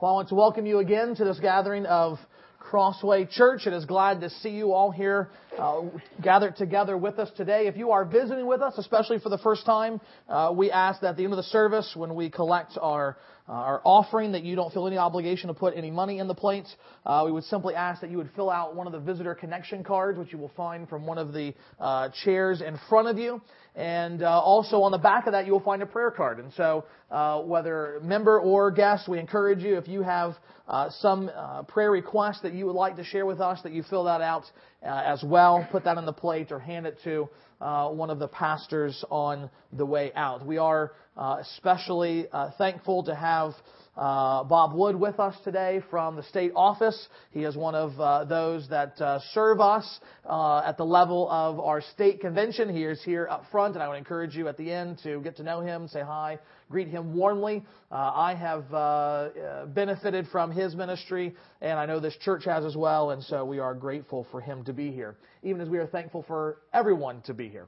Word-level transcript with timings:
Well, 0.00 0.12
I 0.12 0.14
want 0.14 0.28
to 0.28 0.36
welcome 0.36 0.64
you 0.64 0.78
again 0.78 1.16
to 1.16 1.24
this 1.24 1.40
gathering 1.40 1.84
of 1.84 2.20
Crossway 2.60 3.24
Church. 3.24 3.66
It 3.66 3.72
is 3.72 3.84
glad 3.84 4.20
to 4.20 4.30
see 4.30 4.50
you 4.50 4.72
all 4.72 4.92
here 4.92 5.28
uh, 5.58 5.82
gathered 6.22 6.56
together 6.56 6.96
with 6.96 7.18
us 7.18 7.30
today. 7.36 7.66
If 7.66 7.76
you 7.76 7.90
are 7.90 8.04
visiting 8.04 8.46
with 8.46 8.62
us, 8.62 8.74
especially 8.78 9.18
for 9.18 9.28
the 9.28 9.38
first 9.38 9.66
time, 9.66 10.00
uh, 10.28 10.52
we 10.54 10.70
ask 10.70 11.00
that 11.00 11.08
at 11.08 11.16
the 11.16 11.24
end 11.24 11.32
of 11.32 11.36
the 11.36 11.42
service, 11.44 11.92
when 11.96 12.14
we 12.14 12.30
collect 12.30 12.78
our 12.80 13.16
uh, 13.48 13.52
our 13.52 13.80
offering, 13.82 14.32
that 14.32 14.42
you 14.42 14.54
don't 14.54 14.74
feel 14.74 14.86
any 14.86 14.98
obligation 14.98 15.48
to 15.48 15.54
put 15.54 15.74
any 15.74 15.90
money 15.90 16.18
in 16.18 16.28
the 16.28 16.34
plate. 16.34 16.66
Uh, 17.06 17.22
we 17.24 17.32
would 17.32 17.44
simply 17.44 17.74
ask 17.74 18.02
that 18.02 18.10
you 18.10 18.18
would 18.18 18.28
fill 18.36 18.50
out 18.50 18.76
one 18.76 18.86
of 18.86 18.92
the 18.92 19.00
visitor 19.00 19.34
connection 19.34 19.82
cards, 19.82 20.18
which 20.18 20.34
you 20.34 20.38
will 20.38 20.52
find 20.54 20.86
from 20.86 21.06
one 21.06 21.16
of 21.16 21.32
the 21.32 21.54
uh, 21.80 22.10
chairs 22.24 22.60
in 22.60 22.78
front 22.90 23.08
of 23.08 23.16
you. 23.16 23.40
And 23.74 24.22
uh, 24.22 24.38
also 24.38 24.82
on 24.82 24.92
the 24.92 24.98
back 24.98 25.26
of 25.26 25.32
that, 25.32 25.46
you 25.46 25.52
will 25.52 25.60
find 25.60 25.80
a 25.82 25.86
prayer 25.86 26.10
card. 26.10 26.40
And 26.40 26.52
so, 26.52 26.84
whether 27.46 28.00
member 28.02 28.38
or 28.38 28.70
guest, 28.70 29.08
we 29.08 29.18
encourage 29.18 29.60
you 29.60 29.78
if 29.78 29.88
you 29.88 30.02
have 30.02 30.34
some 30.90 31.30
prayer 31.68 31.90
request 31.90 32.42
that 32.42 32.52
you 32.52 32.66
would 32.66 32.76
like 32.76 32.96
to 32.96 33.04
share 33.04 33.24
with 33.24 33.40
us, 33.40 33.62
that 33.62 33.72
you 33.72 33.82
fill 33.82 34.04
that 34.04 34.20
out 34.20 34.44
uh, 34.82 35.02
as 35.04 35.22
well. 35.22 35.66
Put 35.70 35.84
that 35.84 35.96
on 35.96 36.06
the 36.06 36.12
plate 36.12 36.52
or 36.52 36.58
hand 36.58 36.86
it 36.86 36.98
to 37.04 37.28
uh, 37.60 37.88
one 37.88 38.10
of 38.10 38.18
the 38.18 38.28
pastors 38.28 39.04
on 39.10 39.50
the 39.72 39.84
way 39.86 40.12
out. 40.14 40.46
We 40.46 40.58
are 40.58 40.92
especially 41.18 42.26
thankful 42.58 43.04
to 43.04 43.14
have. 43.14 43.52
Uh, 43.98 44.44
Bob 44.44 44.74
Wood 44.74 44.94
with 44.94 45.18
us 45.18 45.34
today 45.42 45.82
from 45.90 46.14
the 46.14 46.22
state 46.22 46.52
office. 46.54 47.08
He 47.32 47.42
is 47.42 47.56
one 47.56 47.74
of 47.74 47.98
uh, 47.98 48.26
those 48.26 48.68
that 48.68 49.00
uh, 49.00 49.18
serve 49.32 49.60
us 49.60 49.98
uh, 50.24 50.62
at 50.64 50.76
the 50.76 50.84
level 50.84 51.28
of 51.28 51.58
our 51.58 51.80
state 51.80 52.20
convention. 52.20 52.72
He 52.72 52.84
is 52.84 53.02
here 53.02 53.26
up 53.28 53.46
front, 53.50 53.74
and 53.74 53.82
I 53.82 53.88
would 53.88 53.98
encourage 53.98 54.36
you 54.36 54.46
at 54.46 54.56
the 54.56 54.70
end 54.70 55.00
to 55.02 55.20
get 55.22 55.36
to 55.38 55.42
know 55.42 55.62
him, 55.62 55.88
say 55.88 56.00
hi, 56.00 56.38
greet 56.70 56.86
him 56.86 57.12
warmly. 57.12 57.64
Uh, 57.90 57.96
I 58.14 58.36
have 58.36 58.72
uh, 58.72 59.66
benefited 59.66 60.28
from 60.30 60.52
his 60.52 60.76
ministry, 60.76 61.34
and 61.60 61.76
I 61.76 61.84
know 61.84 61.98
this 61.98 62.16
church 62.18 62.44
has 62.44 62.64
as 62.64 62.76
well, 62.76 63.10
and 63.10 63.20
so 63.24 63.44
we 63.44 63.58
are 63.58 63.74
grateful 63.74 64.28
for 64.30 64.40
him 64.40 64.62
to 64.66 64.72
be 64.72 64.92
here, 64.92 65.16
even 65.42 65.60
as 65.60 65.68
we 65.68 65.78
are 65.78 65.88
thankful 65.88 66.22
for 66.22 66.58
everyone 66.72 67.20
to 67.22 67.34
be 67.34 67.48
here. 67.48 67.66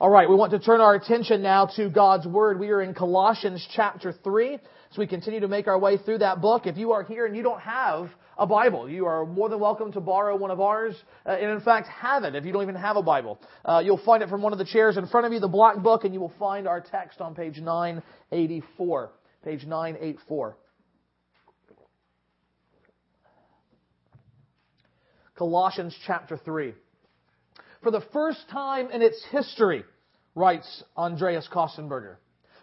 All 0.00 0.10
right, 0.10 0.30
we 0.30 0.36
want 0.36 0.52
to 0.52 0.60
turn 0.60 0.80
our 0.80 0.94
attention 0.94 1.42
now 1.42 1.66
to 1.74 1.90
God's 1.90 2.24
Word. 2.24 2.60
We 2.60 2.68
are 2.68 2.80
in 2.80 2.94
Colossians 2.94 3.66
chapter 3.74 4.12
3 4.12 4.54
as 4.54 4.96
we 4.96 5.08
continue 5.08 5.40
to 5.40 5.48
make 5.48 5.66
our 5.66 5.76
way 5.76 5.96
through 5.96 6.18
that 6.18 6.40
book. 6.40 6.68
If 6.68 6.76
you 6.76 6.92
are 6.92 7.02
here 7.02 7.26
and 7.26 7.36
you 7.36 7.42
don't 7.42 7.60
have 7.60 8.08
a 8.38 8.46
Bible, 8.46 8.88
you 8.88 9.06
are 9.06 9.26
more 9.26 9.48
than 9.48 9.58
welcome 9.58 9.90
to 9.94 10.00
borrow 10.00 10.36
one 10.36 10.52
of 10.52 10.60
ours, 10.60 10.94
uh, 11.26 11.30
and 11.30 11.50
in 11.50 11.60
fact 11.62 11.88
have 11.88 12.22
it 12.22 12.36
if 12.36 12.44
you 12.44 12.52
don't 12.52 12.62
even 12.62 12.76
have 12.76 12.96
a 12.96 13.02
Bible. 13.02 13.40
Uh, 13.64 13.82
you'll 13.84 14.00
find 14.04 14.22
it 14.22 14.28
from 14.28 14.40
one 14.40 14.52
of 14.52 14.60
the 14.60 14.64
chairs 14.64 14.96
in 14.96 15.08
front 15.08 15.26
of 15.26 15.32
you, 15.32 15.40
the 15.40 15.48
black 15.48 15.78
book, 15.78 16.04
and 16.04 16.14
you 16.14 16.20
will 16.20 16.32
find 16.38 16.68
our 16.68 16.80
text 16.80 17.20
on 17.20 17.34
page 17.34 17.58
984. 17.58 19.10
Page 19.42 19.66
984. 19.66 20.56
Colossians 25.34 25.96
chapter 26.06 26.36
3. 26.36 26.72
For 27.82 27.90
the 27.90 28.02
first 28.12 28.48
time 28.50 28.90
in 28.90 29.02
its 29.02 29.24
history, 29.30 29.84
writes 30.34 30.82
Andreas 30.96 31.48
Kostenberger, 31.52 32.16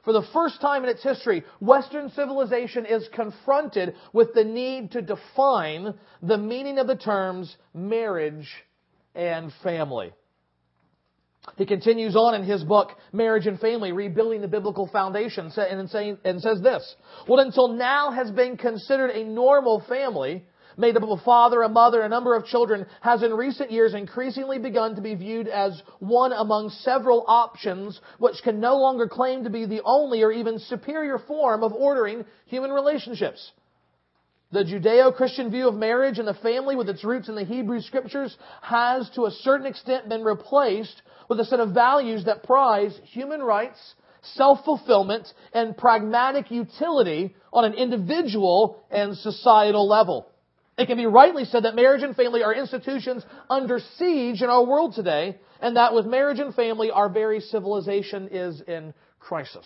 for 0.03 0.13
the 0.13 0.27
first 0.33 0.61
time 0.61 0.83
in 0.83 0.89
its 0.89 1.02
history, 1.02 1.44
Western 1.59 2.09
civilization 2.11 2.85
is 2.85 3.09
confronted 3.11 3.95
with 4.13 4.33
the 4.36 4.43
need 4.43 4.91
to 4.91 5.02
define 5.02 5.95
the 6.21 6.38
meaning 6.38 6.77
of 6.77 6.86
the 6.86 6.95
terms 6.95 7.55
marriage 7.73 8.47
and 9.16 9.52
family. 9.63 10.13
He 11.58 11.66
continues 11.66 12.16
on 12.16 12.36
in 12.36 12.43
his 12.43 12.63
book, 12.63 12.91
Marriage 13.13 13.47
and 13.47 13.59
Family, 13.59 13.91
Rebuilding 13.91 14.41
the 14.41 14.47
Biblical 14.47 14.88
Foundation, 14.88 15.52
and 15.55 16.41
says 16.41 16.61
this, 16.61 16.95
What 17.25 17.39
until 17.39 17.69
now 17.69 18.11
has 18.11 18.31
been 18.31 18.58
considered 18.58 19.11
a 19.11 19.23
normal 19.23 19.83
family 19.88 20.45
made 20.77 20.97
up 20.97 21.03
of 21.03 21.09
a 21.09 21.23
father, 21.23 21.61
a 21.61 21.69
mother, 21.69 22.01
a 22.01 22.09
number 22.09 22.35
of 22.35 22.45
children, 22.45 22.85
has 23.01 23.23
in 23.23 23.33
recent 23.33 23.71
years 23.71 23.93
increasingly 23.93 24.59
begun 24.59 24.95
to 24.95 25.01
be 25.01 25.15
viewed 25.15 25.47
as 25.47 25.81
one 25.99 26.33
among 26.33 26.69
several 26.69 27.23
options 27.27 27.99
which 28.19 28.41
can 28.43 28.59
no 28.59 28.77
longer 28.77 29.08
claim 29.08 29.43
to 29.43 29.49
be 29.49 29.65
the 29.65 29.81
only 29.83 30.23
or 30.23 30.31
even 30.31 30.59
superior 30.59 31.17
form 31.17 31.64
of 31.64 31.73
ordering 31.73 32.25
human 32.45 32.71
relationships. 32.71 33.52
The 34.52 34.64
Judeo-Christian 34.64 35.49
view 35.52 35.67
of 35.67 35.75
marriage 35.75 36.19
and 36.19 36.27
the 36.27 36.33
family 36.35 36.75
with 36.75 36.87
its 36.87 37.03
roots 37.03 37.30
in 37.30 37.35
the 37.35 37.43
Hebrew 37.43 37.81
scriptures 37.81 38.37
has 38.61 39.09
to 39.15 39.25
a 39.25 39.31
certain 39.31 39.65
extent 39.65 40.08
been 40.08 40.23
replaced 40.23 41.02
with 41.27 41.39
a 41.39 41.45
set 41.45 41.59
of 41.59 41.73
values 41.73 42.25
that 42.25 42.43
prize 42.43 42.97
human 43.03 43.41
rights, 43.41 43.95
self-fulfillment, 44.35 45.27
and 45.53 45.75
pragmatic 45.75 46.52
utility 46.52 47.35
on 47.52 47.65
an 47.65 47.73
individual 47.73 48.83
and 48.91 49.17
societal 49.17 49.87
level. 49.87 50.27
It 50.77 50.87
can 50.87 50.97
be 50.97 51.05
rightly 51.05 51.45
said 51.45 51.63
that 51.63 51.75
marriage 51.75 52.03
and 52.03 52.15
family 52.15 52.43
are 52.43 52.53
institutions 52.53 53.23
under 53.49 53.80
siege 53.97 54.41
in 54.41 54.49
our 54.49 54.63
world 54.63 54.93
today, 54.93 55.37
and 55.61 55.77
that 55.77 55.93
with 55.93 56.05
marriage 56.05 56.39
and 56.39 56.53
family, 56.53 56.91
our 56.91 57.08
very 57.08 57.39
civilization 57.39 58.27
is 58.30 58.61
in 58.67 58.93
crisis. 59.19 59.65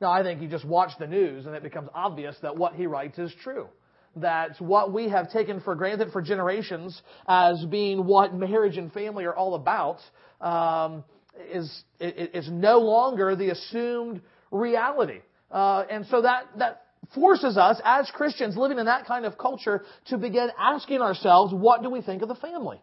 Now, 0.00 0.10
I 0.10 0.22
think 0.22 0.40
you 0.40 0.48
just 0.48 0.64
watch 0.64 0.92
the 0.98 1.06
news 1.06 1.46
and 1.46 1.54
it 1.54 1.62
becomes 1.62 1.88
obvious 1.94 2.36
that 2.42 2.56
what 2.56 2.74
he 2.74 2.86
writes 2.86 3.18
is 3.18 3.32
true. 3.42 3.68
That 4.16 4.60
what 4.60 4.92
we 4.92 5.08
have 5.08 5.30
taken 5.30 5.60
for 5.60 5.74
granted 5.74 6.12
for 6.12 6.22
generations 6.22 7.00
as 7.26 7.64
being 7.66 8.06
what 8.06 8.34
marriage 8.34 8.78
and 8.78 8.92
family 8.92 9.24
are 9.24 9.34
all 9.34 9.54
about 9.54 9.98
um, 10.40 11.04
is, 11.52 11.84
is 12.00 12.48
no 12.50 12.78
longer 12.78 13.36
the 13.36 13.50
assumed 13.50 14.22
reality. 14.50 15.20
Uh, 15.50 15.84
and 15.90 16.06
so 16.06 16.22
that, 16.22 16.46
that 16.58 16.84
forces 17.14 17.56
us 17.56 17.80
as 17.84 18.10
Christians 18.12 18.56
living 18.56 18.78
in 18.78 18.86
that 18.86 19.06
kind 19.06 19.24
of 19.24 19.38
culture 19.38 19.84
to 20.06 20.18
begin 20.18 20.50
asking 20.58 21.00
ourselves, 21.00 21.52
what 21.54 21.82
do 21.82 21.90
we 21.90 22.02
think 22.02 22.22
of 22.22 22.28
the 22.28 22.34
family? 22.34 22.80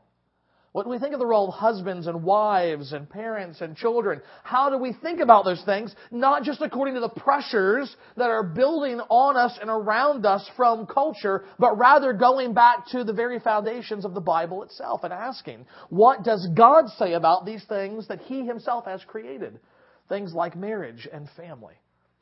What 0.75 0.83
do 0.83 0.89
we 0.89 0.99
think 0.99 1.13
of 1.13 1.19
the 1.19 1.25
role 1.25 1.47
of 1.47 1.53
husbands 1.53 2.05
and 2.05 2.21
wives 2.21 2.91
and 2.91 3.09
parents 3.09 3.61
and 3.61 3.77
children? 3.77 4.21
How 4.43 4.69
do 4.69 4.77
we 4.77 4.91
think 4.91 5.21
about 5.21 5.45
those 5.45 5.63
things? 5.63 5.95
Not 6.11 6.43
just 6.43 6.61
according 6.61 6.95
to 6.95 6.99
the 6.99 7.07
pressures 7.07 7.95
that 8.17 8.29
are 8.29 8.43
building 8.43 8.99
on 8.99 9.37
us 9.37 9.57
and 9.61 9.69
around 9.69 10.25
us 10.25 10.45
from 10.57 10.85
culture, 10.85 11.45
but 11.57 11.77
rather 11.77 12.11
going 12.11 12.53
back 12.53 12.87
to 12.87 13.05
the 13.05 13.13
very 13.13 13.39
foundations 13.39 14.03
of 14.03 14.13
the 14.13 14.19
Bible 14.19 14.63
itself 14.63 15.05
and 15.05 15.13
asking, 15.13 15.65
what 15.87 16.25
does 16.25 16.45
God 16.53 16.89
say 16.99 17.13
about 17.13 17.45
these 17.45 17.63
things 17.69 18.09
that 18.09 18.19
He 18.19 18.45
Himself 18.45 18.83
has 18.83 19.01
created? 19.05 19.61
Things 20.09 20.33
like 20.33 20.57
marriage 20.57 21.07
and 21.09 21.29
family. 21.37 21.75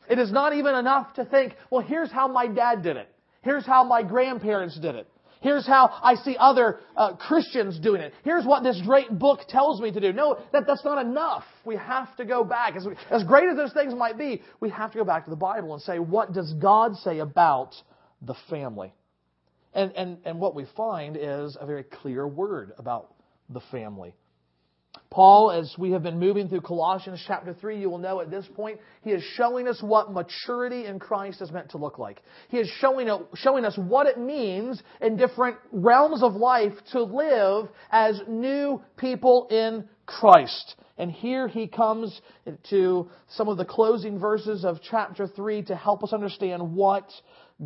It 0.09 0.19
is 0.19 0.31
not 0.31 0.53
even 0.53 0.75
enough 0.75 1.13
to 1.15 1.25
think, 1.25 1.55
well, 1.69 1.81
here's 1.81 2.11
how 2.11 2.27
my 2.27 2.47
dad 2.47 2.83
did 2.83 2.97
it. 2.97 3.09
Here's 3.41 3.65
how 3.65 3.83
my 3.83 4.03
grandparents 4.03 4.79
did 4.79 4.95
it. 4.95 5.07
Here's 5.41 5.67
how 5.67 5.93
I 6.01 6.15
see 6.15 6.37
other 6.39 6.79
uh, 6.95 7.15
Christians 7.15 7.77
doing 7.77 7.99
it. 7.99 8.13
Here's 8.23 8.45
what 8.45 8.63
this 8.63 8.81
great 8.85 9.19
book 9.19 9.41
tells 9.49 9.81
me 9.81 9.91
to 9.91 9.99
do. 9.99 10.13
No, 10.13 10.39
that, 10.53 10.65
that's 10.65 10.85
not 10.85 11.05
enough. 11.05 11.43
We 11.65 11.75
have 11.75 12.15
to 12.15 12.23
go 12.23 12.45
back. 12.45 12.77
As, 12.77 12.85
we, 12.85 12.93
as 13.11 13.25
great 13.25 13.49
as 13.49 13.57
those 13.57 13.73
things 13.73 13.93
might 13.93 14.17
be, 14.17 14.41
we 14.61 14.69
have 14.69 14.93
to 14.93 14.97
go 14.97 15.03
back 15.03 15.25
to 15.25 15.29
the 15.29 15.35
Bible 15.35 15.73
and 15.73 15.83
say, 15.83 15.99
what 15.99 16.31
does 16.31 16.53
God 16.53 16.95
say 16.95 17.19
about 17.19 17.75
the 18.21 18.35
family? 18.49 18.93
And, 19.73 19.91
and, 19.97 20.17
and 20.23 20.39
what 20.39 20.55
we 20.55 20.65
find 20.77 21.17
is 21.19 21.57
a 21.59 21.65
very 21.65 21.83
clear 21.83 22.25
word 22.25 22.71
about 22.77 23.13
the 23.49 23.61
family. 23.69 24.15
Paul, 25.13 25.51
as 25.51 25.75
we 25.77 25.91
have 25.91 26.01
been 26.01 26.19
moving 26.19 26.49
through 26.49 26.61
Colossians 26.61 27.23
chapter 27.27 27.53
3, 27.53 27.79
you 27.79 27.87
will 27.87 27.99
know 27.99 28.19
at 28.19 28.31
this 28.31 28.47
point, 28.55 28.79
he 29.03 29.11
is 29.11 29.23
showing 29.35 29.67
us 29.67 29.79
what 29.81 30.11
maturity 30.11 30.87
in 30.87 30.97
Christ 30.97 31.39
is 31.39 31.51
meant 31.51 31.69
to 31.69 31.77
look 31.77 31.99
like. 31.99 32.23
He 32.49 32.57
is 32.57 32.67
showing, 32.79 33.07
uh, 33.07 33.19
showing 33.35 33.63
us 33.63 33.77
what 33.77 34.07
it 34.07 34.17
means 34.17 34.81
in 35.01 35.15
different 35.15 35.57
realms 35.71 36.23
of 36.23 36.33
life 36.33 36.73
to 36.93 37.03
live 37.03 37.69
as 37.91 38.21
new 38.27 38.81
people 38.97 39.47
in 39.51 39.87
Christ. 40.07 40.75
And 40.97 41.11
here 41.11 41.47
he 41.47 41.67
comes 41.67 42.19
to 42.71 43.09
some 43.29 43.47
of 43.47 43.57
the 43.57 43.65
closing 43.65 44.17
verses 44.17 44.65
of 44.65 44.79
chapter 44.81 45.27
3 45.27 45.63
to 45.65 45.75
help 45.75 46.03
us 46.03 46.11
understand 46.11 46.75
what 46.75 47.07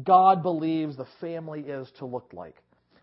God 0.03 0.43
believes 0.43 0.97
the 0.97 1.07
family 1.21 1.61
is 1.61 1.89
to 1.99 2.05
look 2.05 2.29
like. 2.33 2.55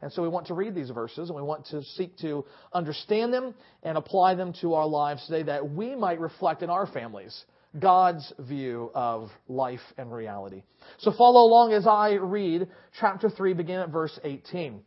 And 0.03 0.13
so 0.13 0.23
we 0.23 0.29
want 0.29 0.47
to 0.49 0.55
read 0.55 0.75
these 0.75 0.91
verses 0.91 1.29
and 1.29 1.37
we 1.37 1.43
want 1.43 1.67
to 1.67 1.83
seek 1.83 2.17
to 2.19 2.45
understand 2.73 3.33
them 3.33 3.55
and 3.83 3.97
apply 3.97 4.35
them 4.35 4.53
to 4.61 4.75
our 4.75 4.87
lives 4.87 5.25
today 5.27 5.45
that 5.45 5.71
we 5.71 5.95
might 5.95 6.21
reflect 6.21 6.63
in 6.63 6.71
our 6.71 6.87
families 6.87 7.45
God's 7.79 8.33
view 8.39 8.91
of 8.95 9.31
life 9.49 9.81
and 9.99 10.13
reality. 10.13 10.63
So 10.99 11.13
follow 11.13 11.41
along 11.41 11.73
as 11.73 11.87
I 11.87 12.13
read 12.13 12.69
chapter 13.01 13.29
3, 13.29 13.55
begin 13.55 13.81
at 13.81 13.91
verse 13.91 14.19
18. 14.23 14.81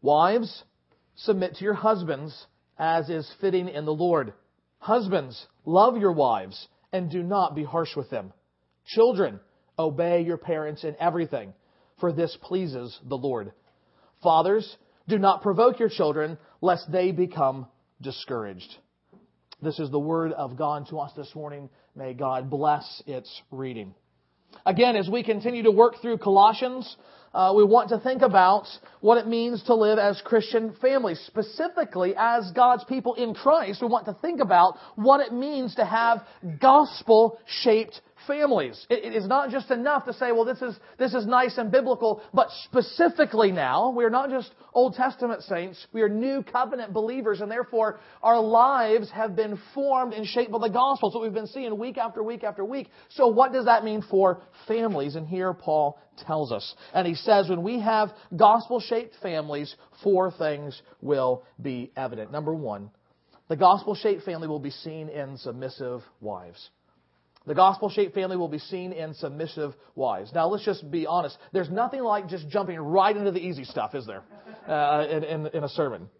Wives, 0.00 0.62
submit 1.16 1.56
to 1.56 1.64
your 1.64 1.74
husbands 1.74 2.46
as 2.78 3.08
is 3.10 3.28
fitting 3.40 3.68
in 3.68 3.84
the 3.84 3.94
Lord. 3.94 4.32
Husbands, 4.78 5.46
love 5.64 5.96
your 5.96 6.12
wives 6.12 6.68
and 6.92 7.10
do 7.10 7.22
not 7.22 7.56
be 7.56 7.64
harsh 7.64 7.96
with 7.96 8.08
them. 8.10 8.32
Children, 8.86 9.40
obey 9.78 10.22
your 10.22 10.38
parents 10.38 10.84
in 10.84 10.94
everything 11.00 11.52
for 12.00 12.12
this 12.12 12.36
pleases 12.42 12.98
the 13.08 13.16
Lord. 13.16 13.52
Fathers, 14.22 14.76
do 15.08 15.18
not 15.18 15.42
provoke 15.42 15.78
your 15.78 15.88
children, 15.88 16.38
lest 16.60 16.90
they 16.90 17.12
become 17.12 17.66
discouraged. 18.00 18.76
This 19.60 19.78
is 19.78 19.90
the 19.90 19.98
word 19.98 20.32
of 20.32 20.56
God 20.56 20.86
to 20.90 20.98
us 20.98 21.12
this 21.16 21.34
morning. 21.34 21.68
May 21.96 22.14
God 22.14 22.50
bless 22.50 23.02
its 23.06 23.42
reading. 23.50 23.94
Again, 24.64 24.96
as 24.96 25.08
we 25.08 25.22
continue 25.22 25.64
to 25.64 25.70
work 25.70 25.94
through 26.00 26.18
Colossians, 26.18 26.96
uh, 27.34 27.52
we 27.54 27.64
want 27.64 27.90
to 27.90 28.00
think 28.00 28.22
about 28.22 28.66
what 29.00 29.18
it 29.18 29.26
means 29.26 29.62
to 29.64 29.74
live 29.74 29.98
as 29.98 30.20
Christian 30.24 30.74
families. 30.80 31.20
Specifically, 31.26 32.14
as 32.16 32.50
God's 32.52 32.84
people 32.84 33.14
in 33.14 33.34
Christ, 33.34 33.82
we 33.82 33.88
want 33.88 34.06
to 34.06 34.14
think 34.14 34.40
about 34.40 34.76
what 34.96 35.20
it 35.20 35.32
means 35.32 35.74
to 35.74 35.84
have 35.84 36.22
gospel 36.60 37.38
shaped 37.62 38.00
families. 38.28 38.86
It, 38.88 39.14
is 39.14 39.26
not 39.26 39.50
just 39.50 39.72
enough 39.72 40.04
to 40.04 40.12
say, 40.12 40.30
well, 40.30 40.44
this 40.44 40.62
is, 40.62 40.76
this 40.98 41.14
is 41.14 41.26
nice 41.26 41.58
and 41.58 41.72
biblical, 41.72 42.22
but 42.32 42.48
specifically 42.66 43.50
now, 43.50 43.90
we 43.90 44.04
are 44.04 44.10
not 44.10 44.30
just 44.30 44.52
Old 44.72 44.94
Testament 44.94 45.42
saints, 45.42 45.84
we 45.92 46.02
are 46.02 46.08
new 46.08 46.44
covenant 46.44 46.92
believers, 46.92 47.40
and 47.40 47.50
therefore 47.50 47.98
our 48.22 48.40
lives 48.40 49.10
have 49.10 49.34
been 49.34 49.58
formed 49.74 50.12
and 50.12 50.24
shaped 50.24 50.52
by 50.52 50.58
the 50.60 50.68
gospel. 50.68 51.10
So 51.10 51.20
we've 51.20 51.34
been 51.34 51.48
seeing 51.48 51.76
week 51.76 51.98
after 51.98 52.22
week 52.22 52.44
after 52.44 52.64
week. 52.64 52.88
So 53.08 53.26
what 53.26 53.52
does 53.52 53.64
that 53.64 53.82
mean 53.82 54.04
for 54.08 54.42
families? 54.68 55.16
And 55.16 55.26
here 55.26 55.52
Paul 55.52 55.98
tells 56.26 56.52
us. 56.52 56.74
And 56.92 57.06
he 57.06 57.14
says, 57.14 57.48
when 57.48 57.62
we 57.62 57.80
have 57.80 58.10
gospel 58.36 58.78
shaped 58.80 59.16
families, 59.22 59.74
four 60.04 60.30
things 60.30 60.80
will 61.00 61.44
be 61.60 61.90
evident. 61.96 62.30
Number 62.30 62.54
one, 62.54 62.90
the 63.48 63.56
gospel 63.56 63.94
shaped 63.94 64.24
family 64.24 64.46
will 64.46 64.58
be 64.58 64.70
seen 64.70 65.08
in 65.08 65.38
submissive 65.38 66.02
wives. 66.20 66.68
The 67.48 67.54
gospel 67.54 67.88
shaped 67.88 68.14
family 68.14 68.36
will 68.36 68.48
be 68.48 68.58
seen 68.58 68.92
in 68.92 69.14
submissive 69.14 69.74
wives. 69.94 70.30
Now, 70.34 70.48
let's 70.48 70.64
just 70.64 70.90
be 70.90 71.06
honest. 71.06 71.38
There's 71.52 71.70
nothing 71.70 72.02
like 72.02 72.28
just 72.28 72.48
jumping 72.48 72.78
right 72.78 73.16
into 73.16 73.30
the 73.30 73.40
easy 73.40 73.64
stuff, 73.64 73.94
is 73.94 74.06
there, 74.06 74.22
uh, 74.68 75.06
in, 75.10 75.24
in, 75.24 75.46
in 75.46 75.64
a 75.64 75.68
sermon? 75.68 76.10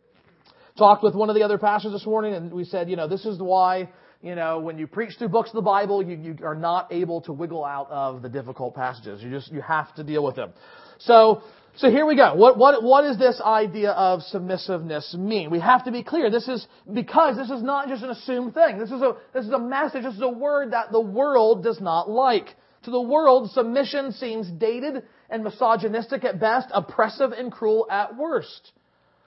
Talked 0.79 1.03
with 1.03 1.15
one 1.15 1.29
of 1.29 1.37
the 1.37 1.43
other 1.43 1.59
pastors 1.59 1.93
this 1.93 2.07
morning, 2.07 2.33
and 2.35 2.53
we 2.53 2.65
said, 2.65 2.89
you 2.89 2.97
know, 2.97 3.09
this 3.09 3.27
is 3.27 3.39
why, 3.41 3.91
you 4.23 4.35
know, 4.35 4.59
when 4.61 4.79
you 4.79 4.87
preach 4.87 5.19
through 5.19 5.29
books 5.29 5.51
of 5.51 5.57
the 5.57 5.61
Bible, 5.63 6.03
you, 6.03 6.17
you 6.17 6.39
are 6.43 6.55
not 6.55 6.93
able 6.93 7.21
to 7.23 7.33
wiggle 7.33 7.65
out 7.65 7.91
of 7.91 8.23
the 8.23 8.29
difficult 8.29 8.75
passages. 8.75 9.23
You 9.23 9.31
just, 9.31 9.53
you 9.53 9.61
have 9.61 9.95
to 9.97 10.05
deal 10.05 10.25
with 10.25 10.37
them. 10.37 10.53
So, 10.99 11.43
so 11.76 11.91
here 11.91 12.06
we 12.06 12.17
go. 12.17 12.35
What, 12.35 12.59
what, 12.59 12.82
what 12.82 13.03
does 13.03 13.19
this 13.19 13.41
idea 13.41 13.93
of 13.93 14.23
submissiveness 14.23 15.15
mean? 15.15 15.50
We 15.50 15.61
have 15.61 15.85
to 15.85 15.93
be 15.93 16.03
clear. 16.03 16.31
This 16.31 16.49
is 16.49 16.67
because 16.93 17.37
this 17.37 17.50
is 17.50 17.62
not 17.62 17.88
just 17.88 18.03
an 18.03 18.11
assumed 18.11 18.55
thing. 18.55 18.79
This 18.79 18.91
is 18.91 19.00
a, 19.00 19.17
this 19.32 19.44
is 19.44 19.53
a 19.53 19.59
message. 19.59 20.03
This 20.03 20.15
is 20.15 20.23
a 20.23 20.29
word 20.29 20.73
that 20.73 20.91
the 20.91 21.00
world 21.00 21.62
does 21.62 21.81
not 21.81 22.11
like. 22.11 22.56
To 22.85 22.91
the 22.91 23.00
world, 23.00 23.50
submission 23.50 24.12
seems 24.12 24.50
dated 24.50 25.05
and 25.31 25.44
misogynistic 25.44 26.25
at 26.25 26.41
best, 26.41 26.69
oppressive 26.73 27.32
and 27.32 27.53
cruel 27.53 27.87
at 27.91 28.17
worst. 28.17 28.73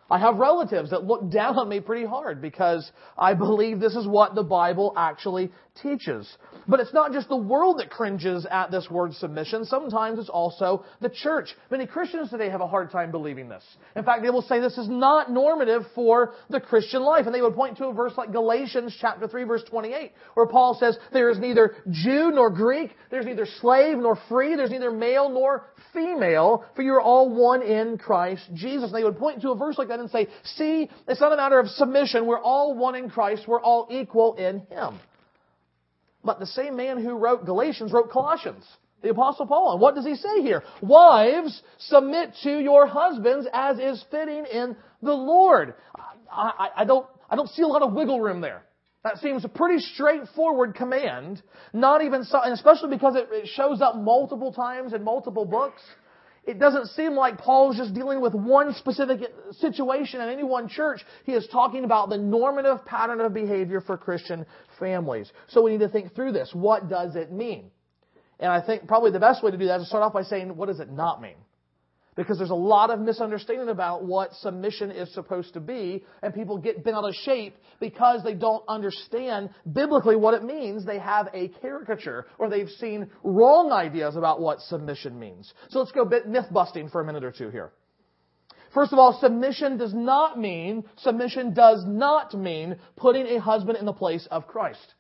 I 0.10 0.20
have 0.20 0.36
relatives 0.36 0.90
that 0.90 1.06
look 1.06 1.32
down 1.32 1.58
on 1.58 1.70
me 1.70 1.80
pretty 1.80 2.06
hard 2.06 2.42
because 2.42 2.92
I 3.18 3.34
believe 3.34 3.80
this 3.80 3.96
is 3.96 4.06
what 4.06 4.36
the 4.36 4.44
Bible 4.44 4.94
actually 4.98 5.52
teaches. 5.82 6.38
But 6.68 6.80
it's 6.80 6.94
not 6.94 7.12
just 7.12 7.30
the 7.30 7.38
world 7.38 7.80
that 7.80 7.90
cringes 7.90 8.46
at 8.50 8.72
this 8.72 8.90
word 8.90 9.14
submission. 9.14 9.66
Sometimes 9.66 10.20
it's 10.20 10.30
also 10.30 10.86
the 11.00 11.10
church. 11.10 11.50
Many 11.70 11.88
Christians 11.88 12.30
today 12.30 12.50
have 12.50 12.62
a 12.62 12.68
hard 12.68 12.92
time 12.92 13.12
believing 13.12 13.50
this. 13.50 13.64
In 13.96 14.04
fact, 14.04 14.22
they 14.24 14.30
will 14.30 14.42
say 14.42 14.60
this 14.60 14.78
is 14.78 14.90
not 14.90 15.32
normative 15.32 15.84
for 15.96 16.34
the 16.50 16.60
Christian 16.60 17.02
life. 17.02 17.26
And 17.26 17.34
they 17.34 17.42
would 17.42 17.56
point 17.56 17.78
to 17.78 17.88
a 17.88 17.94
verse 17.94 18.14
like 18.18 18.32
Galatians 18.32 18.96
chapter 19.00 19.28
3 19.28 19.44
verse 19.44 19.64
28, 19.70 20.12
where 20.34 20.48
Paul 20.48 20.78
says, 20.80 20.98
there 21.14 21.30
is 21.30 21.40
neither 21.40 21.76
Jew 21.90 22.32
nor 22.32 22.50
Greek, 22.50 22.92
there's 23.10 23.26
neither 23.26 23.48
slave 23.60 23.98
nor 23.98 24.18
free, 24.30 24.56
there's 24.56 24.72
neither 24.72 24.92
male 24.92 25.30
nor 25.30 25.66
female, 25.94 26.66
for 26.76 26.82
you're 26.82 27.02
all 27.02 27.30
one 27.30 27.62
in 27.62 27.98
Christ 27.98 28.44
Jesus. 28.54 28.92
And 28.92 28.96
they 28.96 29.04
would 29.04 29.18
point 29.18 29.42
to 29.42 29.50
a 29.50 29.56
verse 29.56 29.78
like 29.78 29.88
that 29.90 30.00
and 30.00 30.10
say, 30.10 30.28
see, 30.44 30.90
it's 31.08 31.22
not 31.22 31.34
a 31.34 31.38
matter 31.38 31.60
of 31.60 31.68
submission. 31.68 32.26
We're 32.26 32.42
all 32.42 32.76
one 32.76 32.96
in 32.96 33.10
Christ. 33.10 33.44
We're 33.48 33.62
all 33.62 33.88
equal 33.90 34.36
in 34.36 34.60
Him. 34.70 35.00
But 36.24 36.40
the 36.40 36.46
same 36.46 36.76
man 36.76 37.04
who 37.04 37.14
wrote 37.14 37.46
Galatians 37.46 37.92
wrote 37.92 38.12
Colossians. 38.12 38.66
The 39.02 39.10
Apostle 39.10 39.48
Paul. 39.48 39.74
And 39.74 39.82
what 39.82 39.96
does 39.96 40.06
he 40.06 40.16
say 40.16 40.42
here? 40.42 40.64
Wives, 40.82 41.62
submit 41.80 42.36
to 42.44 42.60
your 42.60 42.86
husbands 42.86 43.48
as 43.52 43.80
is 43.80 44.04
fitting 44.12 44.46
in 44.46 44.76
the 45.02 45.14
Lord. 45.14 45.74
I, 46.32 46.52
I, 46.60 46.70
I, 46.78 46.86
don't, 46.86 47.08
I 47.30 47.36
don't 47.36 47.50
see 47.50 47.64
a 47.64 47.68
lot 47.68 47.82
of 47.82 47.94
wiggle 47.94 48.22
room 48.22 48.42
there. 48.42 48.64
That 49.04 49.18
seems 49.18 49.44
a 49.44 49.50
pretty 49.50 49.82
straightforward 49.82 50.76
command, 50.76 51.42
not 51.74 52.04
even 52.04 52.24
so, 52.24 52.40
especially 52.44 52.92
because 52.92 53.16
it, 53.16 53.30
it 53.32 53.48
shows 53.48 53.82
up 53.82 53.96
multiple 53.96 54.54
times 54.54 54.94
in 54.94 55.04
multiple 55.04 55.46
books. 55.46 55.82
It 56.44 56.58
doesn't 56.58 56.88
seem 56.88 57.14
like 57.14 57.38
Paul's 57.38 57.78
just 57.78 57.94
dealing 57.94 58.20
with 58.20 58.34
one 58.34 58.74
specific 58.74 59.22
situation 59.52 60.22
in 60.22 60.30
any 60.30 60.44
one 60.44 60.68
church. 60.68 61.02
He 61.24 61.34
is 61.34 61.48
talking 61.52 61.84
about 61.84 62.10
the 62.10 62.18
normative 62.18 62.84
pattern 62.86 63.22
of 63.22 63.34
behavior 63.34 63.80
for 63.80 63.96
Christian 63.96 64.46
families. 64.80 65.32
So 65.50 65.62
we 65.62 65.72
need 65.72 65.82
to 65.82 65.90
think 65.90 66.16
through 66.16 66.32
this. 66.32 66.50
What 66.54 66.90
does 66.90 67.16
it 67.16 67.32
mean? 67.32 67.70
And 68.40 68.52
I 68.52 68.60
think 68.60 68.88
probably 68.88 69.12
the 69.12 69.20
best 69.20 69.44
way 69.44 69.52
to 69.52 69.58
do 69.58 69.68
that 69.68 69.82
is 69.82 69.84
to 69.84 69.88
start 69.90 70.04
off 70.04 70.14
by 70.14 70.24
saying, 70.24 70.56
what 70.56 70.66
does 70.66 70.80
it 70.80 70.92
not 70.92 71.22
mean? 71.22 71.36
Because 72.16 72.38
there's 72.38 72.50
a 72.50 72.56
lot 72.56 72.90
of 72.90 73.00
misunderstanding 73.00 73.70
about 73.70 74.04
what 74.04 74.34
submission 74.34 74.92
is 74.92 75.14
supposed 75.14 75.54
to 75.54 75.62
be, 75.62 76.04
and 76.22 76.34
people 76.34 76.58
get 76.58 76.84
bent 76.84 76.98
out 76.98 77.08
of 77.08 77.16
shape 77.16 77.56
because 77.80 78.22
they 78.22 78.34
don't 78.34 78.64
understand 78.68 79.50
biblically 79.72 80.18
what 80.18 80.34
it 80.34 80.44
means. 80.44 80.86
They 80.86 81.00
have 81.00 81.30
a 81.34 81.48
caricature, 81.62 82.26
or 82.38 82.50
they've 82.50 82.70
seen 82.70 83.10
wrong 83.24 83.72
ideas 83.72 84.18
about 84.18 84.42
what 84.42 84.60
submission 84.60 85.18
means. 85.18 85.54
So 85.70 85.80
let's 85.80 85.94
go 85.94 86.04
bit 86.04 86.28
myth 86.28 86.48
busting 86.52 86.90
for 86.90 87.00
a 87.00 87.06
minute 87.06 87.24
or 87.24 87.32
two 87.32 87.50
here. 87.50 87.72
First 88.74 88.94
of 88.94 89.00
all, 89.00 89.18
submission 89.20 89.78
does 89.78 89.94
not 89.94 90.40
mean, 90.40 90.84
submission 90.98 91.54
does 91.54 91.84
not 91.86 92.34
mean 92.34 92.78
putting 92.96 93.28
a 93.28 93.40
husband 93.40 93.78
in 93.78 93.86
the 93.86 93.94
place 93.94 94.28
of 94.32 94.48
Christ. 94.48 94.96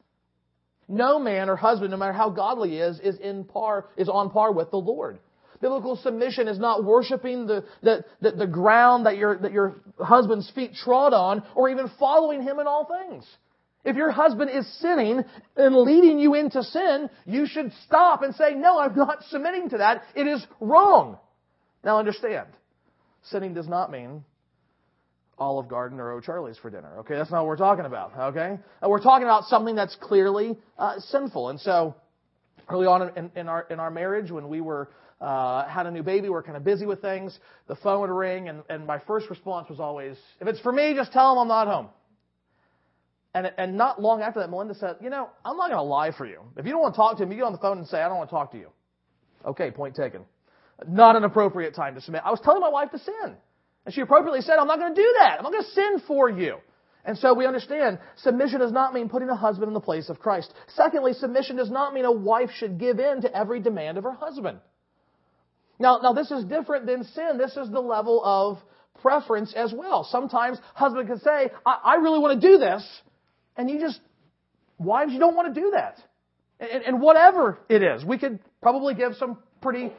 No 0.87 1.19
man 1.19 1.49
or 1.49 1.55
husband, 1.55 1.91
no 1.91 1.97
matter 1.97 2.11
how 2.11 2.29
godly 2.29 2.71
he 2.71 2.77
is, 2.77 2.99
is 2.99 3.17
in 3.17 3.45
par, 3.45 3.87
is 3.95 4.09
on 4.09 4.29
par 4.29 4.51
with 4.51 4.71
the 4.71 4.77
Lord. 4.77 5.19
Biblical 5.61 5.95
submission 5.95 6.47
is 6.47 6.57
not 6.57 6.83
worshiping 6.83 7.45
the, 7.45 7.63
the, 7.83 8.03
the, 8.19 8.31
the 8.31 8.47
ground 8.47 9.05
that 9.05 9.17
your, 9.17 9.37
that 9.37 9.51
your 9.51 9.75
husband's 9.99 10.49
feet 10.51 10.73
trod 10.73 11.13
on 11.13 11.43
or 11.55 11.69
even 11.69 11.89
following 11.99 12.41
him 12.41 12.59
in 12.59 12.67
all 12.67 12.85
things. 12.85 13.25
If 13.83 13.95
your 13.95 14.11
husband 14.11 14.51
is 14.51 14.67
sinning 14.79 15.23
and 15.55 15.75
leading 15.75 16.19
you 16.19 16.35
into 16.35 16.63
sin, 16.63 17.09
you 17.25 17.47
should 17.47 17.71
stop 17.85 18.21
and 18.21 18.35
say, 18.35 18.53
no, 18.55 18.79
I'm 18.79 18.95
not 18.95 19.23
submitting 19.29 19.69
to 19.69 19.77
that. 19.79 20.03
It 20.15 20.27
is 20.27 20.45
wrong. 20.59 21.17
Now 21.83 21.97
understand, 21.97 22.47
sinning 23.23 23.53
does 23.53 23.67
not 23.67 23.91
mean 23.91 24.23
Olive 25.37 25.67
Garden 25.67 25.99
or 25.99 26.11
O'Charlie's 26.11 26.57
for 26.59 26.69
dinner. 26.69 26.99
Okay, 26.99 27.15
that's 27.15 27.31
not 27.31 27.39
what 27.39 27.47
we're 27.47 27.57
talking 27.57 27.85
about. 27.85 28.11
Okay, 28.15 28.59
we're 28.87 29.01
talking 29.01 29.23
about 29.23 29.45
something 29.45 29.75
that's 29.75 29.95
clearly 29.99 30.57
uh, 30.77 30.99
sinful. 30.99 31.49
And 31.49 31.59
so, 31.59 31.95
early 32.69 32.85
on 32.85 33.17
in, 33.17 33.31
in, 33.35 33.47
our 33.47 33.63
in 33.71 33.79
our 33.79 33.89
marriage, 33.89 34.29
when 34.29 34.47
we 34.47 34.61
were 34.61 34.89
uh, 35.21 35.67
had 35.67 35.85
a 35.85 35.91
new 35.91 36.03
baby, 36.03 36.29
we're 36.29 36.43
kind 36.43 36.57
of 36.57 36.63
busy 36.63 36.85
with 36.85 37.01
things. 37.01 37.37
The 37.67 37.75
phone 37.75 38.01
would 38.01 38.09
ring, 38.09 38.49
and, 38.49 38.63
and 38.69 38.87
my 38.87 38.99
first 38.99 39.29
response 39.29 39.69
was 39.69 39.79
always, 39.79 40.17
if 40.39 40.47
it's 40.47 40.59
for 40.59 40.71
me, 40.71 40.93
just 40.95 41.13
tell 41.13 41.35
them 41.35 41.41
I'm 41.43 41.47
not 41.47 41.67
home. 41.67 41.89
And, 43.33 43.51
and 43.57 43.77
not 43.77 44.01
long 44.01 44.21
after 44.21 44.39
that, 44.41 44.49
Melinda 44.49 44.75
said, 44.75 44.97
you 44.99 45.09
know, 45.09 45.29
I'm 45.45 45.55
not 45.55 45.69
going 45.69 45.77
to 45.77 45.83
lie 45.83 46.11
for 46.11 46.25
you. 46.25 46.41
If 46.57 46.65
you 46.65 46.71
don't 46.71 46.81
want 46.81 46.95
to 46.95 46.97
talk 46.97 47.17
to 47.17 47.23
him, 47.23 47.31
you 47.31 47.37
get 47.37 47.45
on 47.45 47.53
the 47.53 47.59
phone 47.59 47.77
and 47.77 47.87
say, 47.87 48.01
I 48.01 48.09
don't 48.09 48.17
want 48.17 48.29
to 48.29 48.35
talk 48.35 48.51
to 48.51 48.57
you. 48.57 48.67
Okay, 49.45 49.71
point 49.71 49.95
taken. 49.95 50.25
Not 50.87 51.15
an 51.15 51.23
appropriate 51.23 51.75
time 51.75 51.95
to 51.95 52.01
submit. 52.01 52.23
I 52.25 52.31
was 52.31 52.41
telling 52.41 52.59
my 52.59 52.69
wife 52.69 52.91
to 52.91 52.99
sin. 52.99 53.35
And 53.85 53.95
she 53.95 54.01
appropriately 54.01 54.41
said, 54.41 54.57
I'm 54.57 54.67
not 54.67 54.79
going 54.79 54.93
to 54.93 55.01
do 55.01 55.15
that. 55.19 55.37
I'm 55.37 55.43
not 55.43 55.51
going 55.53 55.63
to 55.63 55.71
sin 55.71 56.01
for 56.07 56.29
you. 56.29 56.57
And 57.05 57.17
so 57.17 57.33
we 57.33 57.45
understand 57.45 57.99
submission 58.17 58.59
does 58.59 58.71
not 58.71 58.93
mean 58.93 59.09
putting 59.09 59.29
a 59.29 59.35
husband 59.35 59.69
in 59.69 59.73
the 59.73 59.79
place 59.79 60.09
of 60.09 60.19
Christ. 60.19 60.53
Secondly, 60.75 61.13
submission 61.13 61.55
does 61.55 61.71
not 61.71 61.93
mean 61.93 62.05
a 62.05 62.11
wife 62.11 62.51
should 62.55 62.79
give 62.79 62.99
in 62.99 63.21
to 63.21 63.35
every 63.35 63.59
demand 63.59 63.97
of 63.97 64.03
her 64.03 64.11
husband. 64.13 64.59
Now, 65.81 65.99
now 66.01 66.13
this 66.13 66.31
is 66.31 66.45
different 66.45 66.85
than 66.85 67.03
sin. 67.03 67.37
This 67.37 67.57
is 67.57 67.69
the 67.69 67.79
level 67.79 68.21
of 68.23 68.59
preference 69.01 69.53
as 69.55 69.73
well. 69.73 70.03
Sometimes 70.03 70.59
husband 70.75 71.07
can 71.07 71.19
say, 71.19 71.49
I, 71.65 71.77
I 71.83 71.95
really 71.95 72.19
want 72.19 72.39
to 72.39 72.47
do 72.47 72.57
this, 72.57 72.87
and 73.57 73.69
you 73.69 73.79
just, 73.79 73.99
wives, 74.77 75.11
you 75.11 75.19
don't 75.19 75.35
want 75.35 75.53
to 75.53 75.59
do 75.59 75.71
that. 75.71 75.97
And, 76.59 76.83
and 76.83 77.01
whatever 77.01 77.57
it 77.67 77.81
is, 77.81 78.05
we 78.05 78.19
could 78.19 78.39
probably 78.61 78.93
give 78.93 79.15
some 79.15 79.39
pretty 79.61 79.91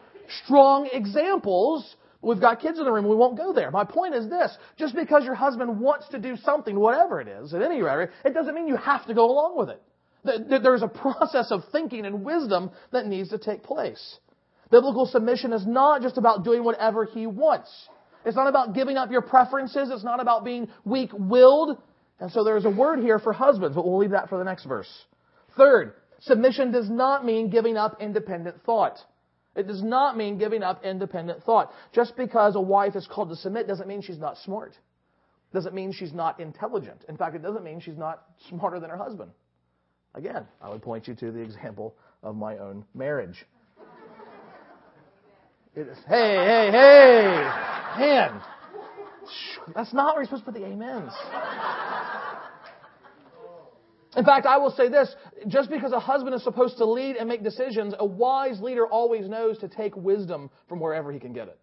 strong 0.45 0.89
examples. 0.93 1.97
We've 2.21 2.41
got 2.41 2.61
kids 2.61 2.79
in 2.79 2.85
the 2.85 2.93
room. 2.93 3.09
We 3.09 3.17
won't 3.17 3.37
go 3.37 3.53
there. 3.53 3.73
My 3.73 3.85
point 3.85 4.15
is 4.15 4.29
this. 4.31 4.57
Just 4.79 4.95
because 4.95 5.25
your 5.25 5.35
husband 5.35 5.81
wants 5.81 6.09
to 6.11 6.21
do 6.21 6.37
something, 6.37 6.79
whatever 6.79 7.21
it 7.21 7.27
is, 7.27 7.53
at 7.53 7.63
any 7.63 7.83
rate, 7.83 8.11
it 8.25 8.33
doesn't 8.33 8.55
mean 8.55 8.69
you 8.69 8.77
have 8.77 9.05
to 9.07 9.15
go 9.15 9.29
along 9.29 9.59
with 9.59 9.71
it. 9.71 9.83
There's 10.63 10.83
a 10.83 10.89
process 10.89 11.51
of 11.51 11.63
thinking 11.73 12.07
and 12.07 12.25
wisdom 12.25 12.71
that 12.93 13.07
needs 13.07 13.31
to 13.31 13.39
take 13.39 13.65
place. 13.65 14.19
Biblical 14.73 15.05
submission 15.05 15.53
is 15.53 15.67
not 15.67 16.01
just 16.01 16.17
about 16.17 16.45
doing 16.45 16.65
whatever 16.65 17.05
he 17.05 17.27
wants. 17.27 17.71
It's 18.25 18.37
not 18.37 18.49
about 18.49 18.75
giving 18.75 18.97
up 18.97 19.11
your 19.11 19.21
preferences. 19.21 19.91
It's 19.93 20.03
not 20.03 20.19
about 20.19 20.45
being 20.45 20.69
weak-willed. 20.85 21.77
And 22.19 22.33
so 22.33 22.43
there's 22.43 22.65
a 22.65 22.71
word 22.71 23.01
here 23.01 23.19
for 23.19 23.35
husbands, 23.35 23.77
but 23.77 23.85
we'll 23.85 23.99
leave 23.99 24.13
that 24.13 24.31
for 24.31 24.39
the 24.39 24.45
next 24.45 24.65
verse. 24.65 24.89
Third, 25.59 25.93
submission 26.21 26.73
does 26.73 26.89
not 26.89 27.23
mean 27.23 27.51
giving 27.51 27.77
up 27.77 28.01
independent 28.01 28.63
thought. 28.65 28.99
It 29.55 29.67
does 29.67 29.83
not 29.83 30.17
mean 30.17 30.39
giving 30.39 30.63
up 30.63 30.83
independent 30.85 31.43
thought. 31.45 31.71
Just 31.93 32.17
because 32.17 32.57
a 32.57 32.61
wife 32.61 32.97
is 32.97 33.07
called 33.07 33.29
to 33.29 33.37
submit 33.37 33.69
doesn't 33.69 33.87
mean 33.87 34.01
she's 34.01 34.19
not 34.19 34.39
smart. 34.39 34.79
Doesn't 35.53 35.75
mean 35.75 35.93
she's 35.93 36.15
not 36.15 36.41
intelligent. 36.41 37.05
In 37.11 37.19
fact, 37.19 37.37
it 37.37 37.43
doesn't 37.43 37.63
mean 37.63 37.81
she's 37.81 37.99
not 37.99 38.23
smarter 38.49 38.81
than 38.81 38.89
her 38.89 38.97
husband. 38.97 39.33
Again, 40.15 40.47
I 40.63 40.71
would 40.71 40.81
point 40.81 41.09
you 41.09 41.15
to 41.17 41.31
the 41.31 41.41
example 41.41 41.95
of 42.23 42.37
my 42.37 42.57
own 42.57 42.87
marriage. 42.95 43.45
It 45.75 45.89
is, 45.89 45.97
hey, 46.07 46.35
hey, 46.37 46.71
hey! 46.71 47.99
Man, 47.99 48.43
that's 49.75 49.95
not 49.95 50.15
where 50.15 50.23
you're 50.23 50.25
supposed 50.27 50.45
to 50.45 50.53
put 50.53 50.61
the 50.61 50.67
amens. 50.67 51.13
In 54.15 54.25
fact, 54.27 54.45
I 54.45 54.59
will 54.59 54.73
say 54.73 54.91
this 54.91 55.15
just 55.49 55.71
because 55.71 55.93
a 55.93 55.99
husband 55.99 56.35
is 56.35 56.45
supposed 56.45 56.77
to 56.77 56.85
lead 56.85 57.17
and 57.17 57.27
make 57.27 57.43
decisions, 57.43 57.95
a 57.99 58.05
wise 58.05 58.61
leader 58.61 58.87
always 58.87 59.27
knows 59.27 59.57
to 59.61 59.69
take 59.69 59.97
wisdom 59.97 60.51
from 60.69 60.79
wherever 60.79 61.11
he 61.11 61.19
can 61.19 61.33
get 61.33 61.49
it. 61.49 61.59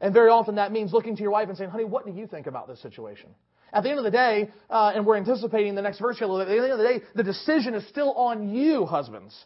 And 0.00 0.14
very 0.14 0.30
often 0.30 0.54
that 0.54 0.72
means 0.72 0.94
looking 0.94 1.14
to 1.16 1.22
your 1.22 1.32
wife 1.32 1.50
and 1.50 1.58
saying, 1.58 1.68
honey, 1.68 1.84
what 1.84 2.06
do 2.06 2.12
you 2.12 2.26
think 2.26 2.46
about 2.46 2.68
this 2.68 2.80
situation? 2.80 3.28
At 3.70 3.82
the 3.82 3.90
end 3.90 3.98
of 3.98 4.04
the 4.04 4.10
day, 4.10 4.48
uh, 4.70 4.92
and 4.94 5.04
we're 5.04 5.16
anticipating 5.16 5.74
the 5.74 5.82
next 5.82 5.98
verse, 5.98 6.18
here. 6.18 6.26
at 6.26 6.46
the 6.46 6.54
end 6.54 6.72
of 6.72 6.78
the 6.78 6.84
day, 6.84 7.02
the 7.14 7.22
decision 7.22 7.74
is 7.74 7.86
still 7.88 8.14
on 8.14 8.48
you, 8.48 8.86
husbands. 8.86 9.36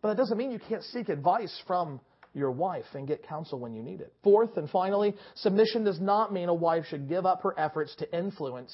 But 0.00 0.10
that 0.10 0.16
doesn't 0.16 0.38
mean 0.38 0.52
you 0.52 0.60
can't 0.60 0.84
seek 0.84 1.08
advice 1.08 1.60
from 1.66 2.00
your 2.34 2.50
wife 2.50 2.84
and 2.94 3.06
get 3.06 3.26
counsel 3.26 3.58
when 3.58 3.74
you 3.74 3.82
need 3.82 4.00
it. 4.00 4.12
Fourth 4.22 4.56
and 4.56 4.68
finally, 4.70 5.14
submission 5.36 5.84
does 5.84 6.00
not 6.00 6.32
mean 6.32 6.48
a 6.48 6.54
wife 6.54 6.84
should 6.88 7.08
give 7.08 7.26
up 7.26 7.42
her 7.42 7.58
efforts 7.58 7.94
to 7.96 8.16
influence 8.16 8.72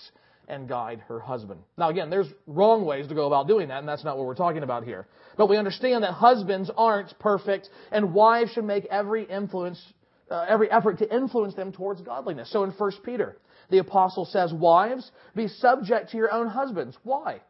and 0.48 0.68
guide 0.68 1.00
her 1.08 1.20
husband. 1.20 1.60
Now 1.78 1.88
again, 1.88 2.10
there's 2.10 2.28
wrong 2.46 2.84
ways 2.84 3.08
to 3.08 3.14
go 3.14 3.26
about 3.26 3.48
doing 3.48 3.68
that, 3.68 3.78
and 3.78 3.88
that's 3.88 4.04
not 4.04 4.16
what 4.18 4.26
we're 4.26 4.34
talking 4.34 4.62
about 4.62 4.84
here. 4.84 5.06
But 5.36 5.48
we 5.48 5.56
understand 5.56 6.04
that 6.04 6.12
husbands 6.12 6.70
aren't 6.76 7.18
perfect, 7.18 7.68
and 7.90 8.12
wives 8.12 8.52
should 8.52 8.64
make 8.64 8.84
every 8.86 9.24
influence, 9.24 9.82
uh, 10.30 10.44
every 10.48 10.70
effort 10.70 10.98
to 10.98 11.14
influence 11.14 11.54
them 11.54 11.72
towards 11.72 12.02
godliness. 12.02 12.50
So 12.52 12.64
in 12.64 12.70
1 12.70 12.92
Peter, 13.04 13.38
the 13.70 13.78
apostle 13.78 14.26
says, 14.26 14.52
Wives, 14.52 15.10
be 15.34 15.48
subject 15.48 16.10
to 16.10 16.16
your 16.16 16.32
own 16.32 16.48
husbands. 16.48 16.96
Why? 17.02 17.40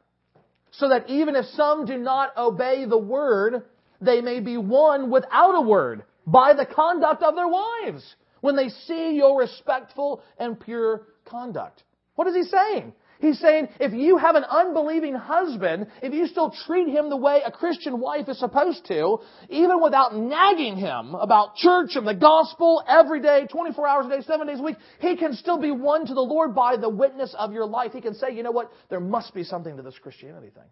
So 0.73 0.89
that 0.89 1.09
even 1.09 1.37
if 1.37 1.45
some 1.47 1.87
do 1.87 1.97
not 1.97 2.37
obey 2.37 2.85
the 2.85 2.99
word, 2.99 3.63
they 4.01 4.21
may 4.21 4.41
be 4.41 4.57
won 4.57 5.11
without 5.11 5.53
a 5.53 5.61
word 5.61 6.05
by 6.27 6.55
the 6.55 6.67
conduct 6.67 7.23
of 7.23 7.35
their 7.35 7.49
wives 7.49 8.17
when 8.41 8.57
they 8.57 8.69
see 8.69 9.15
your 9.15 9.39
respectful 9.39 10.23
and 10.39 10.59
pure 10.59 11.03
conduct. 11.25 11.83
What 12.15 12.29
is 12.29 12.35
he 12.35 12.43
saying? 12.45 12.93
He's 13.21 13.39
saying 13.39 13.69
if 13.81 13.93
you 13.93 14.19
have 14.19 14.35
an 14.35 14.45
unbelieving 14.45 15.15
husband, 15.15 15.87
if 16.03 16.13
you 16.13 16.27
still 16.27 16.55
treat 16.67 16.89
him 16.89 17.09
the 17.09 17.17
way 17.17 17.41
a 17.45 17.51
Christian 17.51 17.99
wife 17.99 18.29
is 18.29 18.39
supposed 18.39 18.85
to, 18.89 19.19
even 19.49 19.81
without 19.83 20.15
nagging 20.15 20.77
him 20.77 21.15
about 21.15 21.55
church 21.57 21.91
and 21.95 22.07
the 22.07 22.15
gospel 22.15 22.83
every 22.87 23.23
day, 23.23 23.47
24 23.51 23.89
hours 23.89 24.07
a 24.07 24.09
day, 24.11 24.21
7 24.21 24.47
days 24.47 24.61
a 24.61 24.63
week, 24.63 24.77
he 25.01 25.17
can 25.17 25.33
still 25.35 25.59
be 25.59 25.71
won 25.71 26.07
to 26.07 26.13
the 26.13 26.21
Lord 26.21 26.55
by 26.55 26.77
the 26.77 26.91
witness 26.91 27.35
of 27.39 27.53
your 27.53 27.67
life. 27.67 27.93
He 27.93 28.03
can 28.03 28.15
say, 28.15 28.35
you 28.35 28.43
know 28.43 28.51
what, 28.51 28.71
there 28.91 29.01
must 29.01 29.33
be 29.33 29.45
something 29.45 29.77
to 29.77 29.83
this 29.83 29.99
Christianity 30.03 30.51
thing. 30.51 30.69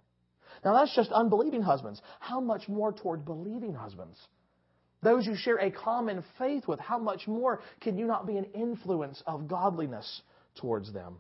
Now 0.64 0.74
that's 0.74 0.94
just 0.94 1.10
unbelieving 1.10 1.62
husbands. 1.62 2.00
How 2.20 2.40
much 2.40 2.68
more 2.68 2.92
toward 2.92 3.24
believing 3.24 3.74
husbands? 3.74 4.18
Those 5.02 5.26
you 5.26 5.34
share 5.34 5.56
a 5.56 5.70
common 5.70 6.22
faith 6.38 6.68
with, 6.68 6.78
how 6.78 6.98
much 6.98 7.26
more 7.26 7.60
can 7.80 7.98
you 7.98 8.06
not 8.06 8.26
be 8.26 8.36
an 8.36 8.44
influence 8.54 9.22
of 9.26 9.48
godliness 9.48 10.22
towards 10.54 10.92
them? 10.92 11.16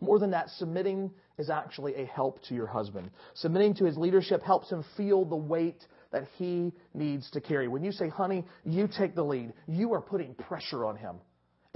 More 0.00 0.18
than 0.18 0.30
that, 0.30 0.48
submitting 0.50 1.10
is 1.38 1.50
actually 1.50 1.94
a 1.96 2.06
help 2.06 2.40
to 2.44 2.54
your 2.54 2.66
husband. 2.66 3.10
Submitting 3.34 3.74
to 3.74 3.84
his 3.84 3.98
leadership 3.98 4.42
helps 4.42 4.70
him 4.70 4.84
feel 4.96 5.24
the 5.24 5.36
weight 5.36 5.84
that 6.10 6.24
he 6.36 6.72
needs 6.94 7.30
to 7.32 7.40
carry. 7.40 7.68
When 7.68 7.84
you 7.84 7.92
say, 7.92 8.08
honey, 8.08 8.44
you 8.64 8.88
take 8.88 9.14
the 9.14 9.24
lead, 9.24 9.52
you 9.66 9.92
are 9.92 10.00
putting 10.00 10.34
pressure 10.34 10.84
on 10.84 10.96
him. 10.96 11.16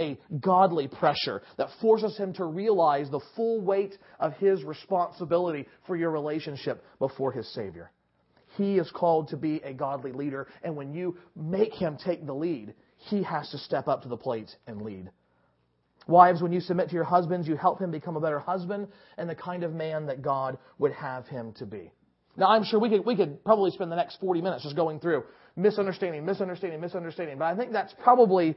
A 0.01 0.17
godly 0.39 0.87
pressure 0.87 1.43
that 1.57 1.69
forces 1.79 2.17
him 2.17 2.33
to 2.33 2.45
realize 2.45 3.09
the 3.09 3.21
full 3.35 3.61
weight 3.61 3.97
of 4.19 4.33
his 4.33 4.63
responsibility 4.63 5.67
for 5.85 5.95
your 5.95 6.09
relationship 6.09 6.83
before 6.99 7.31
his 7.31 7.47
Savior. 7.53 7.91
He 8.57 8.77
is 8.77 8.89
called 8.91 9.29
to 9.29 9.37
be 9.37 9.57
a 9.63 9.73
godly 9.73 10.11
leader, 10.11 10.47
and 10.63 10.75
when 10.75 10.93
you 10.93 11.17
make 11.35 11.73
him 11.73 11.97
take 12.03 12.25
the 12.25 12.33
lead, 12.33 12.73
he 12.97 13.23
has 13.23 13.49
to 13.51 13.57
step 13.57 13.87
up 13.87 14.03
to 14.03 14.09
the 14.09 14.17
plate 14.17 14.49
and 14.67 14.81
lead. 14.81 15.09
Wives, 16.07 16.41
when 16.41 16.51
you 16.51 16.59
submit 16.59 16.89
to 16.89 16.95
your 16.95 17.03
husbands, 17.03 17.47
you 17.47 17.55
help 17.55 17.79
him 17.79 17.91
become 17.91 18.17
a 18.17 18.19
better 18.19 18.39
husband 18.39 18.87
and 19.17 19.29
the 19.29 19.35
kind 19.35 19.63
of 19.63 19.73
man 19.73 20.07
that 20.07 20.21
God 20.21 20.57
would 20.77 20.91
have 20.91 21.27
him 21.27 21.53
to 21.53 21.65
be. 21.65 21.91
Now, 22.35 22.47
I'm 22.47 22.63
sure 22.63 22.79
we 22.79 22.89
could, 22.89 23.05
we 23.05 23.15
could 23.15 23.43
probably 23.43 23.71
spend 23.71 23.91
the 23.91 23.95
next 23.95 24.19
40 24.19 24.41
minutes 24.41 24.63
just 24.63 24.75
going 24.75 24.99
through 24.99 25.23
misunderstanding, 25.55 26.25
misunderstanding, 26.25 26.81
misunderstanding, 26.81 27.37
but 27.37 27.45
I 27.45 27.55
think 27.55 27.71
that's 27.71 27.93
probably 28.01 28.55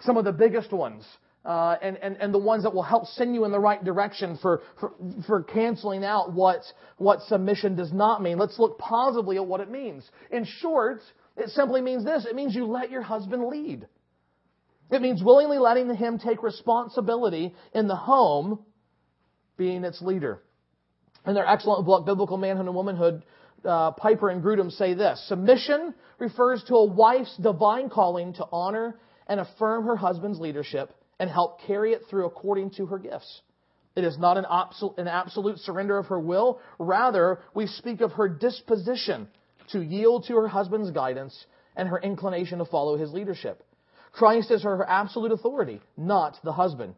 some 0.00 0.16
of 0.16 0.24
the 0.24 0.32
biggest 0.32 0.72
ones. 0.72 1.04
Uh, 1.44 1.76
and, 1.82 1.98
and, 1.98 2.16
and 2.16 2.32
the 2.32 2.38
ones 2.38 2.62
that 2.62 2.72
will 2.72 2.82
help 2.82 3.06
send 3.06 3.34
you 3.34 3.44
in 3.44 3.52
the 3.52 3.60
right 3.60 3.84
direction 3.84 4.38
for, 4.40 4.62
for, 4.80 4.94
for 5.26 5.42
canceling 5.42 6.02
out 6.02 6.32
what, 6.32 6.62
what 6.96 7.20
submission 7.28 7.76
does 7.76 7.92
not 7.92 8.22
mean. 8.22 8.38
Let's 8.38 8.58
look 8.58 8.78
positively 8.78 9.36
at 9.36 9.44
what 9.44 9.60
it 9.60 9.70
means. 9.70 10.08
In 10.30 10.46
short, 10.46 11.00
it 11.36 11.50
simply 11.50 11.82
means 11.82 12.02
this. 12.02 12.24
It 12.24 12.34
means 12.34 12.54
you 12.54 12.64
let 12.64 12.90
your 12.90 13.02
husband 13.02 13.46
lead. 13.46 13.86
It 14.90 15.02
means 15.02 15.22
willingly 15.22 15.58
letting 15.58 15.94
him 15.94 16.18
take 16.18 16.42
responsibility 16.42 17.54
in 17.74 17.88
the 17.88 17.96
home, 17.96 18.60
being 19.58 19.84
its 19.84 20.00
leader. 20.00 20.42
In 21.26 21.34
their 21.34 21.46
excellent 21.46 21.84
book, 21.84 22.06
Biblical 22.06 22.38
Manhood 22.38 22.66
and 22.66 22.74
Womanhood, 22.74 23.22
uh, 23.64 23.92
Piper 23.92 24.28
and 24.28 24.42
Grudem 24.42 24.70
say 24.70 24.94
this 24.94 25.22
Submission 25.28 25.94
refers 26.18 26.62
to 26.68 26.74
a 26.74 26.84
wife's 26.84 27.36
divine 27.38 27.88
calling 27.88 28.34
to 28.34 28.46
honor 28.52 28.98
and 29.26 29.40
affirm 29.40 29.86
her 29.86 29.96
husband's 29.96 30.40
leadership 30.40 30.92
and 31.18 31.30
help 31.30 31.60
carry 31.62 31.92
it 31.92 32.02
through 32.08 32.26
according 32.26 32.70
to 32.70 32.86
her 32.86 32.98
gifts. 32.98 33.42
It 33.96 34.04
is 34.04 34.18
not 34.18 34.36
an 34.36 34.46
absolute, 34.50 34.98
an 34.98 35.08
absolute 35.08 35.58
surrender 35.58 35.98
of 35.98 36.06
her 36.06 36.18
will. 36.18 36.60
Rather, 36.78 37.38
we 37.54 37.66
speak 37.66 38.00
of 38.00 38.12
her 38.12 38.28
disposition 38.28 39.28
to 39.70 39.80
yield 39.80 40.24
to 40.26 40.36
her 40.36 40.48
husband's 40.48 40.90
guidance 40.90 41.46
and 41.76 41.88
her 41.88 41.98
inclination 41.98 42.58
to 42.58 42.64
follow 42.64 42.96
his 42.96 43.12
leadership. 43.12 43.62
Christ 44.12 44.50
is 44.50 44.62
her 44.62 44.88
absolute 44.88 45.32
authority, 45.32 45.80
not 45.96 46.36
the 46.44 46.52
husband. 46.52 46.94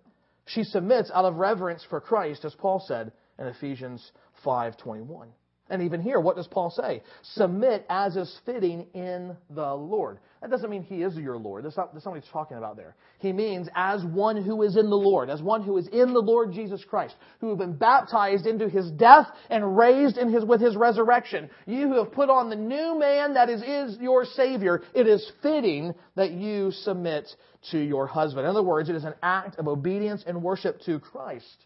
She 0.47 0.65
submits 0.65 1.11
out 1.13 1.25
of 1.25 1.37
reverence 1.37 1.85
for 1.89 2.01
Christ, 2.01 2.45
as 2.45 2.55
Paul 2.55 2.83
said 2.87 3.13
in 3.39 3.47
Ephesians 3.47 4.13
5:21. 4.45 5.29
And 5.69 5.83
even 5.83 6.01
here, 6.01 6.21
what 6.21 6.37
does 6.37 6.47
Paul 6.47 6.71
say? 6.71 7.03
Submit 7.35 7.85
as 7.89 8.17
is 8.17 8.39
fitting 8.47 8.87
in 8.95 9.37
the 9.51 9.75
Lord. 9.75 10.21
That 10.41 10.51
doesn't 10.51 10.71
mean 10.71 10.85
he 10.85 11.03
is 11.03 11.17
your 11.17 11.37
Lord. 11.37 11.65
That's 11.65 11.77
not, 11.77 11.93
that's 11.93 12.05
not 12.05 12.13
what 12.13 12.23
he's 12.23 12.31
talking 12.31 12.57
about 12.57 12.77
there. 12.77 12.95
He 13.19 13.33
means 13.33 13.69
as 13.75 14.05
one 14.05 14.41
who 14.41 14.63
is 14.63 14.77
in 14.77 14.89
the 14.89 14.97
Lord, 14.97 15.29
as 15.29 15.43
one 15.43 15.63
who 15.63 15.77
is 15.77 15.89
in 15.89 16.13
the 16.13 16.21
Lord 16.21 16.53
Jesus 16.53 16.85
Christ, 16.85 17.17
who 17.41 17.49
have 17.49 17.59
been 17.59 17.75
baptized 17.75 18.47
into 18.47 18.69
his 18.69 18.93
death 18.93 19.27
and 19.51 19.77
raised 19.77 20.19
in 20.19 20.33
his, 20.33 20.45
with 20.45 20.61
his 20.61 20.77
resurrection. 20.77 21.51
You 21.67 21.89
who 21.89 22.05
have 22.05 22.13
put 22.13 22.31
on 22.31 22.49
the 22.49 22.55
new 22.55 22.97
man 22.97 23.35
that 23.35 23.49
is, 23.49 23.61
is 23.63 23.99
your 24.01 24.25
Savior, 24.25 24.83
it 24.95 25.09
is 25.09 25.33
fitting 25.43 25.95
that 26.15 26.31
you 26.31 26.71
submit 26.71 27.29
to 27.73 27.79
your 27.81 28.07
husband. 28.07 28.45
In 28.45 28.51
other 28.51 28.63
words, 28.63 28.89
it 28.89 28.95
is 28.95 29.05
an 29.05 29.15
act 29.21 29.59
of 29.59 29.67
obedience 29.67 30.23
and 30.25 30.45
worship 30.45 30.81
to 30.83 31.01
Christ 31.01 31.65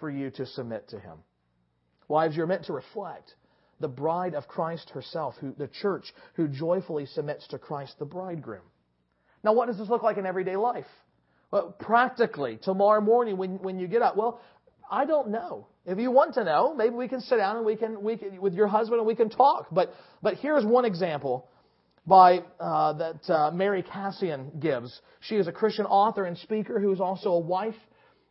for 0.00 0.10
you 0.10 0.30
to 0.30 0.46
submit 0.46 0.88
to 0.88 0.98
him. 0.98 1.18
Wives, 2.10 2.36
you're 2.36 2.46
meant 2.46 2.64
to 2.64 2.72
reflect 2.72 3.34
the 3.78 3.88
bride 3.88 4.34
of 4.34 4.48
Christ 4.48 4.90
herself, 4.90 5.36
who, 5.40 5.54
the 5.56 5.68
church, 5.68 6.12
who 6.34 6.48
joyfully 6.48 7.06
submits 7.06 7.46
to 7.48 7.58
Christ 7.58 7.94
the 7.98 8.04
bridegroom. 8.04 8.64
Now, 9.44 9.54
what 9.54 9.68
does 9.68 9.78
this 9.78 9.88
look 9.88 10.02
like 10.02 10.18
in 10.18 10.26
everyday 10.26 10.56
life? 10.56 10.88
Well, 11.50 11.74
practically, 11.78 12.58
tomorrow 12.62 13.00
morning 13.00 13.36
when, 13.36 13.62
when 13.62 13.78
you 13.78 13.86
get 13.86 14.02
up, 14.02 14.16
well, 14.16 14.40
I 14.90 15.04
don't 15.04 15.30
know. 15.30 15.68
If 15.86 15.98
you 15.98 16.10
want 16.10 16.34
to 16.34 16.44
know, 16.44 16.74
maybe 16.74 16.94
we 16.94 17.08
can 17.08 17.20
sit 17.20 17.36
down 17.36 17.56
and 17.56 17.64
we 17.64 17.76
can, 17.76 18.02
we 18.02 18.16
can 18.16 18.40
with 18.40 18.54
your 18.54 18.66
husband 18.66 18.98
and 18.98 19.06
we 19.06 19.14
can 19.14 19.30
talk. 19.30 19.68
But, 19.70 19.94
but 20.20 20.34
here's 20.34 20.64
one 20.64 20.84
example 20.84 21.48
by 22.06 22.40
uh, 22.58 22.92
that 22.94 23.30
uh, 23.32 23.50
Mary 23.52 23.84
Kassian 23.84 24.60
gives. 24.60 25.00
She 25.20 25.36
is 25.36 25.46
a 25.46 25.52
Christian 25.52 25.86
author 25.86 26.24
and 26.24 26.36
speaker 26.36 26.80
who 26.80 26.92
is 26.92 27.00
also 27.00 27.30
a 27.30 27.40
wife 27.40 27.76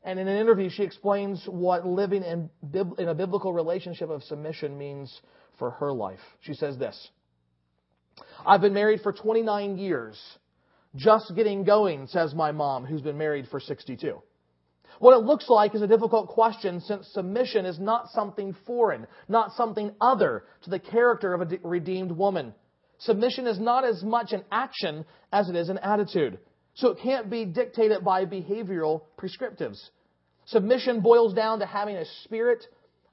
and 0.03 0.19
in 0.19 0.27
an 0.27 0.37
interview, 0.37 0.69
she 0.69 0.83
explains 0.83 1.43
what 1.45 1.85
living 1.85 2.23
in, 2.23 2.49
in 2.97 3.09
a 3.09 3.13
biblical 3.13 3.51
relationship 3.51 4.09
of 4.09 4.23
submission 4.23 4.77
means 4.77 5.21
for 5.57 5.71
her 5.71 5.91
life. 5.91 6.19
She 6.41 6.53
says 6.53 6.77
this 6.77 7.09
I've 8.45 8.61
been 8.61 8.73
married 8.73 9.01
for 9.01 9.11
29 9.11 9.77
years. 9.77 10.19
Just 10.95 11.35
getting 11.35 11.65
going, 11.65 12.07
says 12.07 12.33
my 12.33 12.51
mom, 12.51 12.83
who's 12.85 13.01
been 13.01 13.17
married 13.17 13.47
for 13.51 13.59
62. 13.59 14.21
What 14.97 15.15
it 15.15 15.23
looks 15.23 15.47
like 15.47 15.75
is 15.75 15.83
a 15.83 15.87
difficult 15.87 16.29
question 16.29 16.81
since 16.81 17.07
submission 17.13 17.65
is 17.65 17.79
not 17.79 18.09
something 18.09 18.55
foreign, 18.65 19.05
not 19.27 19.51
something 19.51 19.91
other 20.01 20.45
to 20.63 20.69
the 20.69 20.79
character 20.79 21.33
of 21.33 21.41
a 21.41 21.59
redeemed 21.63 22.11
woman. 22.11 22.55
Submission 22.97 23.47
is 23.47 23.59
not 23.59 23.85
as 23.85 24.03
much 24.03 24.33
an 24.33 24.43
action 24.51 25.05
as 25.31 25.47
it 25.47 25.55
is 25.55 25.69
an 25.69 25.77
attitude. 25.77 26.39
So 26.79 26.89
it 26.91 26.99
can't 27.03 27.29
be 27.29 27.43
dictated 27.43 28.05
by 28.05 28.25
behavioral 28.25 29.01
prescriptives. 29.17 29.89
Submission 30.45 31.01
boils 31.01 31.33
down 31.33 31.59
to 31.59 31.65
having 31.65 31.97
a 31.97 32.05
spirit 32.23 32.65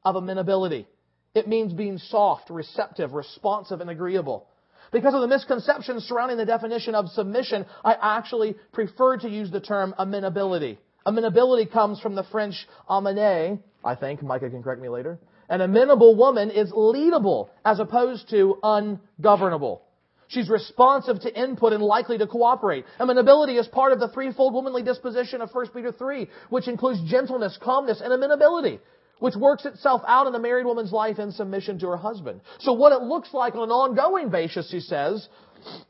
of 0.04 0.14
amenability. 0.14 0.86
It 1.34 1.48
means 1.48 1.72
being 1.72 1.98
soft, 1.98 2.48
receptive, 2.48 3.12
responsive, 3.12 3.80
and 3.80 3.90
agreeable. 3.90 4.46
Because 4.92 5.14
of 5.14 5.20
the 5.20 5.26
misconceptions 5.26 6.04
surrounding 6.04 6.36
the 6.36 6.46
definition 6.46 6.94
of 6.94 7.08
submission, 7.08 7.66
I 7.84 7.96
actually 8.00 8.54
prefer 8.72 9.16
to 9.18 9.28
use 9.28 9.50
the 9.50 9.60
term 9.60 9.94
amenability. 9.98 10.78
Amenability 11.04 11.66
comes 11.66 12.00
from 12.00 12.14
the 12.14 12.22
French 12.22 12.54
amener, 12.88 13.58
I 13.84 13.94
think. 13.96 14.22
Micah 14.22 14.48
can 14.48 14.62
correct 14.62 14.80
me 14.80 14.88
later. 14.88 15.18
An 15.48 15.60
amenable 15.60 16.14
woman 16.14 16.50
is 16.50 16.70
leadable 16.70 17.48
as 17.64 17.80
opposed 17.80 18.30
to 18.30 18.58
ungovernable. 18.62 19.82
She's 20.28 20.48
responsive 20.50 21.20
to 21.20 21.40
input 21.40 21.72
and 21.72 21.82
likely 21.82 22.18
to 22.18 22.26
cooperate. 22.26 22.84
Amenability 22.98 23.58
is 23.58 23.68
part 23.68 23.92
of 23.92 24.00
the 24.00 24.08
threefold 24.08 24.54
womanly 24.54 24.82
disposition 24.82 25.40
of 25.40 25.50
1 25.52 25.68
Peter 25.68 25.92
3, 25.92 26.28
which 26.50 26.68
includes 26.68 27.00
gentleness, 27.08 27.58
calmness, 27.62 28.00
and 28.02 28.12
amenability, 28.12 28.80
which 29.20 29.36
works 29.36 29.64
itself 29.64 30.02
out 30.06 30.26
in 30.26 30.32
the 30.32 30.38
married 30.38 30.66
woman's 30.66 30.92
life 30.92 31.18
in 31.18 31.30
submission 31.30 31.78
to 31.78 31.88
her 31.88 31.96
husband. 31.96 32.40
So 32.58 32.72
what 32.72 32.92
it 32.92 33.02
looks 33.02 33.32
like 33.32 33.54
on 33.54 33.62
an 33.62 33.70
ongoing 33.70 34.30
basis, 34.30 34.68
she 34.70 34.80
says, 34.80 35.28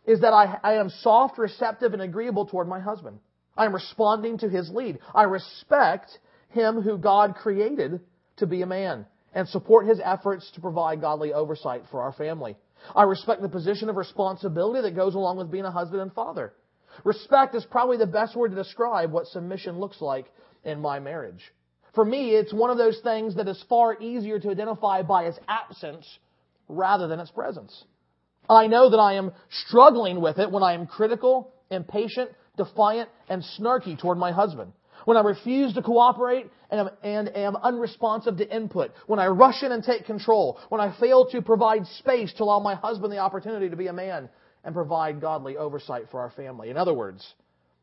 is 0.06 0.20
that 0.20 0.32
I, 0.32 0.58
I 0.62 0.74
am 0.74 0.90
soft, 0.90 1.38
receptive, 1.38 1.92
and 1.92 2.02
agreeable 2.02 2.46
toward 2.46 2.68
my 2.68 2.80
husband. 2.80 3.18
I 3.56 3.64
am 3.64 3.74
responding 3.74 4.38
to 4.38 4.48
his 4.48 4.70
lead. 4.70 4.98
I 5.14 5.24
respect 5.24 6.18
him 6.50 6.82
who 6.82 6.98
God 6.98 7.36
created 7.36 8.00
to 8.36 8.46
be 8.46 8.62
a 8.62 8.66
man 8.66 9.06
and 9.34 9.48
support 9.48 9.86
his 9.86 10.00
efforts 10.02 10.50
to 10.54 10.60
provide 10.60 11.00
godly 11.00 11.32
oversight 11.32 11.82
for 11.90 12.02
our 12.02 12.12
family. 12.12 12.56
I 12.94 13.02
respect 13.04 13.42
the 13.42 13.48
position 13.48 13.88
of 13.88 13.96
responsibility 13.96 14.82
that 14.82 14.94
goes 14.94 15.14
along 15.14 15.38
with 15.38 15.50
being 15.50 15.64
a 15.64 15.70
husband 15.70 16.02
and 16.02 16.12
father. 16.12 16.52
Respect 17.04 17.54
is 17.54 17.64
probably 17.64 17.96
the 17.96 18.06
best 18.06 18.36
word 18.36 18.50
to 18.50 18.56
describe 18.56 19.12
what 19.12 19.26
submission 19.26 19.78
looks 19.78 20.00
like 20.00 20.26
in 20.64 20.80
my 20.80 20.98
marriage. 20.98 21.52
For 21.94 22.04
me, 22.04 22.30
it's 22.30 22.52
one 22.52 22.70
of 22.70 22.78
those 22.78 23.00
things 23.02 23.36
that 23.36 23.48
is 23.48 23.62
far 23.68 23.98
easier 24.00 24.38
to 24.38 24.50
identify 24.50 25.02
by 25.02 25.24
its 25.24 25.38
absence 25.48 26.06
rather 26.68 27.08
than 27.08 27.20
its 27.20 27.30
presence. 27.30 27.84
I 28.48 28.66
know 28.66 28.90
that 28.90 28.98
I 28.98 29.14
am 29.14 29.32
struggling 29.66 30.20
with 30.20 30.38
it 30.38 30.50
when 30.50 30.62
I 30.62 30.74
am 30.74 30.86
critical, 30.86 31.52
impatient, 31.70 32.30
defiant, 32.56 33.08
and 33.28 33.42
snarky 33.58 33.98
toward 33.98 34.18
my 34.18 34.32
husband. 34.32 34.72
When 35.06 35.16
I 35.16 35.20
refuse 35.20 35.72
to 35.74 35.82
cooperate 35.82 36.50
and 36.68 36.80
am, 36.80 36.90
and 37.04 37.36
am 37.36 37.54
unresponsive 37.54 38.38
to 38.38 38.56
input. 38.56 38.90
When 39.06 39.20
I 39.20 39.28
rush 39.28 39.62
in 39.62 39.70
and 39.70 39.82
take 39.82 40.04
control. 40.04 40.58
When 40.68 40.80
I 40.80 40.98
fail 40.98 41.26
to 41.30 41.40
provide 41.40 41.86
space 41.98 42.32
to 42.34 42.42
allow 42.42 42.58
my 42.58 42.74
husband 42.74 43.12
the 43.12 43.18
opportunity 43.18 43.70
to 43.70 43.76
be 43.76 43.86
a 43.86 43.92
man 43.92 44.28
and 44.64 44.74
provide 44.74 45.20
godly 45.20 45.56
oversight 45.56 46.06
for 46.10 46.18
our 46.18 46.30
family. 46.30 46.70
In 46.70 46.76
other 46.76 46.92
words, 46.92 47.34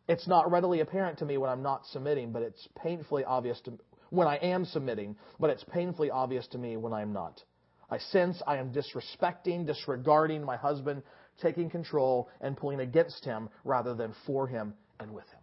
it's 0.09 0.27
not 0.27 0.51
readily 0.51 0.81
apparent 0.81 1.19
to 1.19 1.25
me 1.25 1.37
when 1.37 1.49
I'm 1.49 1.63
not 1.63 1.85
submitting, 1.85 2.33
but 2.33 2.41
it's 2.41 2.67
painfully 2.75 3.23
obvious 3.23 3.61
to 3.61 3.79
when 4.09 4.27
I 4.27 4.35
am 4.35 4.65
submitting, 4.65 5.15
but 5.39 5.49
it's 5.49 5.63
painfully 5.63 6.11
obvious 6.11 6.45
to 6.47 6.57
me 6.57 6.75
when 6.75 6.91
I 6.91 7.03
am 7.03 7.13
not. 7.13 7.41
I 7.89 7.99
sense 7.99 8.41
I 8.45 8.57
am 8.57 8.73
disrespecting, 8.73 9.65
disregarding 9.65 10.43
my 10.43 10.57
husband, 10.57 11.03
taking 11.41 11.69
control, 11.69 12.27
and 12.41 12.57
pulling 12.57 12.81
against 12.81 13.23
him 13.23 13.47
rather 13.63 13.95
than 13.95 14.13
for 14.27 14.45
him 14.45 14.73
and 14.99 15.13
with 15.13 15.29
him. 15.29 15.39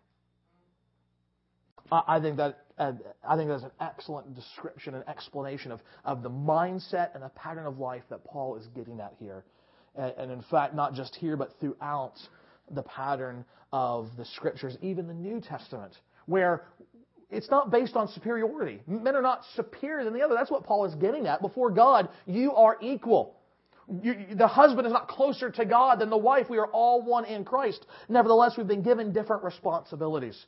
I 1.93 2.21
think 2.21 2.37
that 2.37 2.59
uh, 2.79 2.93
I 3.29 3.37
think 3.37 3.51
that's 3.51 3.63
an 3.63 3.71
excellent 3.81 4.35
description 4.35 4.95
and 4.95 5.07
explanation 5.07 5.71
of, 5.71 5.81
of 6.05 6.23
the 6.23 6.31
mindset 6.31 7.15
and 7.15 7.23
the 7.23 7.29
pattern 7.31 7.67
of 7.67 7.79
life 7.79 8.03
that 8.09 8.25
Paul 8.25 8.57
is 8.57 8.67
getting 8.69 9.01
at 9.01 9.15
here. 9.19 9.45
And, 9.97 10.15
and 10.17 10.33
in 10.33 10.43
fact, 10.51 10.75
not 10.75 10.95
just 10.95 11.15
here, 11.15 11.37
but 11.37 11.51
throughout 11.61 12.15
the 12.71 12.83
pattern 12.83 13.45
of 13.73 14.09
the 14.17 14.25
scriptures, 14.25 14.79
even 14.81 15.07
the 15.09 15.15
New 15.15 15.41
Testament, 15.41 15.93
where 16.25 16.65
it's 17.29 17.51
not 17.51 17.71
based 17.71 17.97
on 17.97 18.09
superiority. 18.09 18.81
Men 18.87 19.15
are 19.15 19.23
not 19.23 19.43
superior 19.55 20.05
than 20.05 20.15
the 20.15 20.23
other. 20.23 20.35
That's 20.35 20.51
what 20.51 20.65
Paul 20.65 20.87
is 20.87 20.95
getting 20.95 21.27
at. 21.27 21.43
Before 21.43 21.71
God, 21.71 22.09
you 22.27 22.55
are 22.55 22.79
equal. 22.81 23.37
You, 24.03 24.15
the 24.35 24.47
husband 24.47 24.87
is 24.87 24.93
not 24.93 25.09
closer 25.09 25.51
to 25.51 25.65
God 25.67 26.01
than 26.01 26.11
the 26.11 26.17
wife. 26.17 26.49
We 26.49 26.59
are 26.59 26.69
all 26.69 27.03
one 27.03 27.25
in 27.25 27.45
Christ. 27.45 27.85
Nevertheless, 28.09 28.55
we've 28.57 28.67
been 28.67 28.83
given 28.83 29.13
different 29.13 29.45
responsibilities 29.45 30.47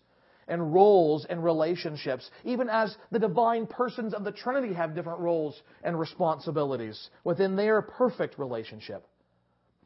and 0.49 0.73
roles 0.73 1.27
and 1.29 1.43
relationships, 1.43 2.31
even 2.45 2.69
as 2.69 2.97
the 3.11 3.19
divine 3.19 3.67
persons 3.67 4.15
of 4.15 4.25
the 4.25 4.33
Trinity 4.33 4.75
have 4.75 4.95
different 4.95 5.21
roles 5.21 5.61
and 5.83 5.99
responsibilities 5.99 7.11
within 7.25 7.57
their 7.57 7.83
perfect 7.83 8.39
relationship. 8.39 9.07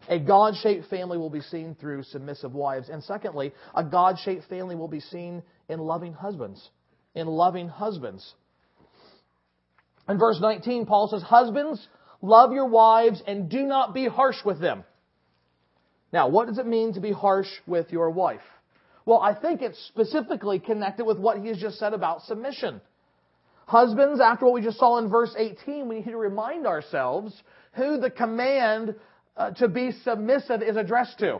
A 0.08 0.18
God 0.18 0.54
shaped 0.56 0.88
family 0.88 1.18
will 1.18 1.30
be 1.30 1.40
seen 1.40 1.74
through 1.74 2.04
submissive 2.04 2.54
wives. 2.54 2.88
And 2.88 3.02
secondly, 3.02 3.52
a 3.74 3.82
God 3.82 4.18
shaped 4.18 4.44
family 4.44 4.76
will 4.76 4.88
be 4.88 5.00
seen 5.00 5.42
in 5.68 5.80
loving 5.80 6.12
husbands. 6.12 6.70
In 7.14 7.26
loving 7.26 7.68
husbands. 7.68 8.34
In 10.08 10.18
verse 10.18 10.38
19, 10.40 10.86
Paul 10.86 11.08
says, 11.08 11.22
Husbands, 11.22 11.86
love 12.22 12.52
your 12.52 12.68
wives 12.68 13.22
and 13.26 13.48
do 13.48 13.62
not 13.62 13.94
be 13.94 14.06
harsh 14.06 14.44
with 14.44 14.60
them. 14.60 14.84
Now, 16.12 16.28
what 16.28 16.46
does 16.46 16.58
it 16.58 16.66
mean 16.66 16.92
to 16.94 17.00
be 17.00 17.12
harsh 17.12 17.48
with 17.66 17.90
your 17.90 18.10
wife? 18.10 18.40
Well, 19.06 19.20
I 19.20 19.34
think 19.34 19.62
it's 19.62 19.78
specifically 19.86 20.58
connected 20.58 21.04
with 21.04 21.18
what 21.18 21.38
he 21.38 21.48
has 21.48 21.58
just 21.58 21.78
said 21.78 21.94
about 21.94 22.22
submission. 22.22 22.80
Husbands, 23.66 24.20
after 24.20 24.44
what 24.44 24.54
we 24.54 24.62
just 24.62 24.78
saw 24.78 24.98
in 24.98 25.08
verse 25.08 25.34
18, 25.36 25.88
we 25.88 25.96
need 25.96 26.04
to 26.04 26.16
remind 26.16 26.66
ourselves 26.66 27.32
who 27.72 27.98
the 27.98 28.10
command 28.10 28.96
uh, 29.36 29.52
to 29.52 29.68
be 29.68 29.92
submissive 30.04 30.60
is 30.60 30.76
addressed 30.76 31.20
to. 31.20 31.38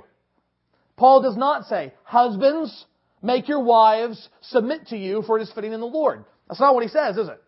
Paul 0.97 1.23
does 1.23 1.37
not 1.37 1.67
say, 1.67 1.93
Husbands, 2.05 2.87
make 3.21 3.49
your 3.49 3.63
wives 3.63 4.29
submit 4.43 4.89
to 4.89 4.97
you, 4.97 5.23
for 5.23 5.39
it 5.39 5.43
is 5.43 5.53
fitting 5.53 5.73
in 5.73 5.81
the 5.81 5.87
Lord. 5.87 6.25
That's 6.49 6.61
not 6.61 6.75
what 6.75 6.85
he 6.85 6.89
says, 6.89 7.17
is 7.17 7.29
it? 7.29 7.43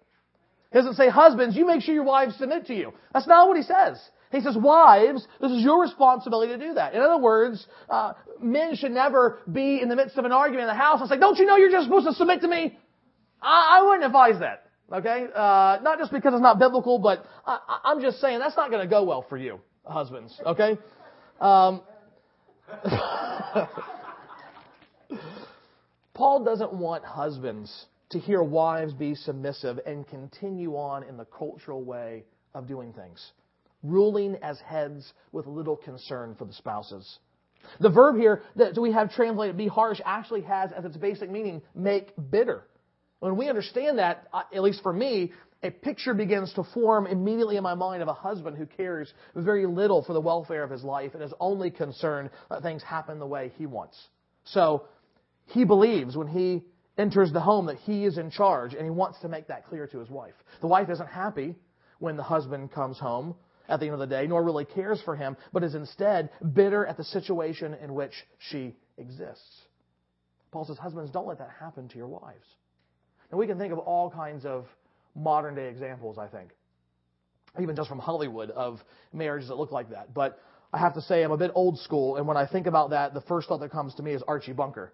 He 0.73 0.79
doesn't 0.79 0.95
say, 0.95 1.09
Husbands, 1.09 1.57
you 1.57 1.65
make 1.65 1.83
sure 1.83 1.95
your 1.95 2.05
wives 2.05 2.37
submit 2.37 2.67
to 2.67 2.75
you. 2.75 2.93
That's 3.13 3.27
not 3.27 3.49
what 3.49 3.57
he 3.57 3.63
says. 3.63 4.01
He 4.31 4.41
says, 4.41 4.57
wives, 4.57 5.27
this 5.41 5.51
is 5.51 5.63
your 5.63 5.81
responsibility 5.81 6.53
to 6.53 6.59
do 6.59 6.75
that. 6.75 6.95
In 6.95 7.01
other 7.01 7.19
words, 7.19 7.67
uh, 7.89 8.13
men 8.41 8.77
should 8.77 8.93
never 8.93 9.39
be 9.51 9.81
in 9.81 9.89
the 9.89 9.97
midst 9.97 10.19
of 10.19 10.27
an 10.27 10.33
argument 10.33 10.63
in 10.63 10.69
the 10.69 10.75
house 10.75 11.01
and 11.01 11.09
say, 11.09 11.19
don't 11.19 11.39
you 11.39 11.47
know 11.47 11.57
you're 11.57 11.71
just 11.71 11.85
supposed 11.85 12.07
to 12.07 12.13
submit 12.13 12.43
to 12.43 12.49
me? 12.49 12.79
I, 13.41 13.79
I 13.79 13.87
wouldn't 13.87 14.05
advise 14.05 14.41
that. 14.41 14.67
Okay? 14.93 15.27
Uh, 15.35 15.79
not 15.83 15.99
just 15.99 16.13
because 16.13 16.35
it's 16.35 16.43
not 16.43 16.59
biblical, 16.59 16.99
but 16.99 17.25
I, 17.47 17.81
I'm 17.85 18.03
just 18.03 18.21
saying 18.21 18.39
that's 18.39 18.57
not 18.57 18.71
going 18.71 18.83
to 18.83 18.89
go 18.89 19.05
well 19.05 19.25
for 19.29 19.39
you, 19.39 19.61
husbands. 19.85 20.39
Okay? 20.45 20.77
Um, 21.41 21.81
Paul 26.13 26.45
doesn't 26.45 26.75
want 26.75 27.05
husbands 27.05 27.87
to 28.11 28.19
hear 28.19 28.43
wives 28.43 28.93
be 28.93 29.15
submissive 29.15 29.79
and 29.87 30.07
continue 30.07 30.75
on 30.77 31.03
in 31.05 31.17
the 31.17 31.25
cultural 31.25 31.83
way 31.83 32.25
of 32.55 32.67
doing 32.67 32.93
things 32.93 33.33
ruling 33.83 34.37
as 34.43 34.59
heads 34.61 35.13
with 35.33 35.47
little 35.47 35.77
concern 35.77 36.35
for 36.39 36.45
the 36.45 36.53
spouses. 36.53 37.19
The 37.81 37.91
verb 37.91 38.17
here 38.17 38.43
that 38.57 38.79
we 38.79 38.93
have 38.93 39.13
translated 39.13 39.57
be 39.57 39.69
harsh 39.69 40.01
actually 40.05 40.43
has 40.43 40.71
as 40.73 40.85
its 40.85 40.97
basic 40.97 41.31
meaning 41.31 41.63
make 41.75 42.13
bitter. 42.31 42.65
When 43.21 43.37
we 43.37 43.49
understand 43.49 43.99
that, 43.99 44.29
uh, 44.33 44.43
at 44.55 44.63
least 44.63 44.83
for 44.83 44.93
me, 44.93 45.33
a 45.63 45.71
picture 45.71 46.15
begins 46.15 46.53
to 46.55 46.63
form 46.63 47.07
immediately 47.07 47.57
in 47.57 47.65
my 47.65 47.75
mind 47.75 48.01
of 48.01 48.09
a 48.09 48.13
husband 48.13 48.57
who 48.57 48.67
cares 48.67 49.13
very 49.35 49.67
little 49.67 50.05
for 50.05 50.13
the 50.13 50.21
welfare 50.21 50.63
of 50.63 50.71
his 50.71 50.85
life 50.85 51.15
and 51.15 51.23
is 51.23 51.35
only 51.41 51.71
concerned 51.71 52.31
that 52.49 52.63
things 52.63 52.83
happen 52.83 53.19
the 53.19 53.27
way 53.27 53.51
he 53.59 53.67
wants. 53.67 53.99
So 54.45 54.87
he 55.47 55.65
believes 55.65 56.17
when 56.17 56.29
he 56.29 56.63
enters 56.97 57.33
the 57.33 57.41
home 57.41 57.67
that 57.67 57.79
he 57.79 58.05
is 58.05 58.19
in 58.19 58.31
charge 58.31 58.75
and 58.75 58.85
he 58.85 58.91
wants 58.91 59.19
to 59.21 59.29
make 59.29 59.49
that 59.49 59.67
clear 59.67 59.89
to 59.89 59.99
his 59.99 60.09
wife. 60.09 60.35
The 60.61 60.69
wife 60.69 60.89
isn't 60.91 61.09
happy 61.09 61.57
when 61.99 62.17
the 62.17 62.23
husband 62.23 62.71
comes 62.71 62.99
home 62.99 63.35
at 63.69 63.81
the 63.81 63.87
end 63.87 63.95
of 63.95 64.01
the 64.01 64.07
day, 64.07 64.27
nor 64.27 64.43
really 64.43 64.65
cares 64.65 65.01
for 65.03 65.15
him, 65.15 65.37
but 65.53 65.63
is 65.63 65.75
instead 65.75 66.31
bitter 66.55 66.87
at 66.87 66.97
the 66.97 67.05
situation 67.05 67.75
in 67.75 67.95
which 67.95 68.13
she 68.51 68.75
exists. 68.97 69.63
Paul 70.51 70.65
says, 70.65 70.79
Husbands, 70.79 71.11
don't 71.11 71.27
let 71.27 71.39
that 71.39 71.51
happen 71.61 71.89
to 71.89 71.97
your 71.97 72.09
wives. 72.09 72.45
And 73.31 73.39
we 73.39 73.47
can 73.47 73.59
think 73.59 73.73
of 73.73 73.79
all 73.79 74.11
kinds 74.11 74.45
of 74.45 74.67
modern 75.15 75.55
day 75.55 75.69
examples, 75.69 76.17
I 76.19 76.29
think, 76.29 76.51
even 77.61 77.77
just 77.77 77.89
from 77.89 77.99
Hollywood, 77.99 78.51
of 78.51 78.81
marriages 79.13 79.49
that 79.49 79.57
look 79.57 79.73
like 79.73 79.91
that. 79.91 80.15
But 80.15 80.41
I 80.73 80.79
have 80.79 80.95
to 80.95 81.03
say, 81.03 81.23
I'm 81.23 81.33
a 81.33 81.37
bit 81.37 81.51
old 81.55 81.79
school, 81.79 82.17
and 82.17 82.27
when 82.27 82.37
I 82.37 82.47
think 82.47 82.67
about 82.67 82.91
that, 82.91 83.15
the 83.15 83.21
first 83.23 83.49
thought 83.49 83.61
that 83.61 83.71
comes 83.71 83.95
to 83.97 84.03
me 84.03 84.13
is 84.13 84.23
Archie 84.27 84.53
Bunker. 84.53 84.93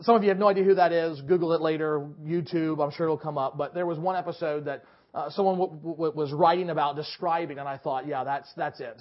Some 0.00 0.14
of 0.14 0.22
you 0.22 0.28
have 0.28 0.38
no 0.38 0.48
idea 0.48 0.64
who 0.64 0.74
that 0.74 0.92
is. 0.92 1.20
Google 1.22 1.54
it 1.54 1.62
later, 1.62 2.06
YouTube, 2.22 2.84
I'm 2.84 2.90
sure 2.90 3.06
it'll 3.06 3.16
come 3.16 3.38
up. 3.38 3.56
But 3.56 3.72
there 3.72 3.86
was 3.86 3.98
one 3.98 4.14
episode 4.14 4.66
that 4.66 4.84
uh, 5.14 5.30
someone 5.30 5.58
w- 5.58 5.80
w- 5.82 6.12
was 6.14 6.32
writing 6.32 6.70
about, 6.70 6.96
describing, 6.96 7.58
and 7.58 7.68
I 7.68 7.78
thought, 7.78 8.06
yeah, 8.06 8.24
that's, 8.24 8.52
that's 8.56 8.80
it. 8.80 9.00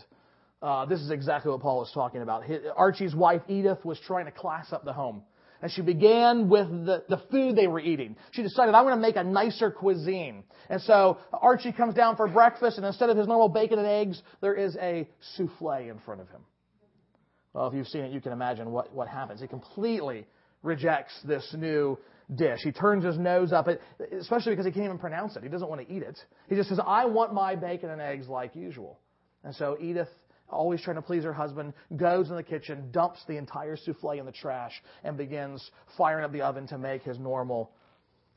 Uh, 0.61 0.85
this 0.85 0.99
is 0.99 1.11
exactly 1.11 1.51
what 1.51 1.61
Paul 1.61 1.79
was 1.79 1.91
talking 1.93 2.21
about. 2.21 2.43
His, 2.43 2.61
Archie's 2.75 3.13
wife, 3.13 3.41
Edith, 3.47 3.83
was 3.83 3.99
trying 4.07 4.25
to 4.25 4.31
class 4.31 4.71
up 4.71 4.85
the 4.85 4.93
home. 4.93 5.23
And 5.61 5.71
she 5.71 5.81
began 5.81 6.49
with 6.49 6.67
the, 6.67 7.03
the 7.07 7.21
food 7.31 7.55
they 7.55 7.67
were 7.67 7.79
eating. 7.79 8.15
She 8.31 8.43
decided, 8.43 8.75
I'm 8.75 8.83
going 8.83 8.95
to 8.95 9.01
make 9.01 9.15
a 9.15 9.23
nicer 9.23 9.71
cuisine. 9.71 10.43
And 10.69 10.81
so 10.81 11.17
Archie 11.33 11.71
comes 11.71 11.95
down 11.95 12.15
for 12.17 12.27
breakfast, 12.27 12.77
and 12.77 12.85
instead 12.85 13.09
of 13.09 13.17
his 13.17 13.27
normal 13.27 13.49
bacon 13.49 13.79
and 13.79 13.87
eggs, 13.87 14.21
there 14.41 14.53
is 14.53 14.75
a 14.81 15.07
souffle 15.37 15.89
in 15.89 15.99
front 15.99 16.21
of 16.21 16.29
him. 16.29 16.41
Well, 17.53 17.67
if 17.67 17.73
you've 17.73 17.87
seen 17.87 18.01
it, 18.01 18.11
you 18.11 18.21
can 18.21 18.31
imagine 18.31 18.71
what, 18.71 18.93
what 18.93 19.07
happens. 19.07 19.41
He 19.41 19.47
completely 19.47 20.25
rejects 20.61 21.13
this 21.23 21.55
new 21.57 21.97
dish. 22.33 22.61
He 22.63 22.71
turns 22.71 23.03
his 23.03 23.17
nose 23.17 23.53
up, 23.53 23.67
especially 24.19 24.53
because 24.53 24.65
he 24.65 24.71
can't 24.71 24.85
even 24.85 24.97
pronounce 24.97 25.35
it. 25.35 25.43
He 25.43 25.49
doesn't 25.49 25.69
want 25.69 25.87
to 25.87 25.93
eat 25.93 26.01
it. 26.01 26.17
He 26.49 26.55
just 26.55 26.69
says, 26.69 26.79
I 26.85 27.05
want 27.05 27.33
my 27.33 27.55
bacon 27.55 27.89
and 27.89 28.01
eggs 28.01 28.27
like 28.27 28.55
usual. 28.55 28.99
And 29.43 29.53
so 29.55 29.77
Edith, 29.79 30.09
always 30.49 30.81
trying 30.81 30.95
to 30.95 31.01
please 31.01 31.23
her 31.23 31.33
husband, 31.33 31.73
goes 31.95 32.29
in 32.29 32.35
the 32.35 32.43
kitchen, 32.43 32.89
dumps 32.91 33.19
the 33.27 33.37
entire 33.37 33.77
souffle 33.77 34.11
in 34.11 34.25
the 34.25 34.31
trash, 34.31 34.73
and 35.03 35.17
begins 35.17 35.69
firing 35.97 36.25
up 36.25 36.31
the 36.31 36.41
oven 36.41 36.67
to 36.67 36.77
make 36.77 37.03
his 37.03 37.19
normal, 37.19 37.71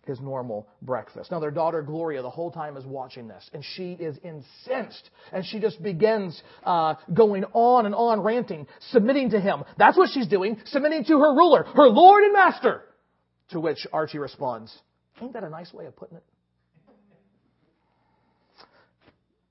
his 0.07 0.21
normal 0.21 0.69
breakfast. 0.83 1.31
Now, 1.31 1.41
their 1.41 1.51
daughter 1.51 1.83
Gloria, 1.83 2.23
the 2.23 2.31
whole 2.31 2.51
time, 2.51 2.77
is 2.77 2.85
watching 2.85 3.29
this, 3.29 3.49
and 3.53 3.65
she 3.77 3.93
is 3.93 4.19
incensed. 4.23 5.11
And 5.33 5.45
she 5.47 5.61
just 5.61 5.83
begins 5.83 6.43
uh, 6.65 6.95
going 7.13 7.45
on 7.53 7.87
and 7.87 7.95
on, 7.95 8.21
ranting, 8.21 8.67
submitting 8.91 9.31
to 9.31 9.41
him. 9.41 9.65
That's 9.79 9.97
what 9.97 10.11
she's 10.13 10.29
doing, 10.29 10.59
submitting 10.67 11.05
to 11.05 11.19
her 11.19 11.35
ruler, 11.35 11.65
her 11.65 11.89
Lord 11.89 12.25
and 12.25 12.33
Master. 12.35 12.83
To 13.51 13.61
which 13.61 13.87
Archie 13.93 14.19
responds, 14.19 14.77
Ain't 15.21 15.33
that 15.33 15.45
a 15.45 15.49
nice 15.49 15.73
way 15.73 15.87
of 15.87 15.97
putting 15.97 16.17
it? 16.17 16.25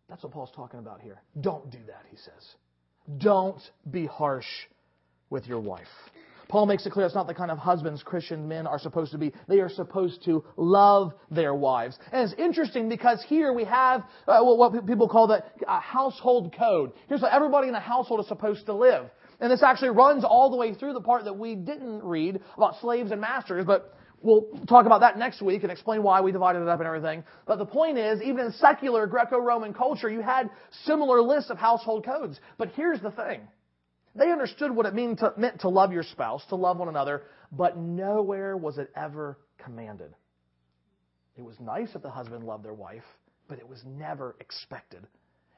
That's 0.09 0.23
what 0.23 0.31
Paul's 0.31 0.51
talking 0.55 0.79
about 0.79 1.01
here. 1.01 1.21
Don't 1.41 1.69
do 1.69 1.79
that, 1.87 2.05
he 2.09 2.17
says. 2.17 2.55
Don't 3.17 3.61
be 3.89 4.05
harsh 4.05 4.47
with 5.29 5.47
your 5.47 5.59
wife. 5.59 5.87
Paul 6.47 6.65
makes 6.65 6.85
it 6.85 6.91
clear 6.91 7.05
it's 7.05 7.15
not 7.15 7.27
the 7.27 7.33
kind 7.33 7.51
of 7.51 7.57
husbands 7.57 8.03
Christian 8.03 8.47
men 8.47 8.67
are 8.67 8.79
supposed 8.79 9.11
to 9.11 9.17
be. 9.17 9.33
They 9.49 9.59
are 9.59 9.69
supposed 9.69 10.23
to 10.25 10.45
love 10.55 11.13
their 11.29 11.53
wives. 11.53 11.99
And 12.11 12.29
it's 12.29 12.39
interesting 12.39 12.87
because 12.87 13.23
here 13.27 13.51
we 13.51 13.65
have 13.65 14.03
uh, 14.27 14.41
what 14.41 14.85
people 14.87 15.09
call 15.09 15.27
the 15.27 15.43
uh, 15.67 15.79
household 15.81 16.55
code. 16.57 16.93
Here's 17.09 17.21
how 17.21 17.27
everybody 17.27 17.67
in 17.67 17.75
a 17.75 17.81
household 17.81 18.21
is 18.21 18.27
supposed 18.27 18.65
to 18.67 18.73
live. 18.73 19.09
And 19.39 19.51
this 19.51 19.61
actually 19.61 19.89
runs 19.89 20.23
all 20.23 20.49
the 20.49 20.57
way 20.57 20.73
through 20.73 20.93
the 20.93 21.01
part 21.01 21.25
that 21.25 21.37
we 21.37 21.55
didn't 21.55 22.03
read 22.03 22.41
about 22.55 22.79
slaves 22.81 23.11
and 23.11 23.21
masters, 23.21 23.65
but 23.65 23.93
We'll 24.21 24.47
talk 24.67 24.85
about 24.87 25.01
that 25.01 25.17
next 25.17 25.41
week 25.41 25.63
and 25.63 25.71
explain 25.71 26.01
why 26.01 26.21
we 26.21 26.31
divided 26.31 26.61
it 26.63 26.67
up 26.67 26.79
and 26.79 26.87
everything. 26.87 27.23
But 27.45 27.59
the 27.59 27.65
point 27.65 27.99
is, 27.99 28.21
even 28.21 28.47
in 28.47 28.51
secular 28.53 29.05
Greco-Roman 29.05 29.73
culture, 29.73 30.09
you 30.09 30.21
had 30.21 30.49
similar 30.85 31.21
lists 31.21 31.51
of 31.51 31.57
household 31.57 32.03
codes. 32.03 32.39
But 32.57 32.69
here's 32.75 32.99
the 32.99 33.11
thing. 33.11 33.41
They 34.15 34.31
understood 34.31 34.71
what 34.71 34.87
it 34.87 34.95
meant 34.95 35.19
to, 35.19 35.33
meant 35.37 35.61
to 35.61 35.69
love 35.69 35.93
your 35.93 36.01
spouse, 36.01 36.43
to 36.49 36.55
love 36.55 36.77
one 36.77 36.89
another, 36.89 37.23
but 37.51 37.77
nowhere 37.77 38.57
was 38.57 38.79
it 38.79 38.89
ever 38.95 39.37
commanded. 39.63 40.15
It 41.37 41.43
was 41.43 41.59
nice 41.59 41.89
if 41.93 42.01
the 42.01 42.09
husband 42.09 42.43
loved 42.43 42.65
their 42.65 42.73
wife, 42.73 43.03
but 43.47 43.59
it 43.59 43.69
was 43.69 43.83
never 43.85 44.35
expected. 44.39 45.05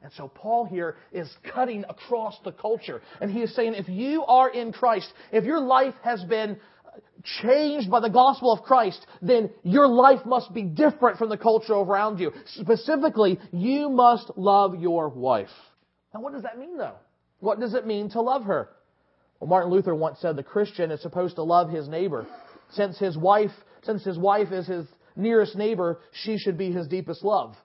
And 0.02 0.12
so 0.14 0.30
Paul 0.30 0.66
here 0.66 0.96
is 1.12 1.30
cutting 1.54 1.84
across 1.90 2.38
the 2.44 2.52
culture. 2.52 3.02
And 3.20 3.30
he 3.30 3.42
is 3.42 3.54
saying, 3.56 3.74
if 3.74 3.90
you 3.90 4.24
are 4.24 4.50
in 4.50 4.72
Christ, 4.72 5.12
if 5.32 5.44
your 5.44 5.60
life 5.60 5.94
has 6.04 6.24
been 6.24 6.58
changed 7.42 7.92
by 7.92 8.00
the 8.00 8.10
gospel 8.10 8.52
of 8.52 8.64
Christ, 8.64 9.06
then 9.22 9.50
your 9.64 9.88
life 9.88 10.26
must 10.26 10.54
be 10.54 10.64
different 10.64 11.18
from 11.18 11.30
the 11.30 11.38
culture 11.38 11.74
around 11.74 12.20
you. 12.20 12.32
Specifically, 12.56 13.40
you 13.52 13.90
must 13.90 14.32
love 14.38 14.80
your 14.80 15.10
wife. 15.10 15.50
Now 16.14 16.22
what 16.22 16.34
does 16.34 16.44
that 16.44 16.58
mean 16.58 16.78
though? 16.78 16.96
What 17.40 17.60
does 17.60 17.74
it 17.74 17.86
mean 17.86 18.10
to 18.12 18.22
love 18.22 18.44
her? 18.44 18.70
Well, 19.40 19.50
Martin 19.50 19.72
Luther 19.72 19.96
once 19.96 20.20
said 20.20 20.36
the 20.36 20.44
Christian 20.44 20.92
is 20.92 21.02
supposed 21.02 21.36
to 21.36 21.44
love 21.44 21.70
his 21.70 21.88
neighbor. 21.88 22.26
Since 22.72 23.00
his 23.00 23.18
wife, 23.18 23.52
since 23.84 24.04
his 24.04 24.18
wife 24.18 24.52
is 24.52 24.68
his 24.68 24.86
nearest 25.16 25.56
neighbor, 25.56 26.00
she 26.24 26.38
should 26.38 26.58
be 26.58 26.72
his 26.72 26.88
deepest 26.88 27.24
love. 27.24 27.56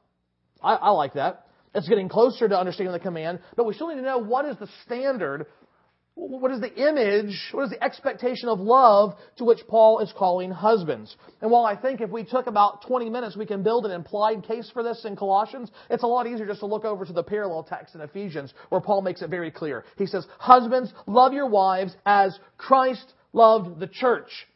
I, 0.62 0.74
I 0.74 0.90
like 0.90 1.14
that. 1.14 1.46
It's 1.74 1.88
getting 1.88 2.08
closer 2.08 2.48
to 2.48 2.58
understanding 2.58 2.92
the 2.92 3.00
command, 3.00 3.40
but 3.56 3.66
we 3.66 3.74
still 3.74 3.88
need 3.88 3.96
to 3.96 4.02
know 4.02 4.18
what 4.18 4.44
is 4.44 4.56
the 4.58 4.68
standard 4.84 5.46
what 6.16 6.52
is 6.52 6.60
the 6.60 6.72
image, 6.72 7.48
what 7.50 7.64
is 7.64 7.70
the 7.70 7.82
expectation 7.82 8.48
of 8.48 8.60
love 8.60 9.16
to 9.36 9.44
which 9.44 9.66
Paul 9.66 9.98
is 9.98 10.12
calling 10.16 10.52
husbands? 10.52 11.16
And 11.40 11.50
while 11.50 11.64
I 11.64 11.74
think 11.74 12.00
if 12.00 12.10
we 12.10 12.24
took 12.24 12.46
about 12.46 12.86
20 12.86 13.10
minutes, 13.10 13.36
we 13.36 13.46
can 13.46 13.64
build 13.64 13.84
an 13.84 13.90
implied 13.90 14.44
case 14.44 14.70
for 14.72 14.84
this 14.84 15.04
in 15.04 15.16
Colossians, 15.16 15.72
it's 15.90 16.04
a 16.04 16.06
lot 16.06 16.28
easier 16.28 16.46
just 16.46 16.60
to 16.60 16.66
look 16.66 16.84
over 16.84 17.04
to 17.04 17.12
the 17.12 17.24
parallel 17.24 17.64
text 17.64 17.96
in 17.96 18.00
Ephesians 18.00 18.54
where 18.68 18.80
Paul 18.80 19.02
makes 19.02 19.22
it 19.22 19.30
very 19.30 19.50
clear. 19.50 19.84
He 19.98 20.06
says, 20.06 20.24
Husbands, 20.38 20.92
love 21.08 21.32
your 21.32 21.48
wives 21.48 21.96
as 22.06 22.38
Christ 22.58 23.12
loved 23.32 23.80
the 23.80 23.88
church 23.88 24.46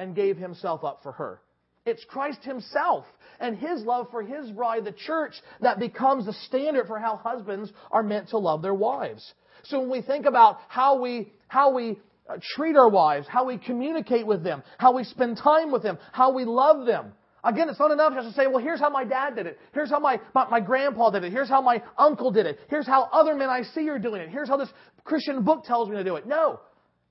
and 0.00 0.16
gave 0.16 0.36
himself 0.36 0.82
up 0.82 1.04
for 1.04 1.12
her. 1.12 1.40
It's 1.86 2.04
Christ 2.04 2.42
himself 2.42 3.06
and 3.40 3.56
his 3.56 3.82
love 3.82 4.08
for 4.10 4.22
his 4.22 4.50
bride, 4.50 4.84
the 4.84 4.92
church, 4.92 5.34
that 5.60 5.78
becomes 5.78 6.26
the 6.26 6.32
standard 6.46 6.86
for 6.86 6.98
how 6.98 7.16
husbands 7.16 7.72
are 7.90 8.02
meant 8.02 8.30
to 8.30 8.38
love 8.38 8.60
their 8.60 8.74
wives. 8.74 9.32
So 9.64 9.80
when 9.80 9.90
we 9.90 10.02
think 10.02 10.26
about 10.26 10.58
how 10.68 11.00
we, 11.00 11.32
how 11.48 11.72
we 11.72 11.98
uh, 12.28 12.36
treat 12.54 12.76
our 12.76 12.88
wives, 12.88 13.26
how 13.28 13.46
we 13.46 13.56
communicate 13.56 14.26
with 14.26 14.42
them, 14.42 14.62
how 14.78 14.94
we 14.94 15.04
spend 15.04 15.38
time 15.38 15.70
with 15.70 15.82
them, 15.82 15.98
how 16.12 16.32
we 16.32 16.44
love 16.44 16.86
them, 16.86 17.12
Again, 17.44 17.68
it's 17.68 17.78
not 17.78 17.92
enough 17.92 18.12
just 18.12 18.26
to 18.26 18.34
say, 18.34 18.48
well, 18.48 18.58
here's 18.58 18.80
how 18.80 18.90
my 18.90 19.04
dad 19.04 19.36
did 19.36 19.46
it. 19.46 19.56
Here's 19.72 19.88
how 19.88 20.00
my, 20.00 20.20
my, 20.34 20.48
my, 20.48 20.60
grandpa 20.60 21.10
did 21.10 21.22
it. 21.22 21.30
Here's 21.30 21.48
how 21.48 21.62
my 21.62 21.80
uncle 21.96 22.32
did 22.32 22.44
it. 22.44 22.58
Here's 22.68 22.88
how 22.88 23.04
other 23.12 23.36
men 23.36 23.48
I 23.48 23.62
see 23.62 23.88
are 23.88 24.00
doing 24.00 24.20
it. 24.20 24.30
Here's 24.30 24.48
how 24.48 24.56
this 24.56 24.68
Christian 25.04 25.44
book 25.44 25.64
tells 25.64 25.88
me 25.88 25.94
to 25.94 26.02
do 26.02 26.16
it. 26.16 26.26
No. 26.26 26.58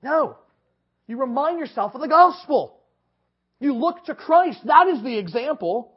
No. 0.02 0.36
You 1.06 1.18
remind 1.18 1.58
yourself 1.58 1.94
of 1.94 2.02
the 2.02 2.08
gospel. 2.08 2.78
You 3.60 3.74
look 3.74 4.04
to 4.06 4.14
Christ. 4.14 4.60
That 4.64 4.88
is 4.88 5.02
the 5.02 5.16
example. 5.16 5.92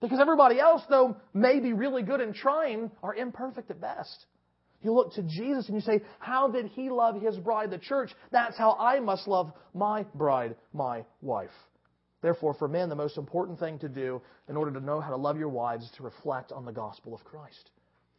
Because 0.00 0.20
everybody 0.20 0.60
else, 0.60 0.82
though, 0.88 1.16
may 1.32 1.60
be 1.60 1.72
really 1.72 2.02
good 2.02 2.20
in 2.20 2.34
trying, 2.34 2.90
are 3.02 3.14
imperfect 3.14 3.70
at 3.70 3.80
best. 3.80 4.26
You 4.82 4.92
look 4.92 5.14
to 5.14 5.22
Jesus 5.22 5.66
and 5.66 5.74
you 5.74 5.80
say, 5.80 6.02
How 6.18 6.48
did 6.48 6.66
he 6.66 6.90
love 6.90 7.20
his 7.20 7.38
bride, 7.38 7.70
the 7.70 7.78
church? 7.78 8.10
That's 8.30 8.58
how 8.58 8.72
I 8.78 9.00
must 9.00 9.26
love 9.26 9.50
my 9.72 10.04
bride, 10.14 10.56
my 10.74 11.06
wife. 11.22 11.48
Therefore, 12.20 12.54
for 12.54 12.68
men, 12.68 12.90
the 12.90 12.94
most 12.94 13.16
important 13.16 13.58
thing 13.58 13.78
to 13.78 13.88
do 13.88 14.20
in 14.48 14.56
order 14.56 14.72
to 14.72 14.84
know 14.84 15.00
how 15.00 15.10
to 15.10 15.16
love 15.16 15.38
your 15.38 15.48
wives 15.48 15.84
is 15.84 15.90
to 15.92 16.02
reflect 16.02 16.52
on 16.52 16.66
the 16.66 16.72
gospel 16.72 17.14
of 17.14 17.24
Christ. 17.24 17.70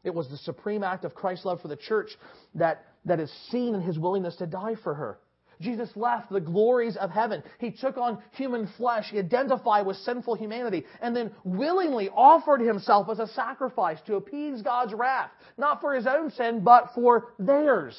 It 0.03 0.13
was 0.13 0.29
the 0.29 0.38
supreme 0.38 0.84
act 0.84 1.05
of 1.05 1.15
Christ's 1.15 1.45
love 1.45 1.62
for 1.62 1.67
the 1.67 1.75
church 1.75 2.10
that, 2.53 2.86
that 3.05 3.19
is 3.19 3.31
seen 3.49 3.73
in 3.73 3.81
his 3.81 3.97
willingness 3.97 4.36
to 4.38 4.45
die 4.45 4.75
for 4.84 4.93
her. 4.93 5.19
Jesus 5.62 5.89
left 5.96 6.32
the 6.32 6.41
glories 6.41 6.98
of 6.98 7.10
heaven. 7.10 7.44
He 7.60 7.72
took 7.72 7.98
on 7.98 8.22
human 8.32 8.68
flesh. 8.78 9.10
He 9.12 9.20
identified 9.20 9.86
with 9.86 9.98
sinful 9.98 10.36
humanity 10.36 10.86
and 11.02 11.15
then 11.15 11.32
willingly 11.44 12.10
offered 12.10 12.62
himself 12.62 13.10
as 13.10 13.20
a 13.20 13.28
sacrifice 13.28 14.00
to 14.08 14.15
appease 14.15 14.62
God's 14.62 14.94
wrath, 14.94 15.32
not 15.58 15.82
for 15.82 15.94
his 15.94 16.08
own 16.08 16.32
sin, 16.32 16.63
but 16.63 16.91
for 16.94 17.34
theirs. 17.39 17.96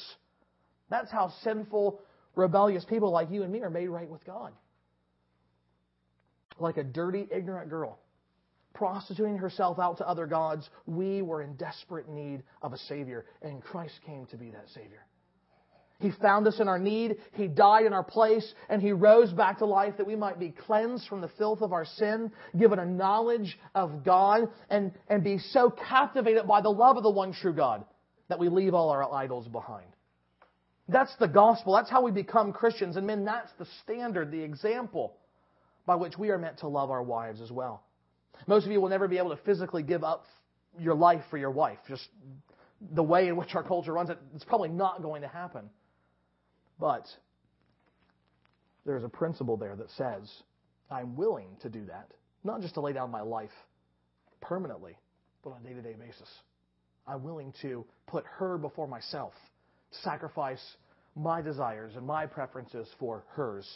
That's 0.89 1.11
how 1.11 1.33
sinful, 1.43 1.99
rebellious 2.35 2.85
people 2.85 3.11
like 3.11 3.31
you 3.31 3.43
and 3.43 3.51
me 3.51 3.61
are 3.61 3.69
made 3.69 3.87
right 3.87 4.09
with 4.09 4.25
God. 4.25 4.53
Like 6.59 6.77
a 6.77 6.83
dirty, 6.83 7.27
ignorant 7.31 7.69
girl 7.69 7.99
prostituting 8.77 9.37
herself 9.37 9.79
out 9.79 9.97
to 9.97 10.07
other 10.07 10.27
gods, 10.27 10.69
we 10.85 11.23
were 11.23 11.41
in 11.41 11.55
desperate 11.55 12.07
need 12.07 12.43
of 12.61 12.73
a 12.73 12.77
Savior, 12.77 13.25
and 13.41 13.61
Christ 13.61 13.99
came 14.05 14.27
to 14.27 14.37
be 14.37 14.51
that 14.51 14.69
Savior. 14.69 15.06
He 15.99 16.11
found 16.11 16.47
us 16.47 16.59
in 16.59 16.67
our 16.67 16.77
need. 16.77 17.17
He 17.33 17.47
died 17.47 17.85
in 17.85 17.93
our 17.93 18.03
place, 18.03 18.53
and 18.69 18.81
He 18.81 18.91
rose 18.91 19.33
back 19.33 19.59
to 19.59 19.65
life 19.65 19.97
that 19.97 20.05
we 20.05 20.15
might 20.15 20.39
be 20.39 20.49
cleansed 20.49 21.07
from 21.07 21.21
the 21.21 21.29
filth 21.39 21.61
of 21.61 21.73
our 21.73 21.85
sin, 21.85 22.31
given 22.57 22.77
a 22.77 22.85
knowledge 22.85 23.57
of 23.73 24.03
God, 24.03 24.49
and, 24.69 24.91
and 25.07 25.23
be 25.23 25.39
so 25.39 25.71
captivated 25.71 26.47
by 26.47 26.61
the 26.61 26.69
love 26.69 26.97
of 26.97 27.03
the 27.03 27.09
one 27.09 27.33
true 27.33 27.53
God 27.53 27.83
that 28.27 28.37
we 28.37 28.49
leave 28.49 28.73
all 28.73 28.89
our 28.89 29.11
idols 29.11 29.47
behind. 29.47 29.87
That's 30.87 31.15
the 31.17 31.27
gospel. 31.27 31.73
That's 31.75 31.89
how 31.89 32.03
we 32.03 32.11
become 32.11 32.53
Christians. 32.53 32.95
And 32.95 33.07
men, 33.07 33.25
that's 33.25 33.51
the 33.57 33.67
standard, 33.83 34.31
the 34.31 34.41
example 34.41 35.17
by 35.85 35.95
which 35.95 36.17
we 36.17 36.29
are 36.29 36.37
meant 36.37 36.59
to 36.59 36.67
love 36.67 36.91
our 36.91 37.03
wives 37.03 37.41
as 37.41 37.51
well. 37.51 37.83
Most 38.45 38.65
of 38.65 38.71
you 38.71 38.79
will 38.79 38.89
never 38.89 39.07
be 39.07 39.17
able 39.17 39.35
to 39.35 39.41
physically 39.43 39.83
give 39.83 40.03
up 40.03 40.25
your 40.79 40.93
life 40.93 41.23
for 41.29 41.37
your 41.37 41.49
wife. 41.49 41.79
Just 41.87 42.07
the 42.93 43.03
way 43.03 43.27
in 43.27 43.35
which 43.35 43.55
our 43.55 43.63
culture 43.63 43.93
runs 43.93 44.09
it, 44.09 44.19
it's 44.35 44.43
probably 44.43 44.69
not 44.69 45.01
going 45.01 45.23
to 45.23 45.27
happen. 45.27 45.69
But 46.79 47.05
there's 48.85 49.03
a 49.03 49.09
principle 49.09 49.57
there 49.57 49.75
that 49.75 49.89
says 49.91 50.31
I'm 50.89 51.15
willing 51.15 51.57
to 51.61 51.69
do 51.69 51.85
that, 51.85 52.11
not 52.43 52.61
just 52.61 52.75
to 52.75 52.81
lay 52.81 52.93
down 52.93 53.11
my 53.11 53.21
life 53.21 53.51
permanently, 54.41 54.97
but 55.43 55.51
on 55.51 55.61
a 55.61 55.67
day 55.67 55.73
to 55.73 55.81
day 55.81 55.95
basis. 55.99 56.29
I'm 57.07 57.23
willing 57.23 57.53
to 57.61 57.85
put 58.05 58.25
her 58.37 58.57
before 58.57 58.87
myself, 58.87 59.33
sacrifice 60.03 60.61
my 61.15 61.41
desires 61.41 61.93
and 61.95 62.05
my 62.05 62.25
preferences 62.25 62.87
for 62.99 63.23
hers. 63.31 63.67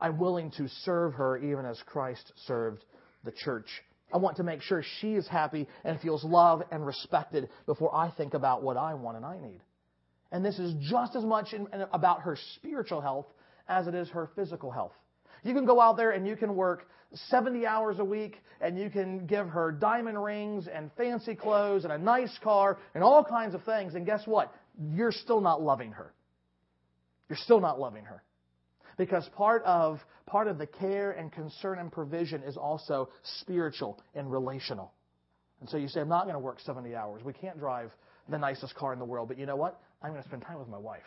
I'm 0.00 0.18
willing 0.18 0.50
to 0.58 0.68
serve 0.84 1.14
her 1.14 1.38
even 1.38 1.64
as 1.64 1.80
Christ 1.86 2.32
served 2.46 2.84
the 3.24 3.32
church. 3.32 3.66
I 4.12 4.18
want 4.18 4.36
to 4.36 4.42
make 4.42 4.62
sure 4.62 4.82
she 5.00 5.14
is 5.14 5.26
happy 5.28 5.66
and 5.84 6.00
feels 6.00 6.24
loved 6.24 6.64
and 6.70 6.86
respected 6.86 7.48
before 7.66 7.94
I 7.94 8.10
think 8.10 8.34
about 8.34 8.62
what 8.62 8.76
I 8.76 8.94
want 8.94 9.16
and 9.16 9.26
I 9.26 9.38
need. 9.38 9.60
And 10.30 10.44
this 10.44 10.58
is 10.58 10.74
just 10.80 11.16
as 11.16 11.24
much 11.24 11.52
in, 11.52 11.66
in, 11.72 11.84
about 11.92 12.22
her 12.22 12.36
spiritual 12.56 13.00
health 13.00 13.26
as 13.68 13.86
it 13.86 13.94
is 13.94 14.08
her 14.10 14.30
physical 14.34 14.70
health. 14.70 14.92
You 15.42 15.54
can 15.54 15.64
go 15.64 15.80
out 15.80 15.96
there 15.96 16.10
and 16.10 16.26
you 16.26 16.36
can 16.36 16.54
work 16.56 16.88
70 17.30 17.66
hours 17.66 17.98
a 17.98 18.04
week 18.04 18.36
and 18.60 18.78
you 18.78 18.90
can 18.90 19.26
give 19.26 19.48
her 19.48 19.72
diamond 19.72 20.22
rings 20.22 20.68
and 20.72 20.90
fancy 20.96 21.34
clothes 21.34 21.84
and 21.84 21.92
a 21.92 21.98
nice 21.98 22.36
car 22.42 22.78
and 22.94 23.02
all 23.02 23.24
kinds 23.24 23.54
of 23.54 23.64
things. 23.64 23.94
And 23.94 24.04
guess 24.04 24.22
what? 24.26 24.52
You're 24.92 25.12
still 25.12 25.40
not 25.40 25.62
loving 25.62 25.92
her. 25.92 26.12
You're 27.28 27.38
still 27.38 27.60
not 27.60 27.78
loving 27.78 28.04
her. 28.04 28.22
Because 28.96 29.28
part 29.36 29.62
of, 29.64 30.00
part 30.26 30.48
of 30.48 30.58
the 30.58 30.66
care 30.66 31.12
and 31.12 31.32
concern 31.32 31.78
and 31.78 31.90
provision 31.90 32.42
is 32.42 32.56
also 32.56 33.08
spiritual 33.40 34.00
and 34.14 34.30
relational. 34.30 34.92
And 35.60 35.68
so 35.68 35.76
you 35.76 35.88
say, 35.88 36.00
I'm 36.00 36.08
not 36.08 36.24
going 36.24 36.34
to 36.34 36.40
work 36.40 36.58
70 36.60 36.94
hours. 36.94 37.22
We 37.24 37.32
can't 37.32 37.58
drive 37.58 37.92
the 38.28 38.38
nicest 38.38 38.74
car 38.74 38.92
in 38.92 38.98
the 38.98 39.04
world. 39.04 39.28
But 39.28 39.38
you 39.38 39.46
know 39.46 39.56
what? 39.56 39.80
I'm 40.02 40.10
going 40.10 40.22
to 40.22 40.28
spend 40.28 40.42
time 40.42 40.58
with 40.58 40.68
my 40.68 40.78
wife. 40.78 41.02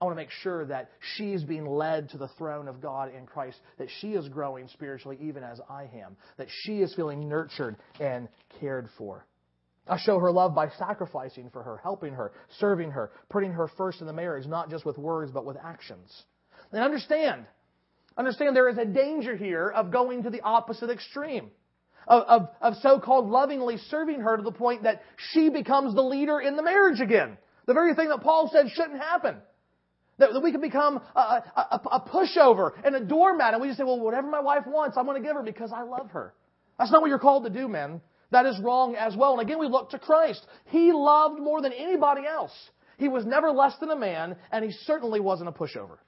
I 0.00 0.04
want 0.04 0.16
to 0.16 0.22
make 0.22 0.30
sure 0.42 0.66
that 0.66 0.90
she's 1.16 1.44
being 1.44 1.66
led 1.66 2.10
to 2.10 2.18
the 2.18 2.28
throne 2.36 2.68
of 2.68 2.80
God 2.80 3.14
in 3.14 3.26
Christ, 3.26 3.58
that 3.78 3.88
she 4.00 4.08
is 4.08 4.28
growing 4.28 4.68
spiritually 4.68 5.18
even 5.22 5.42
as 5.42 5.60
I 5.70 5.84
am, 5.84 6.16
that 6.36 6.48
she 6.62 6.80
is 6.80 6.94
feeling 6.94 7.28
nurtured 7.28 7.76
and 8.00 8.28
cared 8.60 8.88
for. 8.98 9.26
I 9.86 9.98
show 9.98 10.18
her 10.18 10.32
love 10.32 10.54
by 10.54 10.68
sacrificing 10.78 11.50
for 11.50 11.62
her, 11.62 11.78
helping 11.82 12.14
her, 12.14 12.32
serving 12.58 12.90
her, 12.90 13.12
putting 13.28 13.52
her 13.52 13.68
first 13.76 14.00
in 14.00 14.06
the 14.06 14.12
marriage, 14.12 14.46
not 14.46 14.70
just 14.70 14.84
with 14.84 14.98
words, 14.98 15.30
but 15.30 15.44
with 15.44 15.56
actions. 15.62 16.10
And 16.72 16.82
understand, 16.82 17.44
understand 18.16 18.56
there 18.56 18.68
is 18.68 18.78
a 18.78 18.86
danger 18.86 19.36
here 19.36 19.68
of 19.68 19.90
going 19.90 20.22
to 20.24 20.30
the 20.30 20.40
opposite 20.40 20.90
extreme. 20.90 21.50
Of, 22.06 22.22
of, 22.24 22.48
of 22.60 22.74
so-called 22.82 23.30
lovingly 23.30 23.78
serving 23.88 24.20
her 24.20 24.36
to 24.36 24.42
the 24.42 24.52
point 24.52 24.82
that 24.82 25.02
she 25.32 25.48
becomes 25.48 25.94
the 25.94 26.02
leader 26.02 26.38
in 26.38 26.56
the 26.56 26.62
marriage 26.62 27.00
again. 27.00 27.38
The 27.66 27.74
very 27.74 27.94
thing 27.94 28.08
that 28.08 28.20
Paul 28.20 28.50
said 28.52 28.66
shouldn't 28.74 29.00
happen. 29.00 29.36
That, 30.18 30.32
that 30.32 30.40
we 30.40 30.52
can 30.52 30.60
become 30.60 31.00
a, 31.16 31.42
a, 31.56 31.80
a 31.90 32.00
pushover 32.00 32.70
and 32.84 32.94
a 32.94 33.00
doormat 33.00 33.52
and 33.52 33.60
we 33.60 33.68
just 33.68 33.78
say, 33.78 33.84
well, 33.84 33.98
whatever 33.98 34.28
my 34.28 34.40
wife 34.40 34.64
wants, 34.66 34.96
I'm 34.96 35.06
going 35.06 35.20
to 35.20 35.26
give 35.26 35.36
her 35.36 35.42
because 35.42 35.72
I 35.72 35.82
love 35.82 36.10
her. 36.10 36.34
That's 36.78 36.92
not 36.92 37.00
what 37.00 37.08
you're 37.08 37.18
called 37.18 37.44
to 37.44 37.50
do, 37.50 37.66
men. 37.66 38.00
That 38.30 38.46
is 38.46 38.58
wrong 38.60 38.96
as 38.96 39.16
well. 39.16 39.32
And 39.32 39.42
again, 39.42 39.58
we 39.58 39.66
look 39.66 39.90
to 39.90 39.98
Christ. 39.98 40.46
He 40.66 40.92
loved 40.92 41.40
more 41.40 41.60
than 41.62 41.72
anybody 41.72 42.22
else. 42.26 42.52
He 42.98 43.08
was 43.08 43.24
never 43.24 43.50
less 43.50 43.74
than 43.80 43.90
a 43.90 43.96
man, 43.96 44.36
and 44.52 44.64
he 44.64 44.70
certainly 44.70 45.20
wasn't 45.20 45.48
a 45.48 45.52
pushover. 45.52 45.98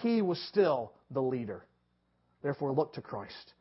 He 0.00 0.22
was 0.22 0.40
still 0.48 0.92
the 1.10 1.20
leader. 1.20 1.64
Therefore, 2.42 2.72
look 2.72 2.94
to 2.94 3.00
Christ. 3.00 3.54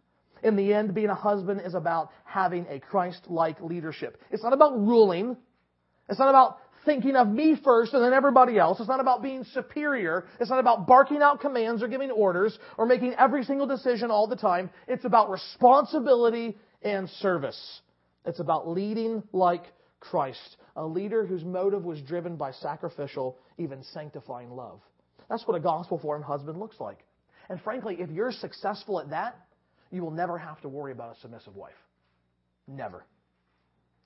In 0.44 0.56
the 0.56 0.74
end, 0.74 0.94
being 0.94 1.10
a 1.10 1.16
husband 1.16 1.62
is 1.64 1.74
about 1.74 2.10
having 2.26 2.66
a 2.70 2.80
Christ 2.80 3.22
like 3.28 3.62
leadership. 3.62 4.22
It's 4.30 4.44
not 4.44 4.54
about 4.54 4.74
ruling. 4.74 5.38
It's 6.10 6.20
not 6.20 6.30
about 6.30 6.58
thinking 6.86 7.15
of 7.15 7.28
me 7.28 7.56
first 7.63 7.93
and 7.93 8.04
then 8.04 8.13
everybody 8.13 8.58
else. 8.58 8.80
It's 8.80 8.89
not 8.89 9.00
about 9.00 9.22
being 9.22 9.43
superior. 9.54 10.26
It's 10.39 10.50
not 10.50 10.60
about 10.60 10.88
barking 10.88 11.22
out 11.22 11.39
commands 11.39 11.82
or 11.82 11.88
giving 11.88 12.12
orders 12.12 12.58
or 12.78 12.86
making 12.86 13.15
every 13.17 13.43
single 13.43 13.67
decision 13.67 14.12
all 14.12 14.28
the 14.28 14.36
time. 14.36 14.69
It's 14.88 15.06
about 15.06 15.30
responsibility 15.30 16.58
and 16.82 17.10
service. 17.10 17.82
It's 18.26 18.39
about 18.39 18.67
leading 18.67 19.24
like 19.32 19.63
Christ, 20.00 20.58
a 20.76 20.86
leader 20.86 21.26
whose 21.26 21.43
motive 21.43 21.84
was 21.84 22.02
driven 22.02 22.36
by 22.36 22.52
sacrificial, 22.52 23.38
even 23.58 23.84
sanctifying 23.93 24.52
love. 24.52 24.82
That's 25.30 25.48
what 25.48 25.56
a 25.56 25.62
gospel 25.62 25.98
formed 26.00 26.26
husband 26.26 26.60
looks 26.60 26.80
like. 26.80 27.00
And 27.50 27.62
frankly, 27.62 27.98
if 28.00 28.10
you're 28.10 28.32
successful 28.32 29.00
at 29.00 29.10
that, 29.10 29.38
you 29.91 30.02
will 30.02 30.12
never 30.12 30.38
have 30.38 30.60
to 30.62 30.69
worry 30.69 30.91
about 30.91 31.15
a 31.15 31.19
submissive 31.22 31.56
wife. 31.56 31.74
Never. 32.67 33.06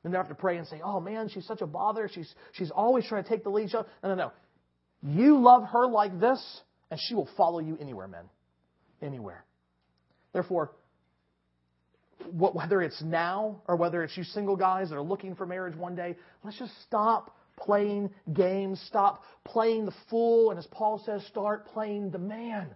You 0.04 0.12
they 0.12 0.18
have 0.18 0.30
to 0.30 0.36
pray 0.36 0.58
and 0.58 0.68
say, 0.68 0.80
oh 0.84 1.00
man, 1.00 1.30
she's 1.30 1.46
such 1.46 1.62
a 1.62 1.68
bother. 1.68 2.10
She's, 2.14 2.34
she's 2.54 2.72
always 2.72 3.06
trying 3.06 3.24
to 3.24 3.30
take 3.30 3.44
the 3.44 3.50
lead. 3.50 3.70
No, 3.74 3.86
no, 4.04 4.16
no. 4.16 4.32
You 5.04 5.40
love 5.40 5.64
her 5.64 5.86
like 5.86 6.20
this, 6.20 6.62
and 6.90 7.00
she 7.00 7.14
will 7.14 7.30
follow 7.36 7.60
you 7.60 7.78
anywhere, 7.80 8.08
men. 8.08 8.26
Anywhere. 9.02 9.44
Therefore, 10.34 10.72
whether 12.32 12.82
it's 12.82 13.02
now 13.02 13.62
or 13.68 13.76
whether 13.76 14.04
it's 14.04 14.16
you 14.18 14.24
single 14.24 14.56
guys 14.56 14.90
that 14.90 14.96
are 14.96 15.02
looking 15.02 15.36
for 15.36 15.46
marriage 15.46 15.76
one 15.76 15.96
day, 15.96 16.16
let's 16.44 16.58
just 16.58 16.74
stop 16.84 17.36
playing 17.58 18.10
games, 18.34 18.82
stop 18.88 19.24
playing 19.44 19.86
the 19.86 19.94
fool, 20.10 20.52
and 20.52 20.60
as 20.60 20.68
Paul 20.68 21.02
says, 21.06 21.26
start 21.28 21.68
playing 21.68 22.12
the 22.12 22.20
man. 22.20 22.76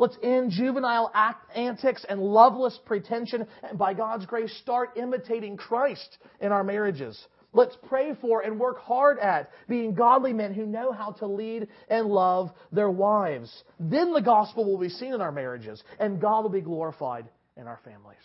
Let's 0.00 0.16
end 0.22 0.50
juvenile 0.52 1.10
act, 1.14 1.54
antics 1.54 2.06
and 2.08 2.22
loveless 2.22 2.80
pretension, 2.86 3.46
and 3.62 3.78
by 3.78 3.92
God's 3.92 4.24
grace, 4.24 4.50
start 4.62 4.96
imitating 4.96 5.58
Christ 5.58 6.16
in 6.40 6.52
our 6.52 6.64
marriages. 6.64 7.22
Let's 7.52 7.76
pray 7.86 8.14
for 8.18 8.40
and 8.40 8.58
work 8.58 8.78
hard 8.78 9.18
at 9.18 9.50
being 9.68 9.94
godly 9.94 10.32
men 10.32 10.54
who 10.54 10.64
know 10.64 10.90
how 10.90 11.10
to 11.18 11.26
lead 11.26 11.68
and 11.90 12.06
love 12.06 12.50
their 12.72 12.90
wives. 12.90 13.52
Then 13.78 14.14
the 14.14 14.22
gospel 14.22 14.64
will 14.64 14.78
be 14.78 14.88
seen 14.88 15.12
in 15.12 15.20
our 15.20 15.32
marriages, 15.32 15.82
and 15.98 16.18
God 16.18 16.44
will 16.44 16.50
be 16.50 16.62
glorified 16.62 17.28
in 17.58 17.66
our 17.66 17.80
families. 17.84 18.16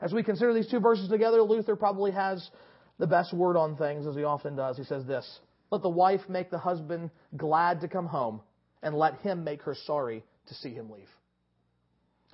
As 0.00 0.12
we 0.12 0.22
consider 0.22 0.54
these 0.54 0.70
two 0.70 0.78
verses 0.78 1.08
together, 1.08 1.42
Luther 1.42 1.74
probably 1.74 2.12
has 2.12 2.48
the 2.98 3.08
best 3.08 3.34
word 3.34 3.56
on 3.56 3.76
things, 3.76 4.06
as 4.06 4.14
he 4.14 4.22
often 4.22 4.54
does. 4.54 4.76
He 4.76 4.84
says 4.84 5.04
this 5.04 5.40
Let 5.72 5.82
the 5.82 5.88
wife 5.88 6.20
make 6.28 6.52
the 6.52 6.58
husband 6.58 7.10
glad 7.36 7.80
to 7.80 7.88
come 7.88 8.06
home, 8.06 8.40
and 8.84 8.94
let 8.94 9.18
him 9.22 9.42
make 9.42 9.62
her 9.62 9.74
sorry 9.74 10.22
to 10.48 10.54
see 10.54 10.70
him 10.70 10.90
leave. 10.90 11.08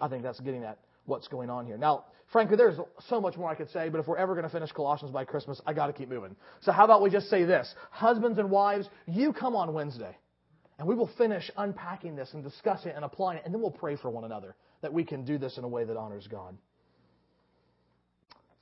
I 0.00 0.08
think 0.08 0.22
that's 0.22 0.40
getting 0.40 0.64
at 0.64 0.78
what's 1.04 1.28
going 1.28 1.50
on 1.50 1.66
here. 1.66 1.76
Now, 1.76 2.04
frankly, 2.32 2.56
there's 2.56 2.78
so 3.08 3.20
much 3.20 3.36
more 3.36 3.50
I 3.50 3.54
could 3.54 3.70
say, 3.70 3.88
but 3.88 3.98
if 3.98 4.06
we're 4.06 4.16
ever 4.16 4.34
going 4.34 4.44
to 4.44 4.50
finish 4.50 4.72
Colossians 4.72 5.12
by 5.12 5.24
Christmas, 5.24 5.60
I 5.66 5.72
got 5.72 5.88
to 5.88 5.92
keep 5.92 6.08
moving. 6.08 6.36
So 6.60 6.72
how 6.72 6.84
about 6.84 7.02
we 7.02 7.10
just 7.10 7.28
say 7.28 7.44
this? 7.44 7.72
Husbands 7.90 8.38
and 8.38 8.50
wives, 8.50 8.88
you 9.06 9.32
come 9.32 9.56
on 9.56 9.72
Wednesday, 9.74 10.16
and 10.78 10.88
we 10.88 10.94
will 10.94 11.10
finish 11.18 11.50
unpacking 11.56 12.16
this 12.16 12.30
and 12.32 12.42
discussing 12.42 12.92
it 12.92 12.96
and 12.96 13.04
applying 13.04 13.38
it, 13.38 13.44
and 13.44 13.52
then 13.52 13.60
we'll 13.60 13.70
pray 13.70 13.96
for 13.96 14.10
one 14.10 14.24
another 14.24 14.54
that 14.82 14.92
we 14.92 15.04
can 15.04 15.24
do 15.24 15.38
this 15.38 15.58
in 15.58 15.64
a 15.64 15.68
way 15.68 15.84
that 15.84 15.96
honors 15.96 16.26
God. 16.26 16.56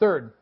Third, 0.00 0.32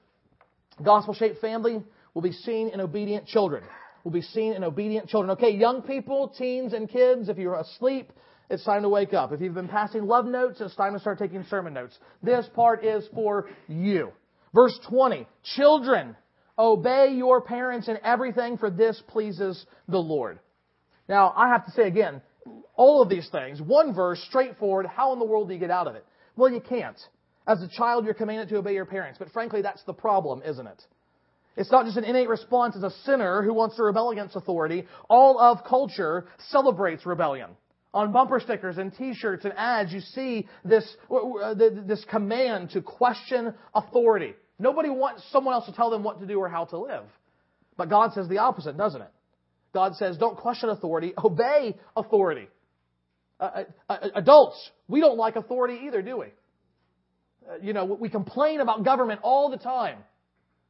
gospel 0.83 1.15
shaped 1.15 1.41
family 1.41 1.83
will 2.15 2.23
be 2.23 2.33
seen 2.33 2.69
in 2.69 2.81
obedient 2.81 3.27
children. 3.27 3.65
Will 4.05 4.13
be 4.13 4.23
seen 4.23 4.53
in 4.53 4.63
obedient 4.63 5.09
children. 5.09 5.31
Okay, 5.33 5.51
young 5.51 5.83
people, 5.83 6.29
teens, 6.29 6.73
and 6.73 6.89
kids, 6.89 7.29
if 7.29 7.39
you're 7.39 7.57
asleep, 7.57 8.13
it's 8.49 8.65
time 8.65 8.83
to 8.83 8.89
wake 8.89 9.13
up. 9.13 9.33
If 9.33 9.41
you've 9.41 9.55
been 9.55 9.69
passing 9.69 10.07
love 10.07 10.27
notes, 10.27 10.61
it's 10.61 10.77
time 10.77 10.93
to 10.93 11.01
start 11.01 11.19
taking 11.19 11.45
sermon 11.45 11.75
notes. 11.75 11.99
This 12.23 12.47
part 12.55 12.85
is 12.85 13.05
for 13.15 13.49
you. 13.69 14.13
Verse 14.55 14.79
20 14.89 15.27
Children, 15.57 16.17
obey 16.59 17.13
your 17.15 17.41
parents 17.41 17.89
in 17.89 17.99
everything, 18.05 18.57
for 18.59 18.71
this 18.71 19.03
pleases 19.09 19.65
the 19.89 19.99
Lord. 19.99 20.39
Now, 21.09 21.33
I 21.37 21.49
have 21.49 21.67
to 21.67 21.73
say 21.73 21.87
again, 21.87 22.23
all 22.75 23.03
of 23.03 23.09
these 23.09 23.29
things, 23.31 23.61
one 23.61 23.95
verse, 23.95 24.23
straightforward, 24.29 24.87
how 24.87 25.13
in 25.13 25.19
the 25.19 25.25
world 25.25 25.49
do 25.49 25.55
you 25.55 25.61
get 25.61 25.71
out 25.71 25.87
of 25.87 25.95
it? 25.95 26.05
Well, 26.37 26.51
you 26.51 26.61
can't. 26.61 26.99
As 27.47 27.63
a 27.63 27.69
child, 27.69 28.05
you're 28.05 28.15
commanded 28.15 28.49
to 28.51 28.57
obey 28.57 28.75
your 28.75 28.87
parents. 28.87 29.19
But 29.19 29.31
frankly, 29.31 29.63
that's 29.63 29.83
the 29.85 29.93
problem, 29.93 30.43
isn't 30.45 30.67
it? 30.67 30.83
It's 31.57 31.71
not 31.71 31.87
just 31.87 31.97
an 31.97 32.05
innate 32.05 32.29
response 32.29 32.77
as 32.77 32.83
a 32.83 32.91
sinner 33.05 33.43
who 33.43 33.55
wants 33.55 33.77
to 33.77 33.83
rebel 33.83 34.11
against 34.11 34.37
authority. 34.37 34.87
All 35.09 35.39
of 35.39 35.65
culture 35.65 36.27
celebrates 36.51 37.07
rebellion. 37.07 37.51
On 37.97 38.13
bumper 38.13 38.41
stickers 38.41 38.77
and 38.77 38.95
t-shirts 38.95 39.47
and 39.47 39.55
ads, 39.57 39.91
you 39.91 40.01
see 40.01 40.47
this, 40.67 40.87
this 41.87 42.05
command 42.11 42.69
to 42.73 42.83
question 42.83 43.55
authority. 43.75 44.35
Nobody 44.59 44.91
wants 44.91 45.23
someone 45.33 45.55
else 45.55 45.65
to 45.65 45.73
tell 45.73 45.89
them 45.89 46.03
what 46.03 46.21
to 46.21 46.27
do 46.27 46.39
or 46.39 46.47
how 46.47 46.67
to 46.67 46.79
live. 46.79 47.05
But 47.79 47.89
God 47.89 48.13
says 48.13 48.29
the 48.29 48.37
opposite, 48.37 48.77
doesn't 48.77 49.01
it? 49.01 49.11
God 49.73 49.97
says, 49.97 50.19
don't 50.19 50.37
question 50.37 50.69
authority, 50.69 51.15
obey 51.17 51.75
authority. 51.97 52.49
Uh, 53.41 53.65
uh, 53.89 53.93
uh 53.93 54.09
adults, 54.15 54.71
we 54.89 55.01
don't 55.01 55.17
like 55.17 55.37
authority 55.37 55.87
either, 55.87 56.03
do 56.03 56.19
we? 56.19 56.27
you 57.63 57.73
know, 57.73 57.87
we 57.87 58.11
complain 58.11 58.61
about 58.61 58.85
government 58.85 59.21
all 59.23 59.49
the 59.49 59.57
time. 59.57 60.01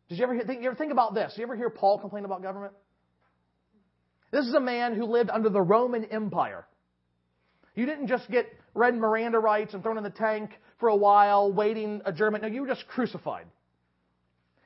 Did 0.09 0.19
you 0.19 0.25
ever 0.25 0.45
think, 0.45 0.63
you 0.63 0.69
ever 0.69 0.77
think 0.77 0.93
about 0.93 1.13
this? 1.13 1.33
Did 1.33 1.41
you 1.41 1.47
ever 1.47 1.57
hear 1.57 1.71
Paul 1.71 1.99
complain 1.99 2.25
about 2.25 2.41
government? 2.41 2.73
This 4.31 4.47
is 4.47 4.55
a 4.55 4.61
man 4.61 4.95
who 4.95 5.07
lived 5.07 5.31
under 5.31 5.49
the 5.49 5.61
Roman 5.61 6.05
Empire. 6.05 6.67
You 7.77 7.87
didn't 7.87 8.09
just 8.09 8.29
get 8.31 8.47
read 8.75 8.97
Miranda 8.97 9.39
rights 9.39 9.75
and 9.75 9.83
thrown 9.83 9.99
in 9.99 10.05
the 10.05 10.11
tank 10.11 10.51
for 10.81 10.89
a 10.89 10.97
while, 10.97 11.53
waiting 11.53 12.03
adjournment. 12.05 12.43
No, 12.43 12.49
you 12.49 12.63
were 12.63 12.67
just 12.67 12.87
crucified. 12.89 13.47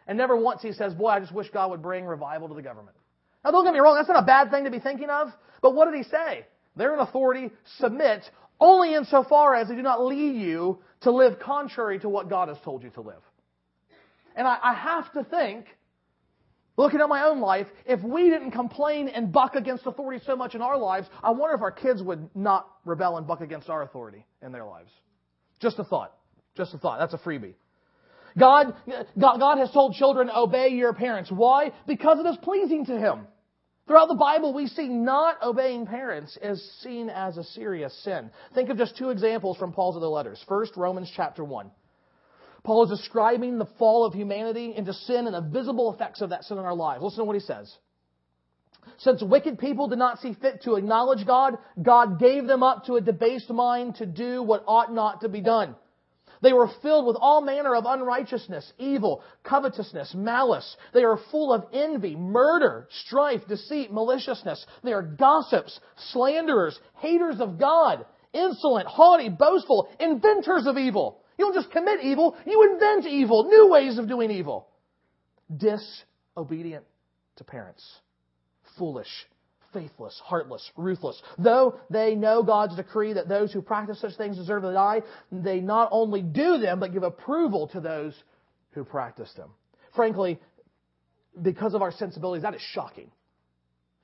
And 0.07 0.17
never 0.17 0.37
once 0.37 0.63
he 0.63 0.73
says, 0.73 0.95
Boy, 0.95 1.09
I 1.09 1.21
just 1.21 1.33
wish 1.33 1.51
God 1.51 1.71
would 1.71 1.83
bring 1.83 2.05
revival 2.07 2.49
to 2.49 2.55
the 2.55 2.63
government. 2.63 2.97
Now, 3.45 3.53
don't 3.53 3.65
get 3.65 3.73
me 3.73 3.81
wrong, 3.81 3.97
that's 3.97 4.09
not 4.09 4.23
a 4.23 4.27
bad 4.27 4.51
thing 4.51 4.65
to 4.65 4.71
be 4.71 4.81
thinking 4.81 5.09
of. 5.09 5.29
But 5.63 5.75
what 5.75 5.91
did 5.91 5.95
he 5.95 6.03
say? 6.05 6.47
They're 6.77 6.95
in 6.95 7.01
authority, 7.01 7.51
submit, 7.79 8.23
only 8.61 8.95
insofar 8.95 9.55
as 9.55 9.69
they 9.69 9.77
do 9.77 9.83
not 9.83 10.05
lead 10.05 10.37
you 10.37 10.79
to 11.03 11.11
live 11.11 11.39
contrary 11.41 11.99
to 12.01 12.09
what 12.09 12.29
God 12.29 12.49
has 12.49 12.59
told 12.65 12.83
you 12.83 12.91
to 12.91 13.01
live. 13.01 13.23
And 14.37 14.47
I, 14.47 14.59
I 14.63 14.75
have 14.75 15.13
to 15.13 15.25
think, 15.25 15.67
looking 16.77 17.01
at 17.01 17.09
my 17.09 17.25
own 17.25 17.41
life, 17.41 17.67
if 17.87 18.03
we 18.03 18.29
didn't 18.31 18.53
complain 18.53 19.09
and 19.09 19.33
buck 19.33 19.55
against 19.55 19.87
authority 19.87 20.23
so 20.27 20.37
much 20.37 20.55
in 20.55 20.63
our 20.63 20.77
lives, 20.77 21.09
I 21.23 21.31
wonder 21.31 21.57
if 21.57 21.63
our 21.63 21.73
kids 21.73 22.03
would 22.03 22.29
not 22.35 22.69
rebel 22.85 23.17
and 23.17 23.27
buck 23.27 23.41
against 23.41 23.69
our 23.69 23.83
authority 23.83 24.25
in 24.43 24.53
their 24.53 24.65
lives. 24.65 24.91
Just 25.61 25.79
a 25.79 25.85
thought. 25.85 26.15
Just 26.57 26.75
a 26.75 26.79
thought. 26.79 26.99
That's 26.99 27.15
a 27.15 27.19
freebie. 27.19 27.55
God, 28.39 28.75
God, 29.19 29.39
God 29.39 29.59
has 29.59 29.71
told 29.73 29.95
children, 29.95 30.31
obey 30.31 30.69
your 30.69 30.93
parents. 30.93 31.31
Why? 31.31 31.73
Because 31.87 32.19
it 32.19 32.29
is 32.29 32.37
pleasing 32.43 32.87
to 32.87 32.99
Him. 32.99 33.27
Throughout 33.87 34.07
the 34.07 34.15
Bible, 34.15 34.55
we 34.55 34.69
see 34.69 34.87
not 34.89 35.43
obeying 35.43 35.85
parents 35.85 36.39
is 36.41 36.63
seen 36.81 37.11
as 37.11 37.37
a 37.37 37.45
serious 37.45 37.93
sin. 38.05 38.31
Think 38.55 38.71
of 38.71 38.79
just 38.79 38.97
two 38.97 39.11
examples 39.11 39.57
from 39.57 39.73
Paul's 39.73 39.97
other 39.97 40.07
letters. 40.07 40.43
First, 40.47 40.77
Romans 40.77 41.11
chapter 41.17 41.43
1. 41.43 41.71
Paul 42.63 42.85
is 42.85 42.99
describing 42.99 43.59
the 43.59 43.67
fall 43.79 44.05
of 44.05 44.15
humanity 44.15 44.75
into 44.77 44.93
sin 44.93 45.27
and 45.27 45.35
the 45.35 45.41
visible 45.41 45.93
effects 45.93 46.21
of 46.21 46.31
that 46.31 46.45
sin 46.45 46.59
in 46.59 46.65
our 46.65 46.75
lives. 46.75 47.03
Listen 47.03 47.21
to 47.21 47.25
what 47.25 47.35
he 47.35 47.41
says. 47.41 47.75
Since 48.99 49.23
wicked 49.23 49.59
people 49.59 49.89
did 49.89 49.99
not 49.99 50.21
see 50.21 50.35
fit 50.35 50.63
to 50.63 50.75
acknowledge 50.75 51.27
God, 51.27 51.59
God 51.81 52.19
gave 52.19 52.47
them 52.47 52.63
up 52.63 52.85
to 52.87 52.97
a 52.97 53.01
debased 53.01 53.51
mind 53.51 53.97
to 53.97 54.07
do 54.07 54.43
what 54.43 54.65
ought 54.67 54.93
not 54.93 55.23
to 55.23 55.29
be 55.29 55.41
done. 55.41 55.75
They 56.43 56.53
were 56.53 56.71
filled 56.83 57.07
with 57.07 57.17
all 57.21 57.43
manner 57.43 57.75
of 57.75 57.85
unrighteousness, 57.87 58.73
evil, 58.79 59.23
covetousness, 59.45 60.15
malice. 60.15 60.77
They 60.95 61.05
are 61.05 61.19
full 61.31 61.53
of 61.53 61.67
envy, 61.73 62.17
murder, 62.17 62.89
strife, 63.05 63.43
deceit, 63.47 63.93
maliciousness. 63.93 64.65
They 64.83 64.93
are 64.93 65.03
gossips, 65.03 65.79
slanderers, 66.13 66.79
haters 66.97 67.41
of 67.41 67.59
God, 67.59 68.07
insolent, 68.33 68.87
haughty, 68.87 69.29
boastful, 69.29 69.89
inventors 69.99 70.67
of 70.67 70.79
evil. 70.79 71.21
You 71.39 71.47
don't 71.47 71.55
just 71.55 71.71
commit 71.71 72.01
evil, 72.03 72.37
you 72.47 72.71
invent 72.73 73.07
evil, 73.07 73.45
new 73.45 73.69
ways 73.71 73.99
of 73.99 74.09
doing 74.09 74.31
evil. 74.31 74.69
Disobedient 75.55 76.85
to 77.37 77.45
parents, 77.45 77.83
foolish, 78.81 79.27
faithless, 79.75 80.21
heartless, 80.25 80.69
ruthless. 80.77 81.21
Though 81.39 81.79
they 81.91 82.15
know 82.15 82.43
God's 82.43 82.75
decree 82.75 83.13
that 83.13 83.29
those 83.29 83.53
who 83.53 83.61
practice 83.61 84.01
such 84.01 84.17
things 84.17 84.37
deserve 84.37 84.63
to 84.63 84.73
die, 84.73 85.03
they 85.31 85.61
not 85.61 85.91
only 85.93 86.23
do 86.23 86.59
them, 86.59 86.81
but 86.81 86.93
give 86.93 87.03
approval 87.03 87.69
to 87.69 87.81
those 87.81 88.15
who 88.73 88.83
practice 88.85 89.33
them. 89.37 89.51
Frankly, 89.95 90.41
because 91.41 91.75
of 91.75 91.83
our 91.83 91.93
sensibilities, 91.93 92.43
that 92.43 92.55
is 92.55 92.63
shocking. 92.73 93.11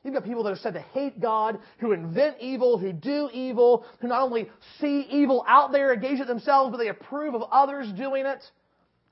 You've 0.05 0.15
got 0.15 0.25
people 0.25 0.45
that 0.45 0.53
are 0.53 0.57
said 0.57 0.75
to 0.75 0.81
hate 0.81 1.21
God, 1.21 1.59
who 1.79 1.93
invent 1.93 2.37
evil, 2.41 2.79
who 2.79 2.93
do 2.93 3.31
evil, 3.33 3.85
who 4.01 4.09
not 4.09 4.23
only 4.23 4.49
see 4.79 5.07
evil 5.11 5.45
out 5.49 5.73
there, 5.73 5.93
engage 5.93 6.21
it 6.21 6.29
themselves, 6.29 6.71
but 6.71 6.77
they 6.77 6.89
approve 6.89 7.35
of 7.35 7.43
others 7.51 7.91
doing 7.97 8.27
it. 8.27 8.45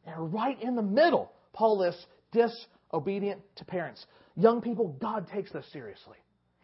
And 0.07 0.33
right 0.33 0.61
in 0.62 0.77
the 0.77 0.83
middle, 0.83 1.33
Paul 1.53 1.79
lists 1.79 2.07
disobedient 2.31 3.40
to 3.57 3.64
parents. 3.64 4.05
Young 4.37 4.61
people, 4.61 4.97
God 5.01 5.29
takes 5.33 5.53
this 5.53 5.64
seriously. 5.73 6.16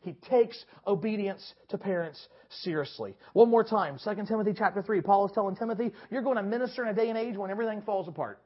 He 0.03 0.15
takes 0.31 0.65
obedience 0.87 1.55
to 1.69 1.79
parents 1.79 2.29
seriously. 2.63 3.15
One 3.35 3.51
more 3.51 3.65
time, 3.65 3.99
2 4.03 4.15
Timothy 4.27 4.55
chapter 4.57 4.83
3. 4.83 5.03
Paul 5.03 5.27
is 5.27 5.33
telling 5.33 5.57
Timothy, 5.57 5.93
you're 6.11 6.23
going 6.23 6.37
to 6.37 6.43
minister 6.43 6.83
in 6.83 6.89
a 6.89 6.95
day 6.95 7.11
and 7.11 7.19
age 7.19 7.37
when 7.37 7.51
everything 7.51 7.83
falls 7.83 8.09
apart. 8.09 8.41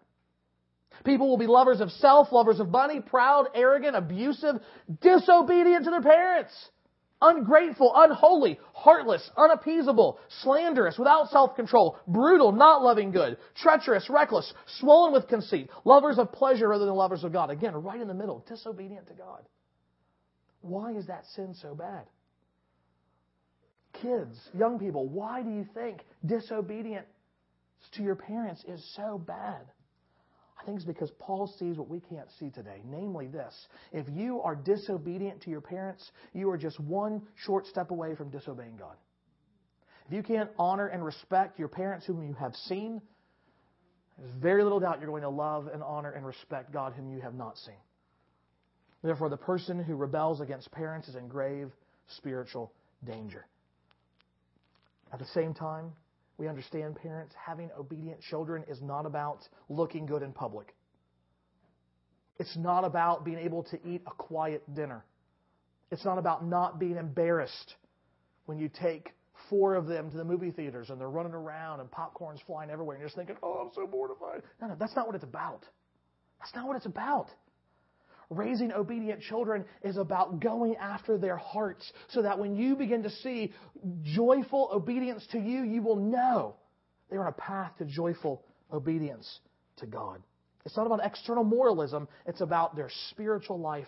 People 1.05 1.29
will 1.29 1.39
be 1.39 1.47
lovers 1.47 1.81
of 1.81 1.91
self, 1.91 2.33
lovers 2.33 2.61
of 2.61 2.71
money, 2.71 3.01
proud, 3.01 3.47
arrogant, 3.55 3.97
abusive, 3.97 4.57
disobedient 5.01 5.85
to 5.85 5.91
their 5.91 6.03
parents, 6.03 6.53
ungrateful, 7.21 7.93
unholy, 7.95 8.59
heartless, 8.73 9.31
unappeasable, 9.37 10.19
slanderous, 10.43 10.99
without 10.99 11.31
self-control, 11.31 11.99
brutal, 12.07 12.53
not 12.53 12.83
loving 12.83 13.11
good, 13.11 13.37
treacherous, 13.55 14.09
reckless, 14.11 14.53
swollen 14.79 15.13
with 15.13 15.29
conceit, 15.29 15.71
lovers 15.85 16.19
of 16.19 16.33
pleasure 16.33 16.69
rather 16.69 16.85
than 16.85 16.95
lovers 16.95 17.25
of 17.25 17.33
God. 17.33 17.51
Again, 17.51 17.75
right 17.75 18.01
in 18.01 18.09
the 18.09 18.15
middle, 18.15 18.45
disobedient 18.49 19.07
to 19.09 19.15
God. 19.15 19.43
Why 20.61 20.93
is 20.93 21.07
that 21.07 21.25
sin 21.35 21.55
so 21.61 21.75
bad? 21.75 22.05
Kids, 24.01 24.37
young 24.59 24.79
people, 24.79 25.09
why 25.09 25.43
do 25.43 25.51
you 25.51 25.67
think 25.75 26.01
disobedience 26.27 27.07
to 27.93 28.03
your 28.03 28.17
parents 28.17 28.65
is 28.67 28.85
so 28.97 29.19
bad? 29.19 29.61
I 30.65 30.67
think 30.67 30.79
it's 30.79 30.87
because 30.87 31.11
Paul 31.19 31.47
sees 31.59 31.77
what 31.77 31.91
we 31.91 32.01
can't 32.01 32.29
see 32.41 32.49
today, 32.49 32.81
namely 32.87 33.27
this. 33.27 33.55
If 33.93 34.07
you 34.09 34.41
are 34.41 34.57
disobedient 34.57 35.43
to 35.43 35.51
your 35.51 35.61
parents, 35.61 36.11
you 36.33 36.49
are 36.49 36.57
just 36.57 36.81
one 36.81 37.21
short 37.35 37.67
step 37.67 37.91
away 37.91 38.15
from 38.15 38.31
disobeying 38.31 38.79
God. 38.79 38.97
If 40.07 40.15
you 40.15 40.23
can't 40.23 40.49
honor 40.59 40.87
and 40.87 41.05
respect 41.05 41.59
your 41.59 41.69
parents 41.69 42.07
whom 42.07 42.27
you 42.27 42.33
have 42.41 42.55
seen, 42.55 43.03
there's 44.19 44.33
very 44.41 44.63
little 44.63 44.81
doubt 44.81 45.01
you're 45.01 45.11
going 45.11 45.21
to 45.21 45.29
love 45.29 45.67
and 45.67 45.83
honor 45.83 46.13
and 46.13 46.25
respect 46.25 46.73
God 46.73 46.95
whom 46.95 47.11
you 47.11 47.21
have 47.21 47.35
not 47.35 47.59
seen. 47.59 47.75
Therefore, 49.03 49.29
the 49.29 49.37
person 49.37 49.85
who 49.85 49.97
rebels 49.97 50.41
against 50.41 50.73
parents 50.73 51.09
is 51.09 51.15
in 51.15 51.29
grave 51.29 51.71
spiritual 52.17 52.73
danger. 53.05 53.45
At 55.13 55.19
the 55.19 55.27
same 55.27 55.53
time, 55.53 55.93
we 56.39 56.49
understand 56.49 56.97
parents 56.97 57.35
having 57.35 57.71
obedient 57.79 58.21
children 58.21 58.65
is 58.69 58.81
not 58.83 59.07
about 59.07 59.49
looking 59.69 60.07
good 60.07 60.23
in 60.23 60.33
public. 60.33 60.75
It's 62.39 62.57
not 62.57 62.85
about 62.85 63.25
being 63.25 63.39
able 63.39 63.63
to 63.65 63.79
eat 63.87 64.03
a 64.07 64.11
quiet 64.11 64.63
dinner. 64.75 65.05
It's 65.91 66.05
not 66.05 66.19
about 66.19 66.45
not 66.45 66.81
being 66.81 66.97
embarrassed 66.97 67.77
when 68.47 68.59
you 68.59 68.69
take 68.69 69.13
four 69.49 69.75
of 69.75 69.87
them 69.87 70.11
to 70.11 70.17
the 70.17 70.25
movie 70.25 70.51
theaters 70.51 70.91
and 70.91 71.01
they're 71.01 71.09
running 71.09 71.35
around 71.35 71.81
and 71.81 71.91
popcorn's 71.91 72.41
flying 72.47 72.71
everywhere 72.71 72.97
and 72.97 73.01
you're 73.01 73.09
just 73.09 73.17
thinking, 73.17 73.37
oh, 73.43 73.65
I'm 73.65 73.71
so 73.75 73.87
mortified. 73.87 74.43
No, 74.61 74.69
no, 74.69 74.77
that's 74.79 74.97
not 74.97 75.07
what 75.07 75.15
it's 75.15 75.25
about. 75.25 75.65
That's 76.41 76.55
not 76.55 76.67
what 76.67 76.77
it's 76.77 76.87
about. 76.87 77.29
Raising 78.31 78.73
obedient 78.73 79.21
children 79.21 79.65
is 79.83 79.97
about 79.97 80.41
going 80.41 80.77
after 80.77 81.19
their 81.19 81.37
hearts 81.37 81.93
so 82.09 82.23
that 82.23 82.39
when 82.39 82.57
you 82.57 82.77
begin 82.77 83.03
to 83.03 83.11
see 83.11 83.53
joyful 84.03 84.71
obedience 84.73 85.27
to 85.33 85.39
you, 85.39 85.63
you 85.63 85.83
will 85.83 85.97
know 85.97 86.57
they're 87.11 87.21
on 87.21 87.29
a 87.29 87.33
path 87.33 87.73
to 87.79 87.85
joyful 87.85 88.43
obedience 88.73 89.41
to 89.77 89.87
God. 89.87 90.23
It's 90.65 90.77
not 90.77 90.87
about 90.87 91.01
external 91.05 91.45
moralism, 91.45 92.09
it's 92.27 92.41
about 92.41 92.75
their 92.75 92.91
spiritual 93.11 93.59
life 93.59 93.87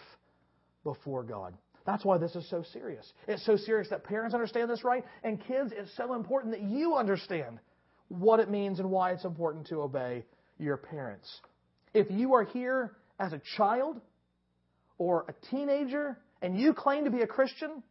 before 0.84 1.22
God. 1.22 1.54
That's 1.86 2.04
why 2.04 2.18
this 2.18 2.34
is 2.34 2.48
so 2.50 2.64
serious. 2.72 3.10
It's 3.28 3.46
so 3.46 3.56
serious 3.56 3.88
that 3.90 4.04
parents 4.04 4.34
understand 4.34 4.68
this 4.68 4.84
right, 4.84 5.04
and 5.22 5.40
kids, 5.46 5.72
it's 5.74 5.94
so 5.96 6.14
important 6.14 6.52
that 6.52 6.62
you 6.62 6.96
understand 6.96 7.60
what 8.08 8.40
it 8.40 8.50
means 8.50 8.80
and 8.80 8.90
why 8.90 9.12
it's 9.12 9.24
important 9.24 9.68
to 9.68 9.80
obey 9.82 10.24
your 10.58 10.76
parents. 10.76 11.40
If 11.94 12.10
you 12.10 12.34
are 12.34 12.44
here 12.44 12.92
as 13.18 13.32
a 13.32 13.40
child, 13.56 14.00
or 14.98 15.26
a 15.28 15.46
teenager 15.50 16.18
and 16.42 16.58
you 16.58 16.72
claim 16.74 17.04
to 17.04 17.10
be 17.10 17.22
a 17.22 17.26
Christian 17.26 17.82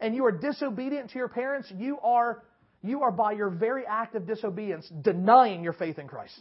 and 0.00 0.14
you 0.14 0.24
are 0.24 0.32
disobedient 0.32 1.10
to 1.10 1.18
your 1.18 1.28
parents, 1.28 1.72
you 1.76 1.98
are, 2.00 2.42
you 2.82 3.02
are 3.02 3.12
by 3.12 3.32
your 3.32 3.50
very 3.50 3.84
act 3.86 4.14
of 4.14 4.26
disobedience 4.26 4.90
denying 5.02 5.62
your 5.62 5.72
faith 5.72 5.98
in 5.98 6.08
Christ. 6.08 6.38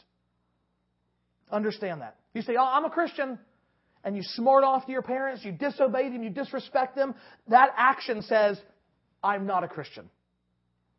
Understand 1.52 2.02
that. 2.02 2.16
You 2.34 2.42
say, 2.42 2.56
oh, 2.58 2.66
I'm 2.66 2.86
a 2.86 2.90
Christian, 2.90 3.38
and 4.04 4.16
you 4.16 4.24
smart 4.24 4.64
off 4.64 4.86
to 4.86 4.92
your 4.92 5.02
parents, 5.02 5.44
you 5.44 5.52
disobey 5.52 6.10
them, 6.10 6.24
you 6.24 6.30
disrespect 6.30 6.96
them. 6.96 7.14
That 7.50 7.70
action 7.78 8.22
says, 8.24 8.60
I'm 9.24 9.46
not 9.46 9.64
a 9.64 9.68
Christian. 9.68 10.10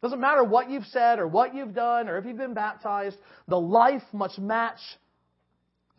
Doesn't 0.03 0.21
matter 0.21 0.45
what 0.45 0.69
you've 0.69 0.87
said 0.87 1.19
or 1.19 1.27
what 1.27 1.55
you've 1.55 1.75
done 1.75 2.09
or 2.09 2.19
if 2.19 2.27
you've 2.27 2.37
been 2.37 2.55
baptized, 2.55 3.17
the 3.49 3.59
life 3.59 4.03
must 4.13 4.39
match 4.39 4.81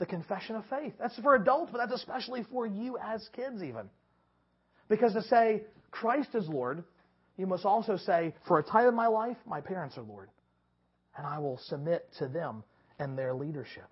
the 0.04 0.08
confession 0.08 0.58
of 0.58 0.66
faith. 0.70 0.92
That's 1.00 1.18
for 1.20 1.36
adults, 1.36 1.72
but 1.72 1.78
that's 1.78 1.94
especially 1.94 2.46
for 2.52 2.68
you 2.68 2.98
as 3.02 3.26
kids, 3.34 3.64
even. 3.64 3.90
Because 4.90 5.14
to 5.14 5.22
say, 5.24 5.62
Christ 5.92 6.28
is 6.34 6.46
Lord, 6.50 6.84
you 7.38 7.48
must 7.48 7.64
also 7.64 7.96
say, 7.96 8.36
for 8.46 8.60
a 8.60 8.64
time 8.64 8.90
in 8.90 8.96
my 8.96 9.08
life, 9.08 9.38
my 9.48 9.62
parents 9.62 9.98
are 9.98 10.04
Lord. 10.04 10.28
And 11.16 11.26
I 11.26 11.40
will 11.40 11.58
submit 11.70 12.06
to 12.20 12.28
them 12.28 12.66
and 13.00 13.18
their 13.18 13.34
leadership. 13.34 13.86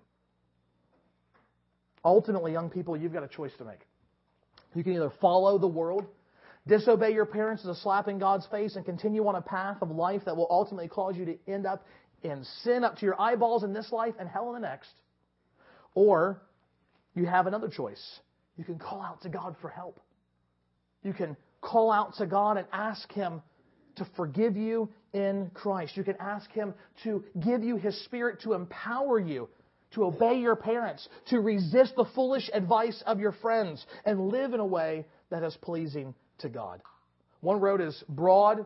Ultimately, 2.04 2.52
young 2.52 2.68
people, 2.68 2.94
you've 2.94 3.14
got 3.14 3.22
a 3.22 3.28
choice 3.28 3.52
to 3.56 3.64
make. 3.64 3.80
You 4.74 4.84
can 4.84 4.92
either 4.92 5.12
follow 5.18 5.56
the 5.56 5.66
world, 5.66 6.04
disobey 6.66 7.14
your 7.14 7.24
parents 7.24 7.62
as 7.62 7.78
a 7.78 7.80
slap 7.80 8.06
in 8.06 8.18
God's 8.18 8.46
face, 8.48 8.76
and 8.76 8.84
continue 8.84 9.26
on 9.26 9.36
a 9.36 9.42
path 9.42 9.78
of 9.80 9.90
life 9.90 10.26
that 10.26 10.36
will 10.36 10.48
ultimately 10.50 10.88
cause 10.88 11.16
you 11.16 11.24
to 11.24 11.38
end 11.48 11.64
up 11.64 11.86
in 12.22 12.44
sin 12.64 12.84
up 12.84 12.98
to 12.98 13.06
your 13.06 13.18
eyeballs 13.18 13.64
in 13.64 13.72
this 13.72 13.90
life 13.92 14.14
and 14.20 14.28
hell 14.28 14.54
in 14.54 14.60
the 14.60 14.68
next. 14.68 14.90
Or 15.94 16.42
you 17.14 17.26
have 17.26 17.46
another 17.46 17.68
choice. 17.68 18.20
You 18.56 18.64
can 18.64 18.78
call 18.78 19.00
out 19.00 19.22
to 19.22 19.28
God 19.28 19.56
for 19.60 19.68
help. 19.68 20.00
You 21.02 21.12
can 21.12 21.36
call 21.60 21.90
out 21.90 22.14
to 22.16 22.26
God 22.26 22.56
and 22.56 22.66
ask 22.72 23.10
Him 23.12 23.42
to 23.96 24.06
forgive 24.16 24.56
you 24.56 24.88
in 25.12 25.50
Christ. 25.54 25.96
You 25.96 26.04
can 26.04 26.16
ask 26.18 26.50
Him 26.52 26.74
to 27.04 27.24
give 27.40 27.62
you 27.62 27.76
His 27.76 28.04
Spirit 28.04 28.40
to 28.42 28.54
empower 28.54 29.18
you 29.18 29.48
to 29.92 30.04
obey 30.04 30.40
your 30.40 30.56
parents, 30.56 31.08
to 31.26 31.40
resist 31.40 31.94
the 31.96 32.06
foolish 32.14 32.50
advice 32.52 33.02
of 33.06 33.20
your 33.20 33.32
friends, 33.32 33.84
and 34.04 34.28
live 34.28 34.54
in 34.54 34.60
a 34.60 34.66
way 34.66 35.06
that 35.30 35.42
is 35.42 35.56
pleasing 35.60 36.14
to 36.38 36.48
God. 36.48 36.80
One 37.40 37.60
road 37.60 37.80
is 37.80 38.02
broad 38.08 38.64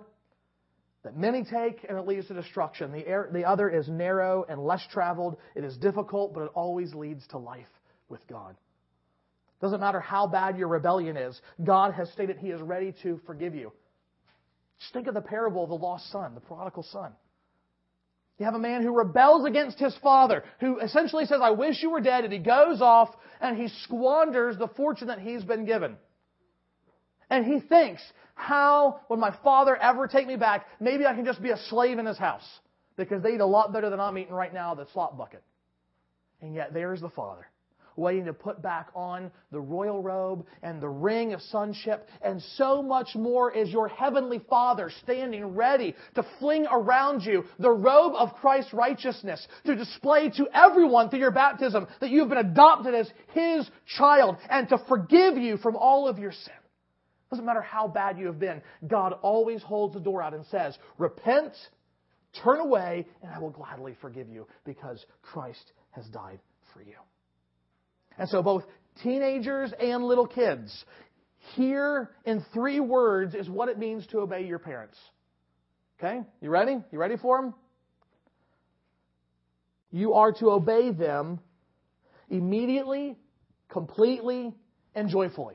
that 1.06 1.16
many 1.16 1.44
take 1.44 1.86
and 1.88 1.96
it 1.96 2.06
leads 2.06 2.26
to 2.26 2.34
destruction. 2.34 2.92
The, 2.92 3.06
air, 3.06 3.28
the 3.32 3.44
other 3.44 3.70
is 3.70 3.88
narrow 3.88 4.44
and 4.48 4.60
less 4.62 4.82
traveled. 4.92 5.36
It 5.54 5.64
is 5.64 5.76
difficult, 5.76 6.34
but 6.34 6.42
it 6.42 6.50
always 6.54 6.94
leads 6.94 7.26
to 7.28 7.38
life 7.38 7.66
with 8.08 8.26
God. 8.28 8.56
Doesn't 9.60 9.80
matter 9.80 10.00
how 10.00 10.26
bad 10.26 10.58
your 10.58 10.68
rebellion 10.68 11.16
is, 11.16 11.40
God 11.64 11.94
has 11.94 12.10
stated 12.10 12.36
He 12.36 12.48
is 12.48 12.60
ready 12.60 12.92
to 13.02 13.20
forgive 13.24 13.54
you. 13.54 13.72
Just 14.80 14.92
think 14.92 15.06
of 15.06 15.14
the 15.14 15.22
parable 15.22 15.62
of 15.62 15.70
the 15.70 15.76
lost 15.76 16.10
son, 16.10 16.34
the 16.34 16.40
prodigal 16.40 16.82
son. 16.82 17.12
You 18.38 18.44
have 18.44 18.54
a 18.54 18.58
man 18.58 18.82
who 18.82 18.90
rebels 18.90 19.46
against 19.46 19.78
his 19.78 19.96
father, 20.02 20.44
who 20.60 20.78
essentially 20.80 21.24
says, 21.24 21.40
I 21.42 21.52
wish 21.52 21.82
you 21.82 21.90
were 21.90 22.02
dead, 22.02 22.24
and 22.24 22.32
he 22.32 22.38
goes 22.38 22.82
off 22.82 23.08
and 23.40 23.56
he 23.56 23.68
squanders 23.84 24.58
the 24.58 24.68
fortune 24.68 25.08
that 25.08 25.20
he's 25.20 25.42
been 25.42 25.64
given. 25.64 25.96
And 27.30 27.46
he 27.46 27.60
thinks, 27.60 28.02
how 28.36 29.00
would 29.08 29.18
my 29.18 29.34
father 29.42 29.74
ever 29.74 30.06
take 30.06 30.26
me 30.28 30.36
back? 30.36 30.66
Maybe 30.78 31.04
I 31.04 31.14
can 31.14 31.24
just 31.24 31.42
be 31.42 31.50
a 31.50 31.58
slave 31.68 31.98
in 31.98 32.06
his 32.06 32.18
house 32.18 32.46
because 32.96 33.22
they 33.22 33.34
eat 33.34 33.40
a 33.40 33.46
lot 33.46 33.72
better 33.72 33.90
than 33.90 33.98
I'm 33.98 34.16
eating 34.18 34.34
right 34.34 34.54
now, 34.54 34.74
the 34.74 34.86
slop 34.92 35.18
bucket. 35.18 35.42
And 36.42 36.54
yet 36.54 36.72
there 36.74 36.92
is 36.92 37.00
the 37.00 37.08
father, 37.08 37.48
waiting 37.96 38.26
to 38.26 38.34
put 38.34 38.60
back 38.60 38.88
on 38.94 39.30
the 39.52 39.60
royal 39.60 40.02
robe 40.02 40.46
and 40.62 40.82
the 40.82 40.88
ring 40.88 41.32
of 41.32 41.40
sonship, 41.40 42.08
and 42.22 42.42
so 42.56 42.82
much 42.82 43.14
more 43.14 43.50
is 43.50 43.70
your 43.70 43.88
heavenly 43.88 44.42
Father 44.50 44.92
standing 45.02 45.54
ready 45.54 45.94
to 46.14 46.24
fling 46.38 46.66
around 46.70 47.22
you 47.22 47.44
the 47.58 47.70
robe 47.70 48.12
of 48.16 48.34
Christ's 48.34 48.74
righteousness 48.74 49.48
to 49.64 49.74
display 49.74 50.28
to 50.36 50.46
everyone 50.52 51.08
through 51.08 51.20
your 51.20 51.30
baptism 51.30 51.86
that 52.00 52.10
you 52.10 52.20
have 52.20 52.28
been 52.28 52.38
adopted 52.38 52.94
as 52.94 53.10
His 53.32 53.68
child 53.96 54.36
and 54.50 54.68
to 54.68 54.78
forgive 54.88 55.38
you 55.38 55.56
from 55.56 55.74
all 55.74 56.06
of 56.06 56.18
your 56.18 56.32
sin. 56.32 56.52
Doesn't 57.30 57.44
matter 57.44 57.62
how 57.62 57.88
bad 57.88 58.18
you 58.18 58.26
have 58.26 58.38
been, 58.38 58.62
God 58.86 59.12
always 59.22 59.62
holds 59.62 59.94
the 59.94 60.00
door 60.00 60.22
out 60.22 60.32
and 60.32 60.44
says, 60.46 60.76
Repent, 60.96 61.52
turn 62.42 62.60
away, 62.60 63.06
and 63.22 63.32
I 63.32 63.38
will 63.38 63.50
gladly 63.50 63.96
forgive 64.00 64.28
you 64.28 64.46
because 64.64 65.04
Christ 65.22 65.72
has 65.90 66.06
died 66.06 66.38
for 66.72 66.82
you. 66.82 66.94
And 68.18 68.28
so 68.28 68.42
both 68.42 68.64
teenagers 69.02 69.72
and 69.78 70.04
little 70.04 70.26
kids, 70.26 70.84
here 71.54 72.10
in 72.24 72.44
three 72.52 72.80
words 72.80 73.34
is 73.34 73.48
what 73.48 73.68
it 73.68 73.78
means 73.78 74.06
to 74.08 74.18
obey 74.18 74.46
your 74.46 74.58
parents. 74.58 74.96
Okay? 75.98 76.22
You 76.40 76.50
ready? 76.50 76.78
You 76.92 76.98
ready 76.98 77.16
for 77.16 77.40
them? 77.40 77.54
You 79.90 80.14
are 80.14 80.32
to 80.32 80.50
obey 80.50 80.90
them 80.90 81.40
immediately, 82.28 83.16
completely, 83.68 84.52
and 84.94 85.08
joyfully. 85.08 85.54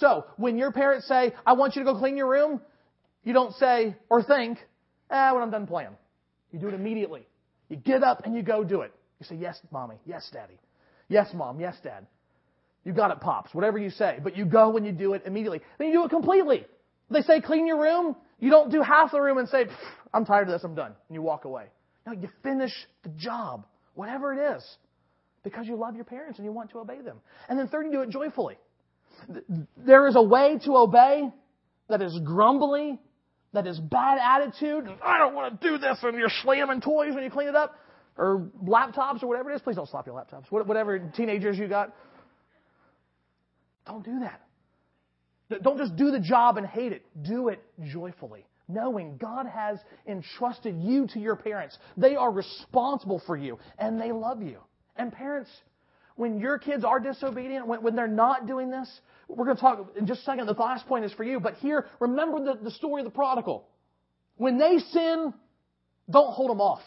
So, 0.00 0.24
when 0.36 0.58
your 0.58 0.72
parents 0.72 1.06
say, 1.06 1.32
I 1.46 1.52
want 1.52 1.76
you 1.76 1.84
to 1.84 1.92
go 1.92 1.98
clean 1.98 2.16
your 2.16 2.28
room, 2.28 2.60
you 3.22 3.32
don't 3.32 3.54
say 3.54 3.94
or 4.08 4.22
think, 4.22 4.58
eh, 5.10 5.32
when 5.32 5.42
I'm 5.42 5.50
done 5.50 5.66
playing. 5.66 5.96
You 6.52 6.58
do 6.58 6.68
it 6.68 6.74
immediately. 6.74 7.26
You 7.68 7.76
get 7.76 8.02
up 8.02 8.24
and 8.24 8.34
you 8.34 8.42
go 8.42 8.64
do 8.64 8.80
it. 8.80 8.92
You 9.20 9.26
say, 9.26 9.36
yes, 9.36 9.60
mommy. 9.70 9.96
Yes, 10.06 10.28
daddy. 10.32 10.58
Yes, 11.08 11.28
mom. 11.34 11.60
Yes, 11.60 11.76
dad. 11.84 12.06
You 12.84 12.92
got 12.92 13.10
it, 13.10 13.20
pops. 13.20 13.54
Whatever 13.54 13.78
you 13.78 13.90
say. 13.90 14.18
But 14.22 14.36
you 14.36 14.46
go 14.46 14.76
and 14.76 14.86
you 14.86 14.92
do 14.92 15.12
it 15.12 15.22
immediately. 15.26 15.60
Then 15.78 15.88
you 15.88 15.94
do 15.94 16.04
it 16.04 16.08
completely. 16.08 16.64
They 17.10 17.20
say 17.22 17.40
clean 17.40 17.66
your 17.66 17.80
room. 17.80 18.16
You 18.38 18.50
don't 18.50 18.72
do 18.72 18.80
half 18.80 19.12
the 19.12 19.20
room 19.20 19.36
and 19.36 19.48
say, 19.48 19.66
I'm 20.14 20.24
tired 20.24 20.48
of 20.48 20.54
this. 20.54 20.64
I'm 20.64 20.74
done. 20.74 20.92
And 21.08 21.14
you 21.14 21.20
walk 21.20 21.44
away. 21.44 21.66
No, 22.06 22.12
you 22.12 22.30
finish 22.42 22.72
the 23.02 23.10
job. 23.10 23.66
Whatever 23.94 24.32
it 24.32 24.56
is. 24.56 24.64
Because 25.42 25.66
you 25.66 25.76
love 25.76 25.94
your 25.94 26.04
parents 26.04 26.38
and 26.38 26.46
you 26.46 26.52
want 26.52 26.70
to 26.70 26.78
obey 26.78 27.02
them. 27.02 27.18
And 27.48 27.58
then 27.58 27.68
third, 27.68 27.84
you 27.84 27.92
do 27.92 28.00
it 28.02 28.10
joyfully. 28.10 28.56
There 29.76 30.06
is 30.08 30.16
a 30.16 30.22
way 30.22 30.58
to 30.64 30.76
obey 30.76 31.30
that 31.88 32.02
is 32.02 32.18
grumbly, 32.24 32.98
that 33.52 33.66
is 33.66 33.78
bad 33.78 34.18
attitude. 34.18 34.88
I 35.02 35.18
don't 35.18 35.34
want 35.34 35.60
to 35.60 35.68
do 35.68 35.78
this, 35.78 35.98
and 36.02 36.16
you're 36.16 36.30
slamming 36.42 36.80
toys 36.80 37.14
when 37.14 37.24
you 37.24 37.30
clean 37.30 37.48
it 37.48 37.56
up, 37.56 37.76
or 38.16 38.48
laptops, 38.64 39.22
or 39.22 39.26
whatever 39.26 39.50
it 39.50 39.56
is. 39.56 39.62
Please 39.62 39.76
don't 39.76 39.88
slap 39.88 40.06
your 40.06 40.14
laptops. 40.14 40.50
Whatever 40.50 40.98
teenagers 41.16 41.58
you 41.58 41.68
got. 41.68 41.94
Don't 43.86 44.04
do 44.04 44.20
that. 44.20 44.42
Don't 45.62 45.78
just 45.78 45.96
do 45.96 46.12
the 46.12 46.20
job 46.20 46.58
and 46.58 46.66
hate 46.66 46.92
it. 46.92 47.04
Do 47.22 47.48
it 47.48 47.60
joyfully, 47.82 48.46
knowing 48.68 49.16
God 49.16 49.46
has 49.46 49.78
entrusted 50.06 50.76
you 50.80 51.08
to 51.08 51.18
your 51.18 51.34
parents. 51.34 51.76
They 51.96 52.14
are 52.14 52.30
responsible 52.30 53.20
for 53.26 53.36
you, 53.36 53.58
and 53.78 54.00
they 54.00 54.12
love 54.12 54.42
you. 54.42 54.58
And 54.94 55.12
parents, 55.12 55.50
when 56.20 56.38
your 56.38 56.58
kids 56.58 56.84
are 56.84 57.00
disobedient, 57.00 57.66
when, 57.66 57.82
when 57.82 57.96
they're 57.96 58.06
not 58.06 58.46
doing 58.46 58.70
this, 58.70 58.86
we're 59.26 59.46
going 59.46 59.56
to 59.56 59.60
talk 59.60 59.92
in 59.96 60.06
just 60.06 60.20
a 60.20 60.24
second. 60.24 60.46
The 60.46 60.52
last 60.52 60.86
point 60.86 61.06
is 61.06 61.12
for 61.14 61.24
you. 61.24 61.40
But 61.40 61.54
here, 61.54 61.86
remember 61.98 62.44
the, 62.44 62.62
the 62.62 62.70
story 62.72 63.00
of 63.00 63.06
the 63.06 63.10
prodigal. 63.10 63.66
When 64.36 64.58
they 64.58 64.80
sin, 64.90 65.32
don't 66.10 66.30
hold 66.34 66.50
them 66.50 66.60
off 66.60 66.82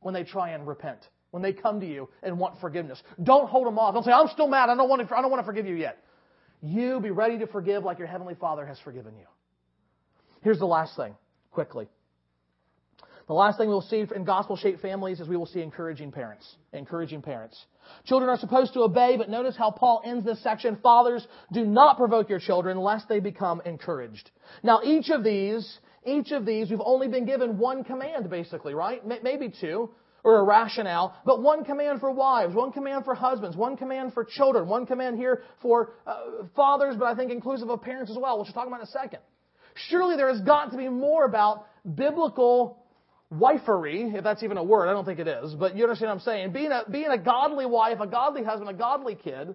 when 0.00 0.14
they 0.14 0.24
try 0.24 0.52
and 0.52 0.66
repent. 0.66 1.00
When 1.32 1.42
they 1.42 1.52
come 1.52 1.80
to 1.80 1.86
you 1.86 2.08
and 2.22 2.38
want 2.38 2.58
forgiveness. 2.62 3.02
Don't 3.22 3.46
hold 3.46 3.66
them 3.66 3.78
off. 3.78 3.92
Don't 3.92 4.04
say, 4.04 4.10
I'm 4.10 4.28
still 4.28 4.48
mad. 4.48 4.70
I 4.70 4.74
don't 4.74 4.88
want 4.88 5.06
to, 5.06 5.14
I 5.14 5.20
don't 5.20 5.30
want 5.30 5.42
to 5.42 5.46
forgive 5.46 5.66
you 5.66 5.74
yet. 5.74 6.02
You 6.62 6.98
be 6.98 7.10
ready 7.10 7.38
to 7.40 7.46
forgive 7.46 7.84
like 7.84 7.98
your 7.98 8.08
Heavenly 8.08 8.36
Father 8.36 8.64
has 8.64 8.78
forgiven 8.80 9.14
you. 9.18 9.26
Here's 10.40 10.58
the 10.58 10.66
last 10.66 10.96
thing, 10.96 11.14
quickly. 11.50 11.88
The 13.28 13.34
last 13.34 13.58
thing 13.58 13.68
we'll 13.68 13.82
see 13.82 14.04
in 14.14 14.24
gospel 14.24 14.56
shaped 14.56 14.80
families 14.80 15.20
is 15.20 15.28
we 15.28 15.36
will 15.36 15.46
see 15.46 15.60
encouraging 15.60 16.10
parents. 16.10 16.56
Encouraging 16.72 17.20
parents. 17.20 17.62
Children 18.06 18.30
are 18.30 18.38
supposed 18.38 18.72
to 18.72 18.80
obey, 18.80 19.16
but 19.18 19.28
notice 19.28 19.54
how 19.54 19.70
Paul 19.70 20.00
ends 20.04 20.24
this 20.24 20.42
section. 20.42 20.78
Fathers, 20.82 21.26
do 21.52 21.66
not 21.66 21.98
provoke 21.98 22.30
your 22.30 22.40
children 22.40 22.78
lest 22.78 23.06
they 23.06 23.20
become 23.20 23.60
encouraged. 23.66 24.30
Now 24.62 24.80
each 24.82 25.10
of 25.10 25.22
these, 25.22 25.78
each 26.06 26.32
of 26.32 26.46
these, 26.46 26.70
we've 26.70 26.80
only 26.82 27.06
been 27.08 27.26
given 27.26 27.58
one 27.58 27.84
command 27.84 28.30
basically, 28.30 28.72
right? 28.72 29.02
Maybe 29.22 29.52
two 29.60 29.90
or 30.24 30.40
a 30.40 30.44
rationale, 30.44 31.14
but 31.26 31.42
one 31.42 31.64
command 31.64 32.00
for 32.00 32.10
wives, 32.10 32.54
one 32.54 32.72
command 32.72 33.04
for 33.04 33.14
husbands, 33.14 33.56
one 33.56 33.76
command 33.76 34.14
for 34.14 34.24
children, 34.24 34.66
one 34.66 34.86
command 34.86 35.18
here 35.18 35.42
for 35.60 35.92
uh, 36.06 36.44
fathers, 36.56 36.96
but 36.98 37.04
I 37.06 37.14
think 37.14 37.30
inclusive 37.30 37.68
of 37.68 37.82
parents 37.82 38.10
as 38.10 38.16
well, 38.18 38.38
which 38.38 38.46
we'll 38.46 38.54
talk 38.54 38.66
about 38.66 38.80
in 38.80 38.86
a 38.86 38.90
second. 38.90 39.20
Surely 39.74 40.16
there 40.16 40.28
has 40.28 40.40
got 40.40 40.72
to 40.72 40.78
be 40.78 40.88
more 40.88 41.24
about 41.24 41.66
biblical 41.94 42.78
wifery, 43.32 44.14
if 44.14 44.24
that's 44.24 44.42
even 44.42 44.56
a 44.56 44.62
word, 44.62 44.88
I 44.88 44.92
don't 44.92 45.04
think 45.04 45.18
it 45.18 45.28
is, 45.28 45.54
but 45.54 45.76
you 45.76 45.84
understand 45.84 46.08
what 46.08 46.14
I'm 46.14 46.20
saying. 46.20 46.52
Being 46.52 46.72
a, 46.72 46.84
being 46.90 47.08
a 47.08 47.18
godly 47.18 47.66
wife, 47.66 48.00
a 48.00 48.06
godly 48.06 48.42
husband, 48.42 48.70
a 48.70 48.74
godly 48.74 49.14
kid. 49.14 49.54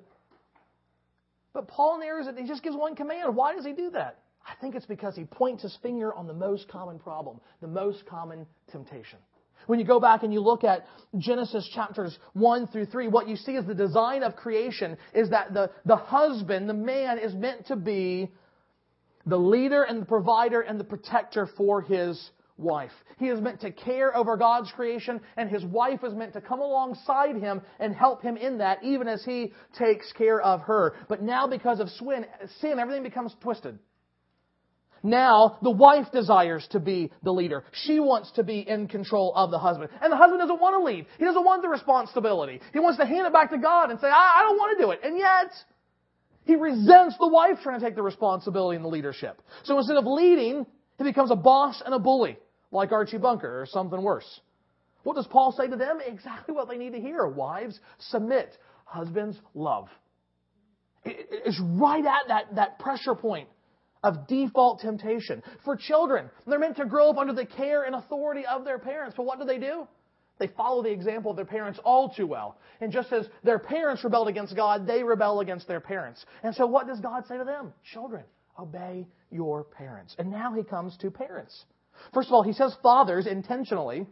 But 1.54 1.68
Paul 1.68 2.00
narrows 2.00 2.28
it, 2.28 2.38
he 2.38 2.48
just 2.48 2.64
gives 2.64 2.76
one 2.76 2.96
command. 2.96 3.36
Why 3.36 3.56
does 3.56 3.66
he 3.66 3.74
do 3.74 3.92
that? 3.92 4.20
I 4.46 4.56
think 4.60 4.76
it's 4.76 4.86
because 4.86 5.16
he 5.16 5.24
points 5.24 5.64
his 5.64 5.78
finger 5.82 6.14
on 6.14 6.28
the 6.28 6.34
most 6.34 6.68
common 6.68 7.00
problem, 7.00 7.40
the 7.62 7.68
most 7.68 8.06
common 8.06 8.46
temptation. 8.72 9.20
When 9.68 9.80
you 9.80 9.86
go 9.86 10.00
back 10.00 10.24
and 10.24 10.34
you 10.34 10.42
look 10.42 10.66
at 10.66 10.86
Genesis 11.18 11.70
chapters 11.74 12.18
1 12.34 12.68
through 12.68 12.88
3, 12.88 13.08
what 13.08 13.30
you 13.30 13.38
see 13.38 13.54
is 13.54 13.66
the 13.66 13.74
design 13.74 14.22
of 14.22 14.36
creation 14.36 14.98
is 15.14 15.30
that 15.30 15.54
the, 15.54 15.72
the 15.86 15.96
husband, 15.96 16.68
the 16.68 16.74
man, 16.74 17.18
is 17.18 17.34
meant 17.34 17.68
to 17.68 17.78
be 17.78 18.30
the 19.26 19.38
leader 19.38 19.84
and 19.84 20.02
the 20.02 20.06
provider 20.06 20.60
and 20.60 20.78
the 20.78 20.84
protector 20.84 21.48
for 21.56 21.82
his 21.82 22.30
wife. 22.58 22.92
He 23.18 23.28
is 23.28 23.42
meant 23.42 23.62
to 23.62 23.72
care 23.72 24.16
over 24.16 24.38
God's 24.38 24.72
creation, 24.72 25.22
and 25.38 25.50
his 25.50 25.64
wife 25.66 26.04
is 26.04 26.14
meant 26.14 26.34
to 26.34 26.42
come 26.42 26.60
alongside 26.60 27.36
him 27.36 27.62
and 27.80 27.96
help 27.96 28.22
him 28.22 28.38
in 28.38 28.60
that, 28.60 28.84
even 28.84 29.08
as 29.08 29.24
he 29.24 29.54
takes 29.78 30.12
care 30.14 30.40
of 30.40 30.62
her. 30.62 30.96
But 31.10 31.22
now, 31.22 31.48
because 31.48 31.80
of 31.80 31.90
sin, 31.90 32.26
everything 32.80 33.04
becomes 33.04 33.36
twisted. 33.42 33.80
Now, 35.06 35.58
the 35.62 35.72
wife 35.72 36.08
desires 36.14 36.66
to 36.72 36.80
be 36.80 37.12
the 37.24 37.32
leader. 37.32 37.66
She 37.86 38.00
wants 38.00 38.32
to 38.34 38.44
be 38.44 38.60
in 38.60 38.88
control 38.88 39.34
of 39.36 39.52
the 39.52 39.60
husband. 39.60 39.90
And 40.02 40.10
the 40.10 40.16
husband 40.16 40.40
doesn't 40.40 40.62
want 40.62 40.80
to 40.80 40.84
lead. 40.84 41.08
He 41.20 41.26
doesn't 41.26 41.44
want 41.44 41.62
the 41.62 41.68
responsibility. 41.68 42.62
He 42.72 42.80
wants 42.80 43.00
to 43.00 43.06
hand 43.06 43.28
it 43.28 43.34
back 43.34 43.52
to 43.52 43.58
God 43.58 43.92
and 43.92 44.00
say, 44.00 44.08
I, 44.08 44.40
I 44.40 44.44
don't 44.44 44.58
want 44.58 44.78
to 44.78 44.84
do 44.86 44.92
it. 44.92 45.02
And 45.04 45.18
yet, 45.18 45.52
he 46.46 46.56
resents 46.56 47.18
the 47.20 47.28
wife 47.28 47.58
trying 47.64 47.82
to 47.82 47.86
take 47.86 47.96
the 47.96 48.02
responsibility 48.02 48.78
and 48.78 48.86
the 48.86 48.90
leadership. 48.90 49.42
So 49.64 49.78
instead 49.78 49.98
of 49.98 50.06
leading, 50.06 50.66
he 50.98 51.04
becomes 51.04 51.32
a 51.32 51.36
boss 51.36 51.82
and 51.86 51.94
a 51.94 52.00
bully 52.00 52.38
like 52.74 52.92
Archie 52.92 53.18
Bunker 53.18 53.62
or 53.62 53.66
something 53.66 54.02
worse. 54.02 54.42
What 55.04 55.16
does 55.16 55.28
Paul 55.28 55.54
say 55.58 55.68
to 55.68 55.76
them? 55.76 56.00
Exactly 56.06 56.54
what 56.54 56.68
they 56.68 56.78
need 56.78 56.94
to 56.94 57.00
hear. 57.00 57.26
Wives, 57.26 57.80
submit. 58.00 58.58
Husbands, 58.86 59.38
love. 59.54 59.88
It's 61.06 61.60
right 61.62 62.06
at 62.06 62.28
that, 62.28 62.56
that 62.56 62.80
pressure 62.80 63.16
point 63.16 63.50
of 64.04 64.28
default 64.28 64.82
temptation. 64.82 65.42
For 65.64 65.76
children, 65.76 66.30
they're 66.48 66.60
meant 66.60 66.78
to 66.78 66.86
grow 66.86 67.10
up 67.10 67.18
under 67.18 67.34
the 67.34 67.46
care 67.46 67.84
and 67.84 67.96
authority 67.96 68.46
of 68.46 68.66
their 68.66 68.80
parents. 68.80 69.16
But 69.16 69.26
what 69.26 69.40
do 69.40 69.46
they 69.46 69.58
do? 69.58 69.88
They 70.40 70.48
follow 70.48 70.82
the 70.84 70.92
example 70.92 71.32
of 71.32 71.38
their 71.38 71.46
parents 71.46 71.80
all 71.84 72.10
too 72.10 72.28
well. 72.28 72.58
And 72.82 72.92
just 72.92 73.12
as 73.14 73.28
their 73.44 73.60
parents 73.60 74.04
rebelled 74.04 74.28
against 74.28 74.56
God, 74.56 74.88
they 74.88 75.04
rebel 75.04 75.42
against 75.42 75.68
their 75.68 75.80
parents. 75.80 76.26
And 76.42 76.56
so 76.56 76.66
what 76.66 76.88
does 76.88 77.00
God 77.00 77.26
say 77.28 77.38
to 77.38 77.44
them? 77.44 77.74
Children, 77.94 78.24
obey 78.60 79.08
your 79.32 79.64
parents. 79.64 80.16
And 80.18 80.32
now 80.32 80.54
he 80.54 80.64
comes 80.64 80.98
to 80.98 81.12
parents. 81.12 81.66
First 82.14 82.28
of 82.28 82.34
all, 82.34 82.44
he 82.44 82.54
says 82.54 82.76
fathers 82.82 83.28
intentionally. 83.28 84.08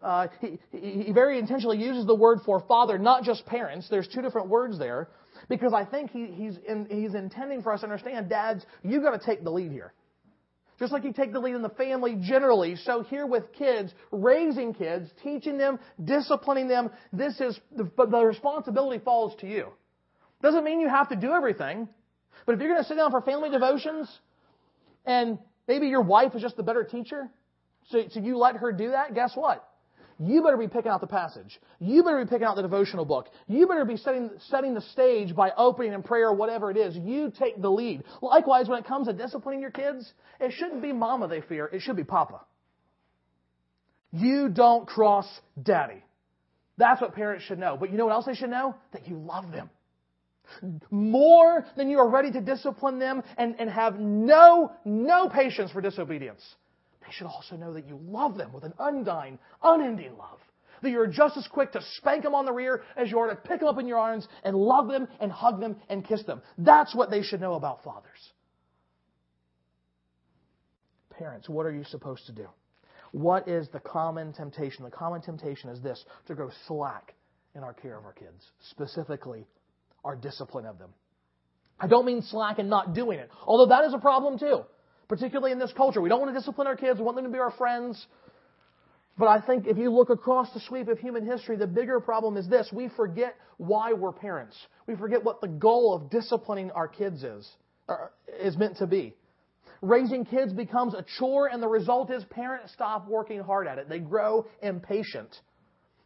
Uh, 0.00 0.28
he, 0.40 0.58
he 0.70 1.12
very 1.12 1.38
intentionally 1.38 1.78
uses 1.78 2.06
the 2.06 2.14
word 2.14 2.38
for 2.44 2.60
father, 2.60 2.98
not 2.98 3.24
just 3.24 3.44
parents. 3.46 3.88
There's 3.88 4.08
two 4.08 4.22
different 4.22 4.48
words 4.48 4.78
there 4.78 5.08
because 5.48 5.72
I 5.72 5.84
think 5.84 6.10
he, 6.10 6.26
he's, 6.26 6.56
in, 6.68 6.86
he's 6.90 7.14
intending 7.14 7.62
for 7.62 7.72
us 7.72 7.80
to 7.80 7.86
understand, 7.86 8.28
dads, 8.28 8.64
you 8.82 9.00
got 9.00 9.18
to 9.18 9.24
take 9.24 9.42
the 9.42 9.50
lead 9.50 9.72
here. 9.72 9.92
Just 10.78 10.92
like 10.92 11.02
you 11.02 11.12
take 11.12 11.32
the 11.32 11.40
lead 11.40 11.56
in 11.56 11.62
the 11.62 11.70
family 11.70 12.16
generally, 12.20 12.76
so 12.76 13.02
here 13.02 13.26
with 13.26 13.52
kids, 13.52 13.92
raising 14.12 14.72
kids, 14.72 15.10
teaching 15.24 15.58
them, 15.58 15.80
disciplining 16.04 16.68
them, 16.68 16.90
this 17.12 17.40
is 17.40 17.58
the, 17.76 17.90
the 17.96 18.24
responsibility 18.24 19.02
falls 19.04 19.34
to 19.40 19.48
you. 19.48 19.68
Doesn't 20.40 20.62
mean 20.62 20.80
you 20.80 20.88
have 20.88 21.08
to 21.08 21.16
do 21.16 21.32
everything, 21.32 21.88
but 22.46 22.54
if 22.54 22.60
you're 22.60 22.70
going 22.70 22.80
to 22.80 22.88
sit 22.88 22.96
down 22.96 23.10
for 23.10 23.20
family 23.22 23.50
devotions 23.50 24.08
and 25.04 25.38
Maybe 25.68 25.86
your 25.88 26.02
wife 26.02 26.34
is 26.34 26.42
just 26.42 26.56
the 26.56 26.62
better 26.62 26.82
teacher, 26.82 27.28
so, 27.90 28.02
so 28.10 28.20
you 28.20 28.38
let 28.38 28.56
her 28.56 28.72
do 28.72 28.90
that. 28.90 29.14
Guess 29.14 29.32
what? 29.34 29.68
You 30.20 30.42
better 30.42 30.56
be 30.56 30.66
picking 30.66 30.90
out 30.90 31.00
the 31.00 31.06
passage. 31.06 31.60
You 31.78 32.02
better 32.02 32.24
be 32.24 32.28
picking 32.28 32.44
out 32.44 32.56
the 32.56 32.62
devotional 32.62 33.04
book. 33.04 33.28
You 33.46 33.68
better 33.68 33.84
be 33.84 33.96
setting, 33.96 34.30
setting 34.48 34.74
the 34.74 34.80
stage 34.80 35.34
by 35.34 35.52
opening 35.56 35.92
in 35.92 36.02
prayer 36.02 36.32
whatever 36.32 36.72
it 36.72 36.76
is. 36.76 36.96
You 36.96 37.32
take 37.38 37.62
the 37.62 37.70
lead. 37.70 38.02
Likewise, 38.20 38.68
when 38.68 38.80
it 38.80 38.86
comes 38.86 39.06
to 39.06 39.12
disciplining 39.12 39.60
your 39.60 39.70
kids, 39.70 40.12
it 40.40 40.52
shouldn't 40.56 40.82
be 40.82 40.92
mama 40.92 41.28
they 41.28 41.40
fear. 41.42 41.66
It 41.66 41.82
should 41.82 41.94
be 41.96 42.02
papa. 42.02 42.40
You 44.10 44.48
don't 44.48 44.88
cross 44.88 45.26
daddy. 45.62 46.02
That's 46.78 47.00
what 47.00 47.14
parents 47.14 47.44
should 47.44 47.58
know. 47.58 47.76
But 47.78 47.92
you 47.92 47.96
know 47.96 48.06
what 48.06 48.14
else 48.14 48.26
they 48.26 48.34
should 48.34 48.50
know? 48.50 48.74
That 48.92 49.06
you 49.06 49.18
love 49.18 49.52
them. 49.52 49.70
More 50.90 51.64
than 51.76 51.88
you 51.88 51.98
are 51.98 52.08
ready 52.08 52.30
to 52.32 52.40
discipline 52.40 52.98
them 52.98 53.22
and, 53.36 53.56
and 53.58 53.70
have 53.70 53.98
no, 53.98 54.72
no 54.84 55.28
patience 55.28 55.70
for 55.70 55.80
disobedience. 55.80 56.42
They 57.00 57.12
should 57.12 57.26
also 57.26 57.56
know 57.56 57.72
that 57.72 57.86
you 57.86 57.98
love 58.06 58.36
them 58.36 58.52
with 58.52 58.64
an 58.64 58.74
undying, 58.78 59.38
unending 59.62 60.16
love. 60.16 60.38
That 60.82 60.90
you're 60.90 61.06
just 61.06 61.36
as 61.36 61.48
quick 61.48 61.72
to 61.72 61.82
spank 61.96 62.22
them 62.22 62.34
on 62.34 62.44
the 62.44 62.52
rear 62.52 62.82
as 62.96 63.10
you 63.10 63.18
are 63.18 63.28
to 63.28 63.34
pick 63.34 63.60
them 63.60 63.68
up 63.68 63.78
in 63.78 63.86
your 63.86 63.98
arms 63.98 64.28
and 64.44 64.56
love 64.56 64.88
them 64.88 65.08
and 65.20 65.32
hug 65.32 65.60
them 65.60 65.76
and 65.88 66.04
kiss 66.04 66.22
them. 66.24 66.42
That's 66.58 66.94
what 66.94 67.10
they 67.10 67.22
should 67.22 67.40
know 67.40 67.54
about 67.54 67.82
fathers. 67.82 68.32
Parents, 71.10 71.48
what 71.48 71.66
are 71.66 71.72
you 71.72 71.82
supposed 71.84 72.26
to 72.26 72.32
do? 72.32 72.46
What 73.12 73.48
is 73.48 73.68
the 73.70 73.80
common 73.80 74.32
temptation? 74.32 74.84
The 74.84 74.90
common 74.90 75.20
temptation 75.20 75.70
is 75.70 75.80
this 75.80 76.04
to 76.26 76.34
grow 76.34 76.50
slack 76.66 77.14
in 77.56 77.64
our 77.64 77.72
care 77.72 77.98
of 77.98 78.04
our 78.04 78.12
kids, 78.12 78.50
specifically 78.70 79.46
our 80.04 80.16
discipline 80.16 80.66
of 80.66 80.78
them. 80.78 80.90
I 81.80 81.86
don't 81.86 82.06
mean 82.06 82.22
slack 82.22 82.58
and 82.58 82.68
not 82.68 82.94
doing 82.94 83.18
it, 83.18 83.30
although 83.46 83.74
that 83.74 83.84
is 83.84 83.94
a 83.94 83.98
problem 83.98 84.38
too, 84.38 84.62
particularly 85.08 85.52
in 85.52 85.58
this 85.58 85.72
culture. 85.76 86.00
We 86.00 86.08
don't 86.08 86.20
want 86.20 86.34
to 86.34 86.38
discipline 86.38 86.66
our 86.66 86.76
kids, 86.76 86.98
we 86.98 87.04
want 87.04 87.16
them 87.16 87.24
to 87.24 87.30
be 87.30 87.38
our 87.38 87.52
friends. 87.52 88.04
But 89.16 89.26
I 89.26 89.40
think 89.40 89.66
if 89.66 89.76
you 89.76 89.90
look 89.90 90.10
across 90.10 90.52
the 90.54 90.60
sweep 90.60 90.86
of 90.86 90.98
human 90.98 91.26
history, 91.26 91.56
the 91.56 91.66
bigger 91.66 91.98
problem 91.98 92.36
is 92.36 92.48
this. 92.48 92.70
We 92.72 92.88
forget 92.96 93.34
why 93.56 93.92
we're 93.92 94.12
parents. 94.12 94.56
We 94.86 94.94
forget 94.94 95.24
what 95.24 95.40
the 95.40 95.48
goal 95.48 95.92
of 95.92 96.08
disciplining 96.08 96.70
our 96.70 96.86
kids 96.86 97.24
is, 97.24 97.48
uh, 97.88 97.94
is 98.40 98.56
meant 98.56 98.76
to 98.76 98.86
be. 98.86 99.16
Raising 99.82 100.24
kids 100.24 100.52
becomes 100.52 100.94
a 100.94 101.04
chore, 101.18 101.48
and 101.48 101.60
the 101.60 101.68
result 101.68 102.12
is 102.12 102.24
parents 102.30 102.72
stop 102.72 103.08
working 103.08 103.40
hard 103.40 103.66
at 103.66 103.78
it. 103.78 103.88
They 103.88 103.98
grow 103.98 104.46
impatient. 104.62 105.34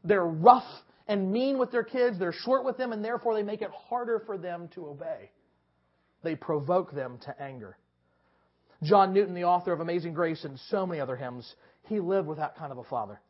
They're 0.05 0.25
rough 0.25 0.65
and 1.07 1.33
mean 1.33 1.59
with 1.59 1.71
their 1.71 1.83
kids, 1.83 2.19
they're 2.19 2.33
short 2.33 2.65
with 2.65 2.77
them, 2.77 2.93
and 2.93 3.05
therefore 3.05 3.35
they 3.35 3.43
make 3.43 3.63
it 3.63 3.71
harder 3.89 4.23
for 4.25 4.39
them 4.39 4.69
to 4.75 4.87
obey. 4.87 5.31
They 6.23 6.37
provoke 6.37 6.93
them 6.93 7.19
to 7.25 7.43
anger. 7.43 7.77
John 8.83 9.13
Newton, 9.13 9.35
the 9.35 9.45
author 9.45 9.73
of 9.73 9.81
Amazing 9.81 10.15
Grace 10.15 10.45
and 10.45 10.59
so 10.69 10.87
many 10.87 11.01
other 11.01 11.17
hymns, 11.17 11.55
he 11.89 12.01
lived 12.01 12.29
with 12.29 12.39
that 12.39 12.57
kind 12.57 12.73
of 12.73 12.79
a 12.79 12.85
father. 12.85 13.21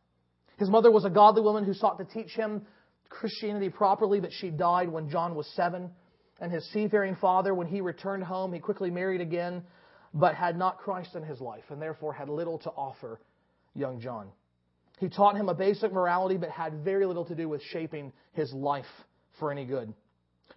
His 0.58 0.68
mother 0.68 0.90
was 0.90 1.04
a 1.04 1.10
godly 1.10 1.42
woman 1.42 1.64
who 1.64 1.74
sought 1.74 1.98
to 1.98 2.04
teach 2.04 2.32
him 2.32 2.66
Christianity 3.08 3.68
properly, 3.68 4.20
but 4.20 4.30
she 4.32 4.50
died 4.50 4.88
when 4.88 5.10
John 5.10 5.34
was 5.34 5.46
seven. 5.54 5.90
And 6.40 6.50
his 6.50 6.68
seafaring 6.72 7.16
father, 7.16 7.54
when 7.54 7.66
he 7.66 7.80
returned 7.80 8.24
home, 8.24 8.52
he 8.52 8.58
quickly 8.58 8.90
married 8.90 9.20
again 9.20 9.62
but 10.14 10.34
had 10.34 10.58
not 10.58 10.78
Christ 10.78 11.14
in 11.14 11.22
his 11.22 11.40
life, 11.40 11.64
and 11.70 11.80
therefore 11.80 12.12
had 12.12 12.28
little 12.28 12.58
to 12.60 12.70
offer 12.70 13.20
young 13.74 14.00
John. 14.00 14.28
He 14.98 15.08
taught 15.08 15.36
him 15.36 15.48
a 15.48 15.54
basic 15.54 15.92
morality, 15.92 16.36
but 16.36 16.50
had 16.50 16.84
very 16.84 17.06
little 17.06 17.24
to 17.26 17.34
do 17.34 17.48
with 17.48 17.62
shaping 17.62 18.12
his 18.32 18.52
life 18.52 18.84
for 19.38 19.50
any 19.50 19.64
good. 19.64 19.92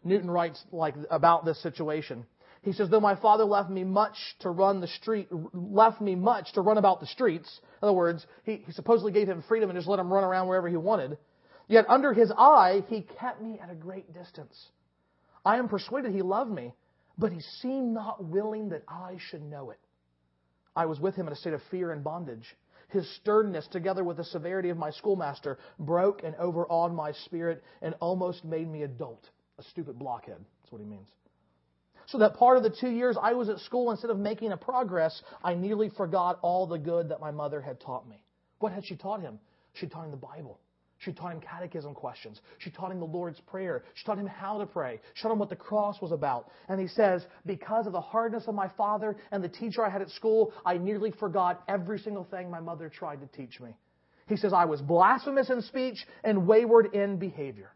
Newton 0.03 0.29
writes 0.29 0.63
like 0.71 0.95
about 1.09 1.45
this 1.45 1.61
situation. 1.61 2.25
He 2.61 2.73
says, 2.73 2.89
though 2.89 2.99
my 2.99 3.15
father 3.15 3.43
left 3.43 3.69
me 3.69 3.83
much 3.83 4.17
to 4.39 4.49
run 4.49 4.81
the 4.81 4.87
street, 4.87 5.27
left 5.53 6.01
me 6.01 6.15
much 6.15 6.53
to 6.53 6.61
run 6.61 6.79
about 6.79 6.99
the 6.99 7.05
streets. 7.05 7.59
In 7.81 7.87
other 7.87 7.93
words, 7.93 8.25
he, 8.43 8.63
he 8.65 8.71
supposedly 8.71 9.11
gave 9.11 9.29
him 9.29 9.43
freedom 9.47 9.69
and 9.69 9.77
just 9.77 9.87
let 9.87 9.99
him 9.99 10.11
run 10.11 10.23
around 10.23 10.47
wherever 10.47 10.67
he 10.67 10.77
wanted. 10.77 11.17
Yet 11.67 11.85
under 11.87 12.13
his 12.13 12.31
eye, 12.35 12.83
he 12.87 13.01
kept 13.01 13.41
me 13.41 13.59
at 13.61 13.69
a 13.69 13.75
great 13.75 14.13
distance. 14.13 14.69
I 15.45 15.57
am 15.57 15.69
persuaded 15.69 16.11
he 16.11 16.23
loved 16.23 16.51
me, 16.51 16.73
but 17.17 17.31
he 17.31 17.39
seemed 17.61 17.93
not 17.93 18.23
willing 18.23 18.69
that 18.69 18.83
I 18.87 19.17
should 19.29 19.43
know 19.43 19.69
it. 19.69 19.79
I 20.75 20.87
was 20.87 20.99
with 20.99 21.15
him 21.15 21.27
in 21.27 21.33
a 21.33 21.35
state 21.35 21.53
of 21.53 21.61
fear 21.69 21.91
and 21.91 22.03
bondage. 22.03 22.55
His 22.89 23.09
sternness, 23.15 23.67
together 23.67 24.03
with 24.03 24.17
the 24.17 24.23
severity 24.23 24.69
of 24.69 24.77
my 24.77 24.91
schoolmaster, 24.91 25.57
broke 25.79 26.23
and 26.23 26.35
overawed 26.35 26.93
my 26.93 27.11
spirit 27.11 27.63
and 27.81 27.95
almost 27.99 28.45
made 28.45 28.69
me 28.69 28.83
a 28.83 28.87
dolt, 28.87 29.29
a 29.57 29.63
stupid 29.63 29.97
blockhead. 29.97 30.37
That's 30.61 30.71
what 30.71 30.81
he 30.81 30.87
means. 30.87 31.07
So 32.07 32.19
that 32.19 32.35
part 32.35 32.57
of 32.57 32.63
the 32.63 32.69
two 32.69 32.89
years 32.89 33.17
I 33.21 33.33
was 33.33 33.49
at 33.49 33.59
school, 33.59 33.91
instead 33.91 34.11
of 34.11 34.19
making 34.19 34.51
a 34.51 34.57
progress, 34.57 35.21
I 35.43 35.55
nearly 35.55 35.89
forgot 35.89 36.37
all 36.41 36.67
the 36.67 36.77
good 36.77 37.09
that 37.09 37.19
my 37.19 37.31
mother 37.31 37.61
had 37.61 37.79
taught 37.79 38.07
me. 38.07 38.21
What 38.59 38.71
had 38.71 38.85
she 38.85 38.95
taught 38.95 39.21
him? 39.21 39.39
She 39.73 39.87
taught 39.87 40.05
him 40.05 40.11
the 40.11 40.17
Bible. 40.17 40.59
She 41.05 41.13
taught 41.13 41.31
him 41.31 41.39
catechism 41.39 41.93
questions. 41.93 42.41
She 42.57 42.71
taught 42.71 42.91
him 42.91 42.99
the 42.99 43.05
Lord's 43.05 43.39
Prayer. 43.41 43.83
She 43.93 44.03
taught 44.03 44.17
him 44.17 44.25
how 44.25 44.57
to 44.57 44.65
pray. 44.65 44.99
She 45.13 45.21
taught 45.21 45.31
him 45.31 45.37
what 45.37 45.49
the 45.49 45.55
cross 45.55 46.01
was 46.01 46.11
about. 46.11 46.49
And 46.67 46.81
he 46.81 46.87
says, 46.87 47.23
Because 47.45 47.85
of 47.85 47.93
the 47.93 48.01
hardness 48.01 48.45
of 48.47 48.55
my 48.55 48.67
father 48.69 49.15
and 49.31 49.43
the 49.43 49.49
teacher 49.49 49.85
I 49.85 49.89
had 49.91 50.01
at 50.01 50.09
school, 50.09 50.51
I 50.65 50.79
nearly 50.79 51.11
forgot 51.11 51.63
every 51.67 51.99
single 51.99 52.23
thing 52.23 52.49
my 52.49 52.59
mother 52.59 52.89
tried 52.89 53.21
to 53.21 53.27
teach 53.27 53.59
me. 53.59 53.77
He 54.27 54.35
says, 54.35 54.51
I 54.51 54.65
was 54.65 54.81
blasphemous 54.81 55.51
in 55.51 55.61
speech 55.61 56.03
and 56.23 56.47
wayward 56.47 56.95
in 56.95 57.17
behavior. 57.17 57.71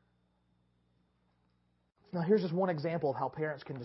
Now, 2.11 2.21
here's 2.21 2.41
just 2.41 2.53
one 2.53 2.71
example 2.71 3.11
of 3.11 3.15
how 3.15 3.29
parents 3.29 3.63
can 3.63 3.79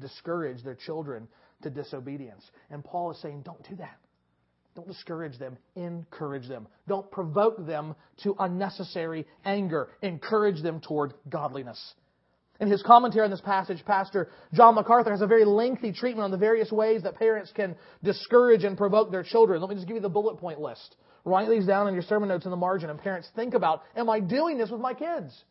discourage 0.00 0.62
their 0.62 0.74
children 0.74 1.26
to 1.62 1.70
disobedience. 1.70 2.44
And 2.70 2.84
Paul 2.84 3.12
is 3.12 3.18
saying, 3.22 3.42
Don't 3.46 3.66
do 3.66 3.76
that. 3.76 3.96
Don't 4.74 4.88
discourage 4.88 5.38
them, 5.38 5.58
encourage 5.76 6.48
them. 6.48 6.66
Don't 6.88 7.10
provoke 7.10 7.66
them 7.66 7.94
to 8.22 8.34
unnecessary 8.38 9.26
anger. 9.44 9.88
Encourage 10.00 10.62
them 10.62 10.80
toward 10.80 11.12
godliness. 11.28 11.94
In 12.58 12.70
his 12.70 12.82
commentary 12.82 13.24
on 13.24 13.30
this 13.30 13.40
passage, 13.40 13.84
Pastor 13.84 14.30
John 14.54 14.76
MacArthur 14.76 15.10
has 15.10 15.20
a 15.20 15.26
very 15.26 15.44
lengthy 15.44 15.92
treatment 15.92 16.24
on 16.24 16.30
the 16.30 16.36
various 16.38 16.70
ways 16.70 17.02
that 17.02 17.16
parents 17.16 17.52
can 17.54 17.74
discourage 18.02 18.64
and 18.64 18.78
provoke 18.78 19.10
their 19.10 19.24
children. 19.24 19.60
Let 19.60 19.68
me 19.68 19.74
just 19.74 19.86
give 19.86 19.96
you 19.96 20.02
the 20.02 20.08
bullet 20.08 20.38
point 20.38 20.60
list. 20.60 20.96
Write 21.24 21.50
these 21.50 21.66
down 21.66 21.88
in 21.88 21.94
your 21.94 22.02
sermon 22.02 22.28
notes 22.28 22.44
in 22.44 22.50
the 22.50 22.56
margin, 22.56 22.88
and 22.88 22.98
parents 22.98 23.28
think 23.36 23.54
about, 23.54 23.82
am 23.96 24.08
I 24.08 24.20
doing 24.20 24.58
this 24.58 24.70
with 24.70 24.80
my 24.80 24.94
kids? 24.94 25.44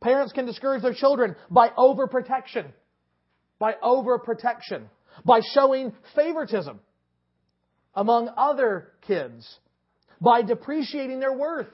Parents 0.00 0.32
can 0.32 0.46
discourage 0.46 0.82
their 0.82 0.94
children 0.94 1.36
by 1.50 1.70
overprotection. 1.70 2.66
By 3.58 3.74
overprotection. 3.82 4.84
By 5.24 5.40
showing 5.54 5.92
favoritism 6.14 6.80
among 7.94 8.30
other 8.36 8.92
kids 9.06 9.58
by 10.20 10.42
depreciating 10.42 11.20
their 11.20 11.32
worth, 11.32 11.68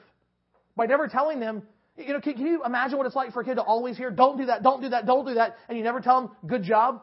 by 0.75 0.85
never 0.85 1.07
telling 1.07 1.39
them, 1.39 1.63
you 1.97 2.13
know, 2.13 2.21
can, 2.21 2.33
can, 2.33 2.45
you 2.45 2.63
imagine 2.63 2.97
what 2.97 3.07
it's 3.07 3.15
like 3.15 3.33
for 3.33 3.41
a 3.41 3.45
kid 3.45 3.55
to 3.55 3.61
always 3.61 3.97
hear, 3.97 4.11
don't 4.11 4.37
do 4.37 4.45
that, 4.45 4.63
don't 4.63 4.81
do 4.81 4.89
that, 4.89 5.05
don't 5.05 5.25
do 5.25 5.33
that, 5.35 5.57
and 5.67 5.77
you 5.77 5.83
never 5.83 5.99
tell 5.99 6.21
them, 6.21 6.31
good 6.45 6.63
job? 6.63 7.01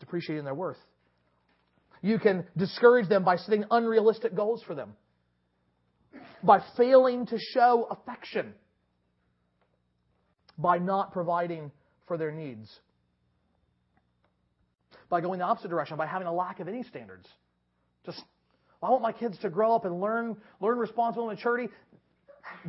Depreciating 0.00 0.44
their 0.44 0.54
worth. 0.54 0.78
You 2.02 2.18
can 2.18 2.44
discourage 2.56 3.08
them 3.08 3.24
by 3.24 3.36
setting 3.36 3.64
unrealistic 3.70 4.34
goals 4.34 4.62
for 4.66 4.74
them, 4.74 4.94
by 6.42 6.60
failing 6.76 7.26
to 7.26 7.38
show 7.38 7.86
affection, 7.90 8.54
by 10.58 10.78
not 10.78 11.12
providing 11.12 11.70
for 12.06 12.18
their 12.18 12.30
needs 12.30 12.68
by 15.14 15.20
going 15.20 15.38
the 15.38 15.44
opposite 15.44 15.68
direction, 15.68 15.96
by 15.96 16.06
having 16.06 16.26
a 16.26 16.32
lack 16.32 16.58
of 16.58 16.66
any 16.66 16.82
standards. 16.82 17.28
Just, 18.04 18.20
I 18.82 18.90
want 18.90 19.00
my 19.00 19.12
kids 19.12 19.38
to 19.42 19.48
grow 19.48 19.72
up 19.72 19.84
and 19.84 20.00
learn, 20.00 20.36
learn 20.60 20.76
responsible 20.76 21.26
maturity. 21.26 21.72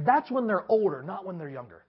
That's 0.06 0.30
when 0.30 0.46
they're 0.46 0.64
older, 0.70 1.02
not 1.02 1.26
when 1.26 1.40
they're 1.40 1.50
younger. 1.50 1.84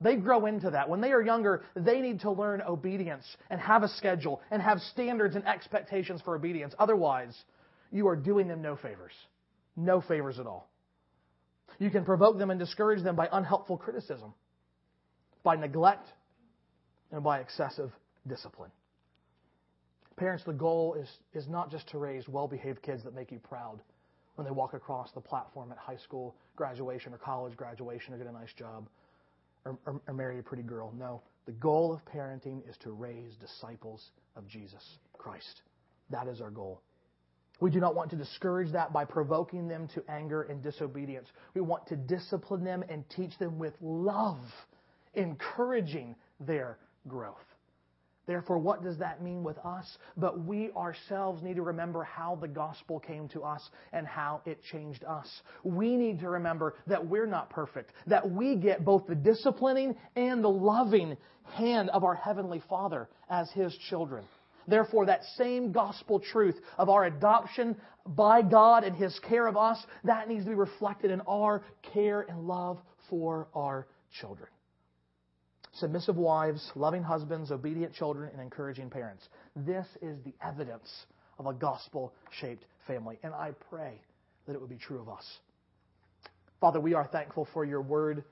They 0.00 0.16
grow 0.16 0.46
into 0.46 0.70
that. 0.70 0.88
When 0.88 1.02
they 1.02 1.12
are 1.12 1.20
younger, 1.20 1.64
they 1.76 2.00
need 2.00 2.20
to 2.20 2.30
learn 2.30 2.62
obedience 2.62 3.26
and 3.50 3.60
have 3.60 3.82
a 3.82 3.88
schedule 3.88 4.40
and 4.50 4.62
have 4.62 4.80
standards 4.80 5.36
and 5.36 5.46
expectations 5.46 6.22
for 6.24 6.34
obedience. 6.34 6.72
Otherwise, 6.78 7.36
you 7.90 8.08
are 8.08 8.16
doing 8.16 8.48
them 8.48 8.62
no 8.62 8.74
favors. 8.74 9.12
No 9.76 10.00
favors 10.00 10.38
at 10.38 10.46
all. 10.46 10.70
You 11.78 11.90
can 11.90 12.06
provoke 12.06 12.38
them 12.38 12.50
and 12.50 12.58
discourage 12.58 13.04
them 13.04 13.16
by 13.16 13.28
unhelpful 13.30 13.76
criticism, 13.76 14.32
by 15.42 15.56
neglect, 15.56 16.08
and 17.10 17.22
by 17.22 17.40
excessive 17.40 17.92
discipline. 18.26 18.70
Parents, 20.16 20.44
the 20.44 20.52
goal 20.52 20.94
is, 20.94 21.08
is 21.34 21.48
not 21.48 21.70
just 21.70 21.88
to 21.90 21.98
raise 21.98 22.28
well 22.28 22.46
behaved 22.46 22.82
kids 22.82 23.02
that 23.04 23.14
make 23.14 23.32
you 23.32 23.38
proud 23.38 23.80
when 24.36 24.44
they 24.44 24.50
walk 24.50 24.74
across 24.74 25.10
the 25.12 25.20
platform 25.20 25.72
at 25.72 25.78
high 25.78 25.96
school 25.96 26.34
graduation 26.56 27.12
or 27.12 27.18
college 27.18 27.56
graduation 27.56 28.14
or 28.14 28.18
get 28.18 28.26
a 28.26 28.32
nice 28.32 28.52
job 28.52 28.88
or, 29.64 29.78
or, 29.86 30.00
or 30.06 30.14
marry 30.14 30.38
a 30.38 30.42
pretty 30.42 30.62
girl. 30.62 30.92
No. 30.98 31.22
The 31.46 31.52
goal 31.52 31.92
of 31.92 32.04
parenting 32.04 32.68
is 32.68 32.76
to 32.78 32.92
raise 32.92 33.34
disciples 33.36 34.10
of 34.36 34.46
Jesus 34.46 34.98
Christ. 35.12 35.62
That 36.10 36.28
is 36.28 36.40
our 36.40 36.50
goal. 36.50 36.82
We 37.60 37.70
do 37.70 37.80
not 37.80 37.94
want 37.94 38.10
to 38.10 38.16
discourage 38.16 38.72
that 38.72 38.92
by 38.92 39.04
provoking 39.04 39.68
them 39.68 39.88
to 39.94 40.02
anger 40.08 40.42
and 40.42 40.62
disobedience. 40.62 41.28
We 41.54 41.60
want 41.60 41.86
to 41.88 41.96
discipline 41.96 42.64
them 42.64 42.82
and 42.88 43.04
teach 43.10 43.38
them 43.38 43.58
with 43.58 43.74
love, 43.80 44.40
encouraging 45.14 46.16
their 46.40 46.78
growth. 47.06 47.36
Therefore, 48.26 48.58
what 48.58 48.84
does 48.84 48.98
that 48.98 49.22
mean 49.22 49.42
with 49.42 49.58
us? 49.58 49.98
But 50.16 50.44
we 50.44 50.70
ourselves 50.72 51.42
need 51.42 51.56
to 51.56 51.62
remember 51.62 52.04
how 52.04 52.38
the 52.40 52.48
gospel 52.48 53.00
came 53.00 53.28
to 53.30 53.42
us 53.42 53.68
and 53.92 54.06
how 54.06 54.42
it 54.46 54.62
changed 54.70 55.04
us. 55.04 55.28
We 55.64 55.96
need 55.96 56.20
to 56.20 56.28
remember 56.28 56.74
that 56.86 57.04
we're 57.04 57.26
not 57.26 57.50
perfect, 57.50 57.90
that 58.06 58.30
we 58.30 58.56
get 58.56 58.84
both 58.84 59.06
the 59.06 59.16
disciplining 59.16 59.96
and 60.14 60.42
the 60.42 60.48
loving 60.48 61.16
hand 61.44 61.90
of 61.90 62.04
our 62.04 62.14
Heavenly 62.14 62.62
Father 62.68 63.08
as 63.28 63.50
His 63.50 63.76
children. 63.90 64.24
Therefore, 64.68 65.06
that 65.06 65.24
same 65.36 65.72
gospel 65.72 66.20
truth 66.20 66.54
of 66.78 66.88
our 66.88 67.04
adoption 67.04 67.76
by 68.06 68.42
God 68.42 68.84
and 68.84 68.94
His 68.94 69.18
care 69.28 69.48
of 69.48 69.56
us, 69.56 69.84
that 70.04 70.28
needs 70.28 70.44
to 70.44 70.50
be 70.50 70.54
reflected 70.54 71.10
in 71.10 71.20
our 71.22 71.64
care 71.92 72.20
and 72.20 72.46
love 72.46 72.78
for 73.10 73.48
our 73.54 73.88
children. 74.20 74.48
Submissive 75.74 76.16
wives, 76.16 76.70
loving 76.74 77.02
husbands, 77.02 77.50
obedient 77.50 77.94
children, 77.94 78.30
and 78.32 78.40
encouraging 78.40 78.90
parents. 78.90 79.26
This 79.56 79.86
is 80.02 80.18
the 80.24 80.34
evidence 80.46 80.88
of 81.38 81.46
a 81.46 81.54
gospel 81.54 82.12
shaped 82.40 82.64
family. 82.86 83.18
And 83.22 83.32
I 83.32 83.52
pray 83.70 84.00
that 84.46 84.54
it 84.54 84.60
would 84.60 84.70
be 84.70 84.76
true 84.76 85.00
of 85.00 85.08
us. 85.08 85.24
Father, 86.60 86.80
we 86.80 86.94
are 86.94 87.06
thankful 87.06 87.48
for 87.52 87.64
your 87.64 87.80
word. 87.80 88.22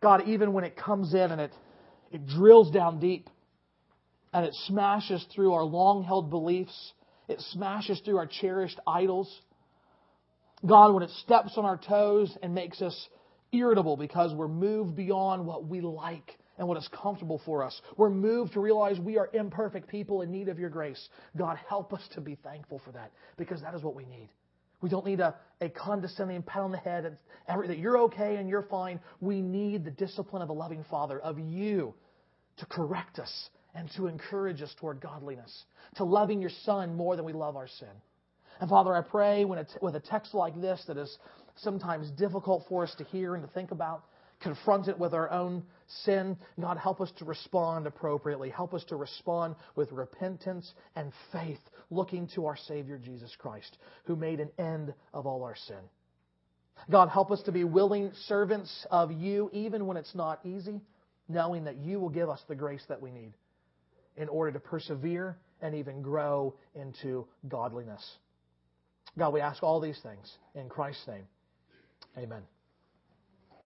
God, 0.00 0.22
even 0.28 0.52
when 0.52 0.64
it 0.64 0.76
comes 0.76 1.14
in 1.14 1.32
and 1.32 1.40
it, 1.40 1.52
it 2.12 2.26
drills 2.26 2.70
down 2.70 3.00
deep 3.00 3.28
and 4.32 4.46
it 4.46 4.54
smashes 4.66 5.24
through 5.34 5.52
our 5.52 5.64
long 5.64 6.04
held 6.04 6.30
beliefs, 6.30 6.92
it 7.28 7.40
smashes 7.52 8.00
through 8.04 8.18
our 8.18 8.26
cherished 8.26 8.78
idols. 8.86 9.32
God, 10.66 10.94
when 10.94 11.02
it 11.02 11.10
steps 11.22 11.54
on 11.56 11.64
our 11.64 11.78
toes 11.78 12.36
and 12.42 12.54
makes 12.54 12.80
us 12.82 13.08
irritable 13.52 13.96
because 13.96 14.34
we're 14.34 14.48
moved 14.48 14.96
beyond 14.96 15.46
what 15.46 15.66
we 15.66 15.80
like 15.80 16.38
and 16.58 16.68
what 16.68 16.76
is 16.76 16.88
comfortable 16.88 17.40
for 17.44 17.64
us. 17.64 17.80
We're 17.96 18.10
moved 18.10 18.52
to 18.54 18.60
realize 18.60 18.98
we 18.98 19.18
are 19.18 19.28
imperfect 19.32 19.88
people 19.88 20.22
in 20.22 20.30
need 20.30 20.48
of 20.48 20.58
your 20.58 20.70
grace. 20.70 21.08
God, 21.36 21.58
help 21.68 21.92
us 21.92 22.02
to 22.14 22.20
be 22.20 22.36
thankful 22.36 22.80
for 22.84 22.92
that 22.92 23.12
because 23.36 23.60
that 23.62 23.74
is 23.74 23.82
what 23.82 23.94
we 23.94 24.04
need. 24.04 24.28
We 24.80 24.90
don't 24.90 25.06
need 25.06 25.20
a, 25.20 25.34
a 25.60 25.70
condescending 25.70 26.42
pat 26.42 26.62
on 26.62 26.70
the 26.70 26.78
head 26.78 27.16
every, 27.48 27.68
that 27.68 27.78
you're 27.78 27.98
okay 28.02 28.36
and 28.36 28.48
you're 28.48 28.64
fine. 28.64 29.00
We 29.20 29.40
need 29.40 29.84
the 29.84 29.90
discipline 29.90 30.42
of 30.42 30.50
a 30.50 30.52
loving 30.52 30.84
Father, 30.90 31.18
of 31.18 31.38
you, 31.38 31.94
to 32.58 32.66
correct 32.66 33.18
us 33.18 33.48
and 33.74 33.90
to 33.96 34.06
encourage 34.06 34.62
us 34.62 34.74
toward 34.78 35.00
godliness, 35.00 35.64
to 35.96 36.04
loving 36.04 36.40
your 36.40 36.50
Son 36.64 36.94
more 36.94 37.16
than 37.16 37.24
we 37.24 37.32
love 37.32 37.56
our 37.56 37.66
sin. 37.66 37.88
And 38.60 38.70
Father, 38.70 38.94
I 38.94 39.00
pray 39.00 39.44
when 39.44 39.64
with 39.82 39.96
a 39.96 40.00
text 40.00 40.34
like 40.34 40.60
this 40.60 40.82
that 40.86 40.96
is 40.96 41.18
sometimes 41.56 42.10
difficult 42.12 42.64
for 42.68 42.84
us 42.84 42.94
to 42.96 43.04
hear 43.04 43.34
and 43.34 43.46
to 43.46 43.52
think 43.52 43.70
about, 43.70 44.04
confront 44.40 44.88
it 44.88 44.98
with 44.98 45.14
our 45.14 45.30
own 45.30 45.62
sin. 46.04 46.36
God, 46.60 46.76
help 46.76 47.00
us 47.00 47.10
to 47.18 47.24
respond 47.24 47.86
appropriately. 47.86 48.50
Help 48.50 48.74
us 48.74 48.84
to 48.84 48.96
respond 48.96 49.54
with 49.76 49.90
repentance 49.92 50.72
and 50.96 51.12
faith, 51.32 51.60
looking 51.90 52.28
to 52.34 52.46
our 52.46 52.56
Savior 52.56 52.98
Jesus 52.98 53.34
Christ, 53.38 53.78
who 54.04 54.16
made 54.16 54.40
an 54.40 54.50
end 54.58 54.92
of 55.12 55.26
all 55.26 55.44
our 55.44 55.56
sin. 55.66 55.80
God, 56.90 57.08
help 57.08 57.30
us 57.30 57.42
to 57.44 57.52
be 57.52 57.64
willing 57.64 58.10
servants 58.26 58.86
of 58.90 59.12
you, 59.12 59.48
even 59.52 59.86
when 59.86 59.96
it's 59.96 60.14
not 60.14 60.40
easy, 60.44 60.80
knowing 61.28 61.64
that 61.64 61.76
you 61.76 62.00
will 62.00 62.10
give 62.10 62.28
us 62.28 62.42
the 62.48 62.54
grace 62.54 62.84
that 62.88 63.00
we 63.00 63.10
need 63.10 63.32
in 64.16 64.28
order 64.28 64.52
to 64.52 64.60
persevere 64.60 65.38
and 65.62 65.74
even 65.74 66.02
grow 66.02 66.54
into 66.74 67.26
godliness. 67.48 68.04
God, 69.16 69.32
we 69.32 69.40
ask 69.40 69.62
all 69.62 69.80
these 69.80 69.98
things 70.02 70.30
in 70.54 70.68
Christ's 70.68 71.06
name. 71.06 71.26
Amen. 72.16 72.53